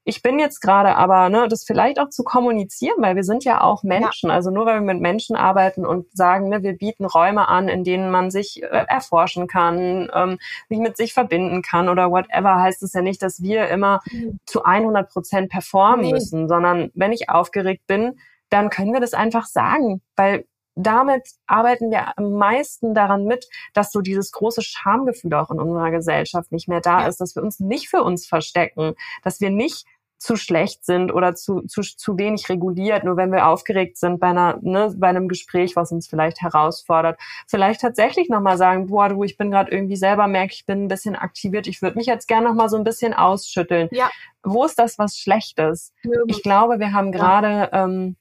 ich 0.10 0.24
bin 0.24 0.40
jetzt 0.40 0.60
gerade 0.60 0.96
aber, 0.96 1.30
ne, 1.30 1.48
das 1.48 1.64
vielleicht 1.64 2.00
auch 2.00 2.10
zu 2.10 2.24
kommunizieren, 2.24 2.96
weil 2.98 3.16
wir 3.16 3.24
sind 3.24 3.44
ja 3.44 3.62
auch 3.62 3.84
Menschen. 3.84 4.30
Ja. 4.30 4.36
Also 4.36 4.50
nur 4.50 4.66
weil 4.66 4.82
wir 4.82 4.94
mit 4.94 5.00
Menschen 5.02 5.36
arbeiten 5.36 5.86
und 5.86 6.08
sagen, 6.18 6.50
ne, 6.50 6.64
wir 6.64 6.74
bieten 6.74 7.06
Räume 7.06 7.48
an, 7.48 7.70
in 7.70 7.84
denen 7.84 8.10
man 8.10 8.32
sich 8.32 8.64
äh, 8.64 8.86
erforschen 8.88 9.48
kann, 9.48 10.10
ähm, 10.14 10.40
sich 10.68 10.80
mit 10.80 10.98
sich 10.98 11.14
verbinden 11.14 11.62
kann 11.62 11.90
oder 11.90 12.10
whatever, 12.10 12.56
heißt 12.56 12.82
es 12.82 12.94
ja 12.94 13.04
nicht, 13.04 13.22
dass 13.22 13.44
wir 13.44 13.68
immer 13.70 14.02
mhm. 14.12 14.40
zu 14.48 14.64
100 14.64 15.10
Prozent 15.12 15.52
performen 15.52 16.08
nee. 16.08 16.12
müssen, 16.12 16.48
sondern 16.48 16.90
wenn 16.96 17.12
ich 17.12 17.30
aufgeregt 17.30 17.86
bin, 17.86 18.20
dann 18.50 18.72
können 18.72 18.94
wir 18.94 19.00
das 19.00 19.14
einfach 19.14 19.46
sagen, 19.46 20.02
weil 20.16 20.46
damit 20.76 21.28
arbeiten 21.46 21.92
wir 21.92 22.18
am 22.18 22.34
meisten 22.34 22.94
daran 22.94 23.26
mit, 23.26 23.48
dass 23.74 23.92
so 23.92 24.02
dieses 24.02 24.32
große 24.32 24.62
Schamgefühl 24.62 25.34
auch 25.34 25.52
in 25.52 25.60
unserer 25.60 25.92
Gesellschaft 25.92 26.52
nicht 26.52 26.68
mehr 26.68 26.82
da 26.82 27.06
ist, 27.06 27.20
dass 27.20 27.36
wir 27.36 27.44
uns 27.44 27.60
nicht 27.60 27.90
für 27.90 28.02
uns 28.04 28.26
verstecken, 28.26 28.96
dass 29.24 29.42
wir 29.42 29.50
nicht 29.50 29.86
zu 30.20 30.36
schlecht 30.36 30.86
sind 30.86 31.14
oder 31.14 31.34
zu, 31.34 31.62
zu, 31.62 31.82
zu 31.82 32.18
wenig 32.18 32.50
reguliert, 32.50 33.06
nur 33.06 33.16
wenn 33.16 33.32
wir 33.32 33.48
aufgeregt 33.48 33.98
sind 33.98 34.20
bei 34.20 34.28
einer, 34.28 34.60
ne, 34.62 34.94
bei 34.98 35.08
einem 35.08 35.30
Gespräch, 35.30 35.78
was 35.78 35.92
uns 35.94 36.08
vielleicht 36.08 36.42
herausfordert. 36.42 37.20
Vielleicht 37.48 37.82
tatsächlich 37.82 38.30
nochmal 38.30 38.58
sagen, 38.58 38.88
boah, 38.88 39.10
du, 39.10 39.24
ich 39.24 39.38
bin 39.38 39.50
gerade 39.50 39.72
irgendwie 39.72 39.96
selber, 39.96 40.28
merke, 40.28 40.54
ich 40.54 40.66
bin 40.66 40.84
ein 40.84 40.88
bisschen 40.90 41.16
aktiviert, 41.16 41.68
ich 41.68 41.82
würde 41.82 41.98
mich 41.98 42.06
jetzt 42.06 42.28
gerne 42.28 42.50
nochmal 42.50 42.70
so 42.70 42.76
ein 42.76 42.84
bisschen 42.84 43.14
ausschütteln. 43.14 43.88
Ja. 43.92 44.10
Wo 44.44 44.66
ist 44.66 44.78
das 44.78 45.00
was 45.00 45.18
Schlechtes? 45.18 45.94
Ja. 46.04 46.12
Ich 46.28 46.44
glaube, 46.44 46.80
wir 46.80 46.92
haben 46.92 47.12
gerade 47.12 47.70
ähm, 47.72 48.16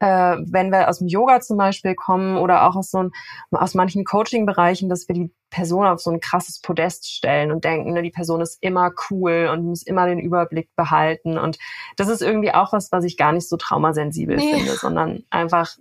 äh, 0.00 0.36
wenn 0.40 0.70
wir 0.70 0.88
aus 0.88 0.98
dem 0.98 1.08
Yoga 1.08 1.40
zum 1.40 1.56
Beispiel 1.56 1.94
kommen 1.94 2.36
oder 2.36 2.66
auch 2.66 2.76
aus 2.76 2.90
so 2.90 3.04
ein, 3.04 3.10
aus 3.50 3.74
manchen 3.74 4.04
Coaching-Bereichen, 4.04 4.88
dass 4.88 5.08
wir 5.08 5.14
die 5.14 5.32
Person 5.50 5.86
auf 5.86 6.00
so 6.00 6.10
ein 6.10 6.20
krasses 6.20 6.60
Podest 6.60 7.10
stellen 7.10 7.50
und 7.50 7.64
denken, 7.64 7.92
ne, 7.92 8.02
die 8.02 8.10
Person 8.10 8.40
ist 8.40 8.58
immer 8.60 8.90
cool 9.10 9.48
und 9.52 9.64
muss 9.64 9.82
immer 9.82 10.06
den 10.06 10.18
Überblick 10.18 10.68
behalten. 10.76 11.38
Und 11.38 11.58
das 11.96 12.08
ist 12.08 12.22
irgendwie 12.22 12.52
auch 12.52 12.72
was, 12.72 12.92
was 12.92 13.04
ich 13.04 13.16
gar 13.16 13.32
nicht 13.32 13.48
so 13.48 13.56
traumasensibel 13.56 14.36
nee. 14.36 14.54
finde, 14.54 14.72
sondern 14.72 15.24
einfach 15.30 15.76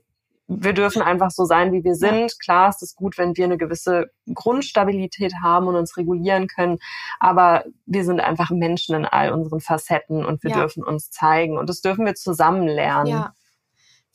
wir 0.47 0.73
dürfen 0.73 1.01
einfach 1.01 1.31
so 1.31 1.45
sein, 1.45 1.73
wie 1.73 1.83
wir 1.83 1.95
sind. 1.95 2.39
Klar 2.39 2.69
ist 2.69 2.83
es 2.83 2.95
gut, 2.95 3.17
wenn 3.17 3.35
wir 3.35 3.45
eine 3.45 3.57
gewisse 3.57 4.11
Grundstabilität 4.31 5.33
haben 5.41 5.67
und 5.67 5.75
uns 5.75 5.97
regulieren 5.97 6.47
können, 6.47 6.77
aber 7.19 7.63
wir 7.87 8.05
sind 8.05 8.19
einfach 8.19 8.51
Menschen 8.51 8.95
in 8.95 9.05
all 9.05 9.31
unseren 9.31 9.59
Facetten 9.59 10.23
und 10.23 10.43
wir 10.43 10.51
ja. 10.51 10.57
dürfen 10.57 10.83
uns 10.83 11.09
zeigen 11.09 11.57
und 11.57 11.67
das 11.67 11.81
dürfen 11.81 12.05
wir 12.05 12.13
zusammen 12.13 12.67
lernen. 12.67 13.07
Ja 13.07 13.33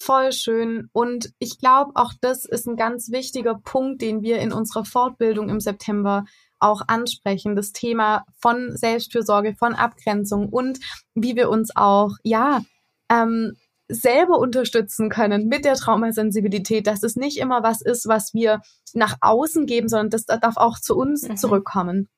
voll 0.01 0.33
schön. 0.33 0.89
Und 0.93 1.31
ich 1.39 1.59
glaube, 1.59 1.93
auch 1.95 2.13
das 2.21 2.45
ist 2.45 2.67
ein 2.67 2.77
ganz 2.77 3.11
wichtiger 3.11 3.55
Punkt, 3.55 4.03
den 4.03 4.23
wir 4.23 4.39
in 4.39 4.53
unserer 4.53 4.85
Fortbildung 4.85 5.49
im 5.49 5.61
September 5.61 6.25
auch 6.59 6.83
ansprechen. 6.89 7.55
Das 7.55 7.73
Thema 7.73 8.25
von 8.41 8.77
Selbstfürsorge, 8.77 9.55
von 9.55 9.75
Abgrenzung 9.75 10.49
und 10.49 10.79
wie 11.15 11.37
wir 11.37 11.51
uns 11.51 11.77
auch, 11.77 12.13
ja, 12.23 12.63
ähm, 13.11 13.57
selber 13.89 14.39
unterstützen 14.39 15.11
können 15.11 15.49
mit 15.49 15.65
der 15.65 15.75
Traumasensibilität, 15.75 16.87
dass 16.87 17.03
es 17.03 17.17
nicht 17.17 17.39
immer 17.39 17.63
was 17.63 17.81
ist, 17.81 18.07
was 18.07 18.33
wir 18.33 18.61
nach 18.95 19.17
außen 19.21 19.67
geben, 19.67 19.89
sondern 19.89 20.11
das 20.11 20.27
darf 20.27 20.57
auch 20.57 20.79
zu 20.79 20.97
uns 20.97 21.29
mhm. 21.29 21.37
zurückkommen. 21.37 22.09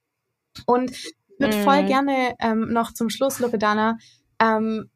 Und 0.66 0.90
ich 0.90 1.14
würde 1.38 1.56
mhm. 1.56 1.62
voll 1.62 1.84
gerne 1.84 2.34
ähm, 2.40 2.72
noch 2.72 2.92
zum 2.92 3.08
Schluss, 3.08 3.38
Loredana, 3.38 3.96
ähm, 4.38 4.90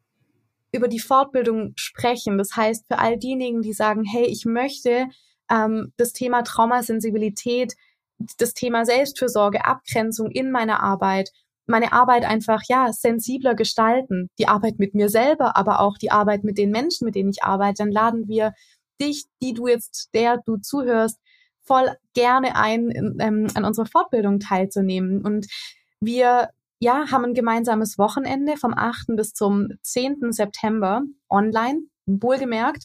über 0.71 0.87
die 0.87 0.99
Fortbildung 0.99 1.73
sprechen. 1.75 2.37
Das 2.37 2.55
heißt, 2.55 2.87
für 2.87 2.99
all 2.99 3.17
diejenigen, 3.17 3.61
die 3.61 3.73
sagen, 3.73 4.03
hey, 4.03 4.25
ich 4.25 4.45
möchte 4.45 5.07
ähm, 5.49 5.93
das 5.97 6.13
Thema 6.13 6.43
Traumasensibilität, 6.43 7.73
das 8.37 8.53
Thema 8.53 8.85
Selbstfürsorge, 8.85 9.65
Abgrenzung 9.65 10.31
in 10.31 10.51
meiner 10.51 10.81
Arbeit 10.81 11.31
meine 11.67 11.91
Arbeit 11.91 12.23
einfach, 12.25 12.61
ja, 12.67 12.91
sensibler 12.91 13.53
gestalten. 13.53 14.29
Die 14.39 14.47
Arbeit 14.47 14.79
mit 14.79 14.95
mir 14.95 15.09
selber, 15.09 15.57
aber 15.57 15.81
auch 15.81 15.97
die 15.97 16.11
Arbeit 16.11 16.43
mit 16.43 16.57
den 16.57 16.71
Menschen, 16.71 17.05
mit 17.05 17.15
denen 17.15 17.29
ich 17.29 17.43
arbeite. 17.43 17.83
Dann 17.83 17.91
laden 17.91 18.27
wir 18.27 18.53
dich, 19.01 19.25
die 19.41 19.53
du 19.53 19.67
jetzt, 19.67 20.09
der 20.13 20.37
du 20.45 20.57
zuhörst, 20.57 21.19
voll 21.63 21.91
gerne 22.13 22.55
ein, 22.55 23.17
ähm, 23.19 23.47
an 23.53 23.65
unserer 23.65 23.85
Fortbildung 23.85 24.39
teilzunehmen. 24.39 25.21
Und 25.21 25.47
wir, 25.99 26.49
ja, 26.79 27.09
haben 27.11 27.25
ein 27.25 27.33
gemeinsames 27.33 27.97
Wochenende 27.97 28.57
vom 28.57 28.73
8. 28.73 29.15
bis 29.15 29.33
zum 29.33 29.69
10. 29.81 30.31
September 30.31 31.01
online, 31.29 31.81
wohlgemerkt 32.05 32.83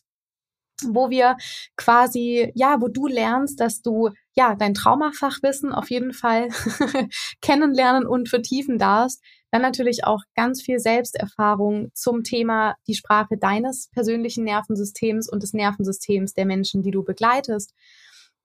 wo 0.88 1.10
wir 1.10 1.36
quasi, 1.76 2.50
ja, 2.54 2.80
wo 2.80 2.88
du 2.88 3.06
lernst, 3.06 3.60
dass 3.60 3.82
du 3.82 4.10
ja 4.34 4.54
dein 4.54 4.74
Traumafachwissen 4.74 5.72
auf 5.72 5.90
jeden 5.90 6.12
Fall 6.12 6.48
kennenlernen 7.40 8.06
und 8.06 8.28
vertiefen 8.28 8.78
darfst. 8.78 9.22
Dann 9.50 9.62
natürlich 9.62 10.04
auch 10.04 10.22
ganz 10.34 10.62
viel 10.62 10.78
Selbsterfahrung 10.78 11.90
zum 11.94 12.22
Thema 12.24 12.74
die 12.86 12.94
Sprache 12.94 13.36
deines 13.38 13.90
persönlichen 13.92 14.44
Nervensystems 14.44 15.30
und 15.30 15.42
des 15.42 15.52
Nervensystems 15.52 16.32
der 16.32 16.46
Menschen, 16.46 16.82
die 16.82 16.90
du 16.90 17.04
begleitest. 17.04 17.74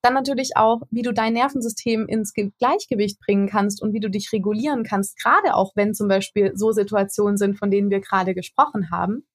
Dann 0.02 0.14
natürlich 0.14 0.56
auch, 0.56 0.82
wie 0.92 1.02
du 1.02 1.12
dein 1.12 1.34
Nervensystem 1.34 2.08
ins 2.08 2.34
Gleichgewicht 2.34 3.20
bringen 3.20 3.48
kannst 3.48 3.82
und 3.82 3.94
wie 3.94 4.00
du 4.00 4.10
dich 4.10 4.32
regulieren 4.32 4.84
kannst, 4.84 5.18
gerade 5.22 5.56
auch 5.56 5.76
wenn 5.76 5.94
zum 5.94 6.08
Beispiel 6.08 6.52
so 6.56 6.72
Situationen 6.72 7.38
sind, 7.38 7.58
von 7.58 7.72
denen 7.72 7.90
wir 7.90 8.00
gerade 8.00 8.36
gesprochen 8.36 8.92
haben. 8.92 9.26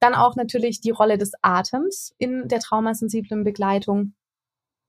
Dann 0.00 0.14
auch 0.14 0.36
natürlich 0.36 0.80
die 0.80 0.90
Rolle 0.90 1.18
des 1.18 1.32
Atems 1.40 2.14
in 2.18 2.48
der 2.48 2.60
traumasensiblen 2.60 3.44
Begleitung 3.44 4.14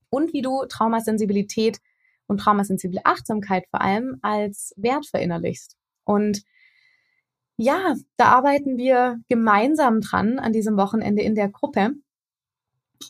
und 0.09 0.33
wie 0.33 0.41
du 0.41 0.65
Traumasensibilität 0.67 1.79
und 2.27 2.39
traumasensible 2.39 3.01
Achtsamkeit 3.03 3.65
vor 3.69 3.81
allem 3.81 4.17
als 4.21 4.73
Wert 4.77 5.05
verinnerlichst. 5.05 5.77
Und 6.03 6.43
ja, 7.57 7.95
da 8.17 8.25
arbeiten 8.25 8.77
wir 8.77 9.19
gemeinsam 9.29 10.01
dran 10.01 10.39
an 10.39 10.53
diesem 10.53 10.77
Wochenende 10.77 11.23
in 11.23 11.35
der 11.35 11.49
Gruppe. 11.49 11.91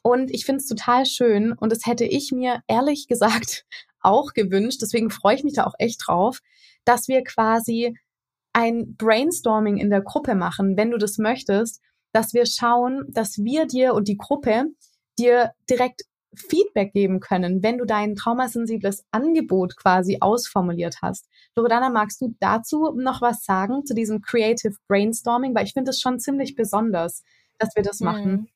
Und 0.04 0.32
ich 0.32 0.46
finde 0.46 0.62
es 0.62 0.68
total 0.68 1.06
schön 1.06 1.54
und 1.54 1.72
das 1.72 1.86
hätte 1.86 2.06
ich 2.06 2.32
mir 2.32 2.62
ehrlich 2.68 3.08
gesagt 3.10 3.66
auch 4.02 4.34
gewünscht. 4.34 4.82
Deswegen 4.82 5.10
freue 5.10 5.36
ich 5.36 5.44
mich 5.44 5.54
da 5.54 5.66
auch 5.66 5.76
echt 5.80 6.02
drauf, 6.06 6.40
dass 6.86 7.08
wir 7.08 7.24
quasi 7.24 7.98
ein 8.54 8.96
Brainstorming 8.96 9.78
in 9.78 9.90
der 9.90 10.02
Gruppe 10.02 10.36
machen, 10.36 10.78
wenn 10.78 10.92
du 10.92 10.98
das 10.98 11.18
möchtest, 11.18 11.82
dass 12.14 12.34
wir 12.34 12.46
schauen, 12.46 13.06
dass 13.10 13.38
wir 13.38 13.68
dir 13.68 13.94
und 13.94 14.08
die 14.08 14.18
Gruppe 14.18 14.66
dir 15.20 15.52
direkt 15.70 16.04
Feedback 16.36 16.94
geben 16.94 17.20
können, 17.20 17.64
wenn 17.64 17.78
du 17.78 17.86
dein 17.86 18.16
traumasensibles 18.16 19.06
Angebot 19.12 19.76
quasi 19.76 20.18
ausformuliert 20.20 20.98
hast. 21.02 21.28
Loredana, 21.56 21.90
magst 21.90 22.22
du 22.22 22.36
dazu 22.40 22.94
noch 22.96 23.22
was 23.22 23.44
sagen 23.44 23.86
zu 23.86 23.94
diesem 23.94 24.22
Creative 24.22 24.76
Brainstorming? 24.88 25.56
Weil 25.56 25.66
ich 25.66 25.74
finde 25.74 25.92
es 25.92 26.00
schon 26.00 26.20
ziemlich 26.20 26.56
besonders, 26.56 27.24
dass 27.58 27.76
wir 27.76 27.84
das 27.84 28.00
machen. 28.00 28.50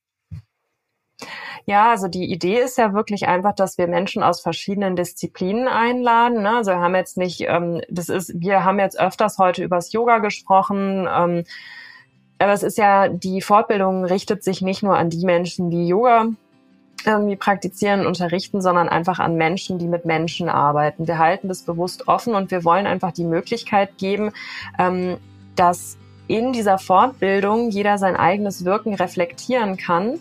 Ja, 1.65 1.91
also 1.91 2.07
die 2.07 2.31
Idee 2.31 2.59
ist 2.59 2.77
ja 2.77 2.93
wirklich 2.93 3.27
einfach, 3.27 3.53
dass 3.53 3.77
wir 3.77 3.87
Menschen 3.87 4.23
aus 4.23 4.41
verschiedenen 4.41 4.95
Disziplinen 4.95 5.67
einladen. 5.67 6.41
Ne? 6.41 6.57
Also 6.57 6.71
wir 6.71 6.79
haben 6.79 6.95
jetzt 6.95 7.17
nicht, 7.17 7.41
ähm, 7.41 7.81
das 7.89 8.09
ist, 8.09 8.33
wir 8.35 8.63
haben 8.63 8.79
jetzt 8.79 8.99
öfters 8.99 9.37
heute 9.37 9.63
übers 9.63 9.93
Yoga 9.93 10.17
gesprochen. 10.17 11.07
Ähm, 11.11 11.43
aber 12.39 12.53
es 12.53 12.63
ist 12.63 12.77
ja, 12.77 13.07
die 13.07 13.41
Fortbildung 13.41 14.03
richtet 14.03 14.43
sich 14.43 14.61
nicht 14.61 14.81
nur 14.81 14.97
an 14.97 15.09
die 15.09 15.25
Menschen, 15.25 15.69
die 15.69 15.87
Yoga 15.87 16.29
irgendwie 17.05 17.35
praktizieren, 17.35 18.05
unterrichten, 18.05 18.61
sondern 18.61 18.89
einfach 18.89 19.19
an 19.19 19.35
Menschen, 19.35 19.79
die 19.79 19.87
mit 19.87 20.05
Menschen 20.05 20.49
arbeiten. 20.49 21.07
Wir 21.07 21.17
halten 21.17 21.47
das 21.47 21.63
bewusst 21.63 22.07
offen 22.07 22.35
und 22.35 22.51
wir 22.51 22.63
wollen 22.63 22.87
einfach 22.87 23.11
die 23.11 23.23
Möglichkeit 23.23 23.97
geben, 23.97 24.31
ähm, 24.79 25.17
dass 25.55 25.97
in 26.27 26.53
dieser 26.53 26.77
Fortbildung 26.77 27.69
jeder 27.69 27.97
sein 27.97 28.15
eigenes 28.15 28.65
Wirken 28.65 28.93
reflektieren 28.93 29.77
kann 29.77 30.19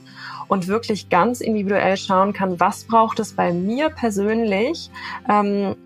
und 0.48 0.66
wirklich 0.66 1.08
ganz 1.08 1.40
individuell 1.40 1.96
schauen 1.96 2.32
kann, 2.32 2.58
was 2.58 2.84
braucht 2.84 3.20
es 3.20 3.32
bei 3.34 3.52
mir 3.52 3.88
persönlich, 3.88 4.90
ähm, 5.28 5.76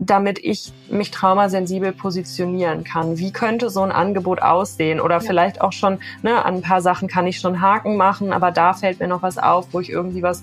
damit 0.00 0.38
ich 0.38 0.72
mich 0.90 1.10
traumasensibel 1.10 1.92
positionieren 1.92 2.84
kann. 2.84 3.18
Wie 3.18 3.32
könnte 3.32 3.68
so 3.68 3.82
ein 3.82 3.92
Angebot 3.92 4.40
aussehen? 4.40 4.98
Oder 4.98 5.16
ja. 5.16 5.20
vielleicht 5.20 5.60
auch 5.60 5.72
schon, 5.72 5.98
ne, 6.22 6.42
an 6.44 6.56
ein 6.56 6.62
paar 6.62 6.80
Sachen 6.80 7.06
kann 7.06 7.26
ich 7.26 7.38
schon 7.38 7.60
Haken 7.60 7.96
machen, 7.96 8.32
aber 8.32 8.50
da 8.50 8.72
fällt 8.72 8.98
mir 8.98 9.08
noch 9.08 9.22
was 9.22 9.36
auf, 9.36 9.68
wo 9.72 9.80
ich 9.80 9.90
irgendwie 9.90 10.22
was 10.22 10.42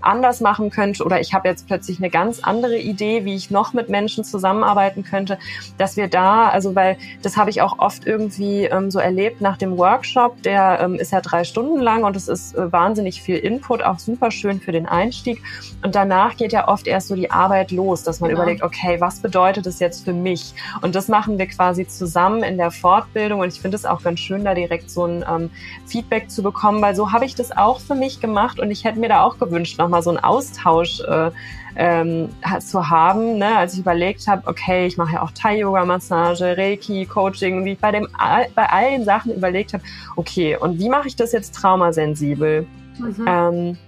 anders 0.00 0.40
machen 0.40 0.70
könnte 0.70 1.04
oder 1.04 1.20
ich 1.20 1.34
habe 1.34 1.48
jetzt 1.48 1.66
plötzlich 1.66 1.98
eine 1.98 2.10
ganz 2.10 2.40
andere 2.40 2.78
Idee, 2.78 3.24
wie 3.24 3.34
ich 3.34 3.50
noch 3.50 3.72
mit 3.72 3.88
Menschen 3.88 4.24
zusammenarbeiten 4.24 5.04
könnte, 5.04 5.38
dass 5.78 5.96
wir 5.96 6.08
da, 6.08 6.48
also 6.48 6.74
weil 6.74 6.96
das 7.22 7.36
habe 7.36 7.50
ich 7.50 7.62
auch 7.62 7.78
oft 7.78 8.06
irgendwie 8.06 8.64
ähm, 8.64 8.90
so 8.90 8.98
erlebt 8.98 9.40
nach 9.40 9.56
dem 9.56 9.76
Workshop, 9.78 10.42
der 10.42 10.80
ähm, 10.80 10.94
ist 10.96 11.12
ja 11.12 11.20
drei 11.20 11.44
Stunden 11.44 11.80
lang 11.80 12.04
und 12.04 12.16
es 12.16 12.28
ist 12.28 12.54
äh, 12.54 12.72
wahnsinnig 12.72 13.22
viel 13.22 13.36
Input, 13.36 13.82
auch 13.82 13.98
super 13.98 14.30
schön 14.30 14.60
für 14.60 14.72
den 14.72 14.86
Einstieg 14.86 15.42
und 15.82 15.94
danach 15.94 16.36
geht 16.36 16.52
ja 16.52 16.68
oft 16.68 16.86
erst 16.86 17.08
so 17.08 17.14
die 17.14 17.30
Arbeit 17.30 17.70
los, 17.70 18.02
dass 18.02 18.20
man 18.20 18.30
genau. 18.30 18.42
überlegt, 18.42 18.62
okay, 18.62 19.00
was 19.00 19.20
bedeutet 19.20 19.66
das 19.66 19.80
jetzt 19.80 20.04
für 20.04 20.12
mich? 20.12 20.54
Und 20.80 20.94
das 20.94 21.08
machen 21.08 21.38
wir 21.38 21.46
quasi 21.46 21.86
zusammen 21.86 22.42
in 22.42 22.56
der 22.56 22.70
Fortbildung 22.70 23.40
und 23.40 23.48
ich 23.48 23.60
finde 23.60 23.76
es 23.76 23.84
auch 23.84 24.02
ganz 24.02 24.20
schön, 24.20 24.44
da 24.44 24.54
direkt 24.54 24.90
so 24.90 25.04
ein 25.04 25.24
ähm, 25.28 25.50
Feedback 25.86 26.30
zu 26.30 26.42
bekommen, 26.42 26.80
weil 26.82 26.94
so 26.94 27.12
habe 27.12 27.24
ich 27.24 27.34
das 27.34 27.56
auch 27.56 27.80
für 27.80 27.94
mich 27.94 28.20
gemacht 28.20 28.60
und 28.60 28.70
ich 28.70 28.84
hätte 28.84 28.98
mir 28.98 29.08
da 29.08 29.22
auch 29.22 29.38
gewünscht, 29.38 29.78
nochmal 29.82 30.02
so 30.02 30.10
einen 30.10 30.18
Austausch 30.18 31.00
äh, 31.00 31.30
ähm, 31.76 32.28
zu 32.60 32.88
haben, 32.90 33.38
ne? 33.38 33.56
als 33.56 33.74
ich 33.74 33.80
überlegt 33.80 34.26
habe, 34.28 34.46
okay, 34.46 34.86
ich 34.86 34.96
mache 34.96 35.14
ja 35.14 35.22
auch 35.22 35.30
Thai-Yoga-Massage, 35.30 36.56
Reiki, 36.56 37.06
Coaching, 37.06 37.64
wie 37.64 37.72
ich 37.72 37.78
bei, 37.78 37.92
dem, 37.92 38.08
bei 38.54 38.66
all 38.68 38.90
den 38.90 39.04
Sachen 39.04 39.32
überlegt 39.34 39.72
habe, 39.72 39.82
okay, 40.16 40.56
und 40.56 40.78
wie 40.78 40.88
mache 40.88 41.08
ich 41.08 41.16
das 41.16 41.32
jetzt 41.32 41.54
traumasensibel? 41.54 42.66
Mhm. 42.98 43.24
Ähm, 43.26 43.78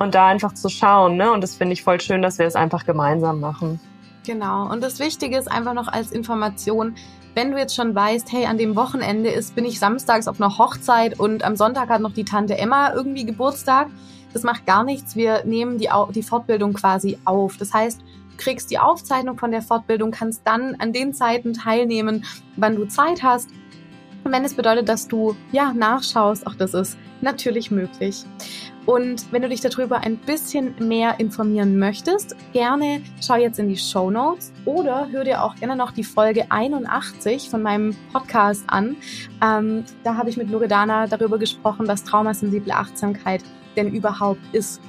und 0.00 0.14
da 0.14 0.28
einfach 0.28 0.54
zu 0.54 0.68
schauen, 0.68 1.16
ne? 1.16 1.30
Und 1.30 1.42
das 1.42 1.54
finde 1.54 1.74
ich 1.74 1.82
voll 1.82 2.00
schön, 2.00 2.22
dass 2.22 2.38
wir 2.38 2.46
das 2.46 2.56
einfach 2.56 2.86
gemeinsam 2.86 3.38
machen. 3.38 3.78
Genau. 4.24 4.70
Und 4.70 4.82
das 4.82 4.98
Wichtige 4.98 5.36
ist 5.36 5.50
einfach 5.50 5.74
noch 5.74 5.88
als 5.88 6.10
Information, 6.10 6.94
wenn 7.34 7.52
du 7.52 7.58
jetzt 7.58 7.76
schon 7.76 7.94
weißt, 7.94 8.32
hey, 8.32 8.46
an 8.46 8.58
dem 8.58 8.76
Wochenende 8.76 9.30
ist, 9.30 9.54
bin 9.54 9.64
ich 9.64 9.78
samstags 9.78 10.26
auf 10.26 10.40
einer 10.40 10.58
Hochzeit 10.58 11.20
und 11.20 11.44
am 11.44 11.54
Sonntag 11.54 11.88
hat 11.88 12.00
noch 12.00 12.12
die 12.12 12.24
Tante 12.24 12.58
Emma 12.58 12.92
irgendwie 12.92 13.24
Geburtstag, 13.24 13.88
das 14.32 14.42
macht 14.42 14.66
gar 14.66 14.84
nichts. 14.84 15.16
Wir 15.16 15.44
nehmen 15.44 15.78
die, 15.78 15.88
die 16.14 16.22
Fortbildung 16.22 16.74
quasi 16.74 17.18
auf. 17.24 17.56
Das 17.56 17.72
heißt, 17.72 18.00
du 18.00 18.36
kriegst 18.36 18.70
die 18.70 18.78
Aufzeichnung 18.78 19.38
von 19.38 19.50
der 19.50 19.62
Fortbildung, 19.62 20.10
kannst 20.10 20.42
dann 20.44 20.76
an 20.76 20.92
den 20.92 21.12
Zeiten 21.12 21.52
teilnehmen, 21.52 22.24
wann 22.56 22.76
du 22.76 22.86
Zeit 22.86 23.22
hast. 23.22 23.50
Und 24.24 24.32
wenn 24.32 24.44
es 24.44 24.54
bedeutet, 24.54 24.88
dass 24.88 25.08
du 25.08 25.34
ja 25.50 25.72
nachschaust, 25.72 26.46
auch 26.46 26.54
das 26.54 26.74
ist 26.74 26.98
natürlich 27.22 27.70
möglich. 27.70 28.24
Und 28.86 29.30
wenn 29.30 29.42
du 29.42 29.48
dich 29.48 29.60
darüber 29.60 29.98
ein 29.98 30.16
bisschen 30.16 30.74
mehr 30.80 31.20
informieren 31.20 31.78
möchtest, 31.78 32.34
gerne 32.52 33.02
schau 33.20 33.36
jetzt 33.36 33.58
in 33.58 33.68
die 33.68 33.76
Show 33.76 34.10
Notes 34.10 34.52
oder 34.64 35.08
hör 35.10 35.24
dir 35.24 35.44
auch 35.44 35.54
gerne 35.54 35.76
noch 35.76 35.92
die 35.92 36.02
Folge 36.02 36.50
81 36.50 37.50
von 37.50 37.62
meinem 37.62 37.94
Podcast 38.12 38.64
an. 38.68 38.96
Ähm, 39.42 39.84
da 40.02 40.16
habe 40.16 40.30
ich 40.30 40.36
mit 40.36 40.50
Loredana 40.50 41.06
darüber 41.06 41.38
gesprochen, 41.38 41.86
was 41.88 42.04
traumasensible 42.04 42.72
Achtsamkeit 42.72 43.42
denn 43.76 43.92
überhaupt 43.92 44.40
ist. 44.52 44.80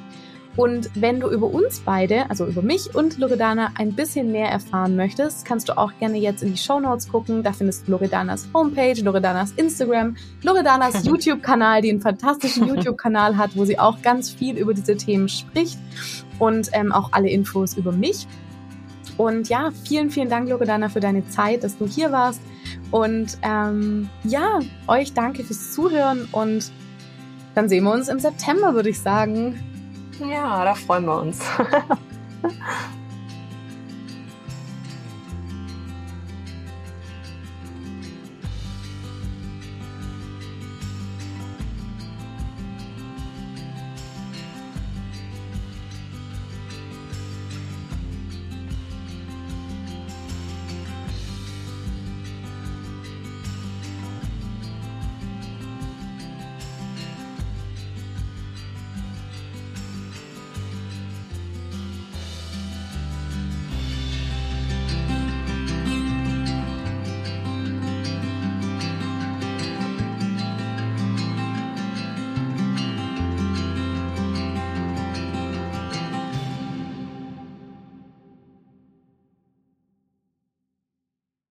Und 0.57 0.89
wenn 0.95 1.21
du 1.21 1.29
über 1.29 1.47
uns 1.47 1.79
beide, 1.79 2.29
also 2.29 2.45
über 2.45 2.61
mich 2.61 2.93
und 2.93 3.17
Loredana, 3.17 3.71
ein 3.75 3.93
bisschen 3.93 4.33
mehr 4.33 4.49
erfahren 4.49 4.97
möchtest, 4.97 5.45
kannst 5.45 5.69
du 5.69 5.77
auch 5.77 5.93
gerne 5.99 6.17
jetzt 6.17 6.43
in 6.43 6.51
die 6.51 6.57
Show 6.57 6.79
Notes 6.79 7.07
gucken. 7.07 7.41
Da 7.41 7.53
findest 7.53 7.87
du 7.87 7.91
Loredanas 7.91 8.49
Homepage, 8.53 9.01
Loredanas 9.01 9.53
Instagram, 9.53 10.17
Loredanas 10.43 11.05
YouTube-Kanal, 11.05 11.81
die 11.81 11.89
einen 11.89 12.01
fantastischen 12.01 12.67
YouTube-Kanal 12.67 13.37
hat, 13.37 13.51
wo 13.55 13.63
sie 13.63 13.79
auch 13.79 14.01
ganz 14.01 14.29
viel 14.29 14.57
über 14.57 14.73
diese 14.73 14.97
Themen 14.97 15.29
spricht 15.29 15.79
und 16.37 16.69
ähm, 16.73 16.91
auch 16.91 17.13
alle 17.13 17.29
Infos 17.29 17.77
über 17.77 17.93
mich. 17.93 18.27
Und 19.15 19.49
ja, 19.49 19.71
vielen, 19.85 20.09
vielen 20.09 20.29
Dank, 20.29 20.49
Loredana, 20.49 20.89
für 20.89 20.99
deine 20.99 21.27
Zeit, 21.29 21.63
dass 21.63 21.77
du 21.77 21.87
hier 21.87 22.11
warst. 22.11 22.41
Und 22.91 23.37
ähm, 23.41 24.09
ja, 24.23 24.59
euch 24.87 25.13
danke 25.13 25.43
fürs 25.43 25.71
Zuhören 25.71 26.27
und 26.31 26.71
dann 27.55 27.69
sehen 27.69 27.83
wir 27.83 27.91
uns 27.91 28.07
im 28.07 28.19
September, 28.19 28.73
würde 28.73 28.89
ich 28.89 28.99
sagen. 28.99 29.59
Ja, 30.19 30.63
da 30.63 30.75
freuen 30.75 31.05
wir 31.05 31.19
uns. 31.19 31.39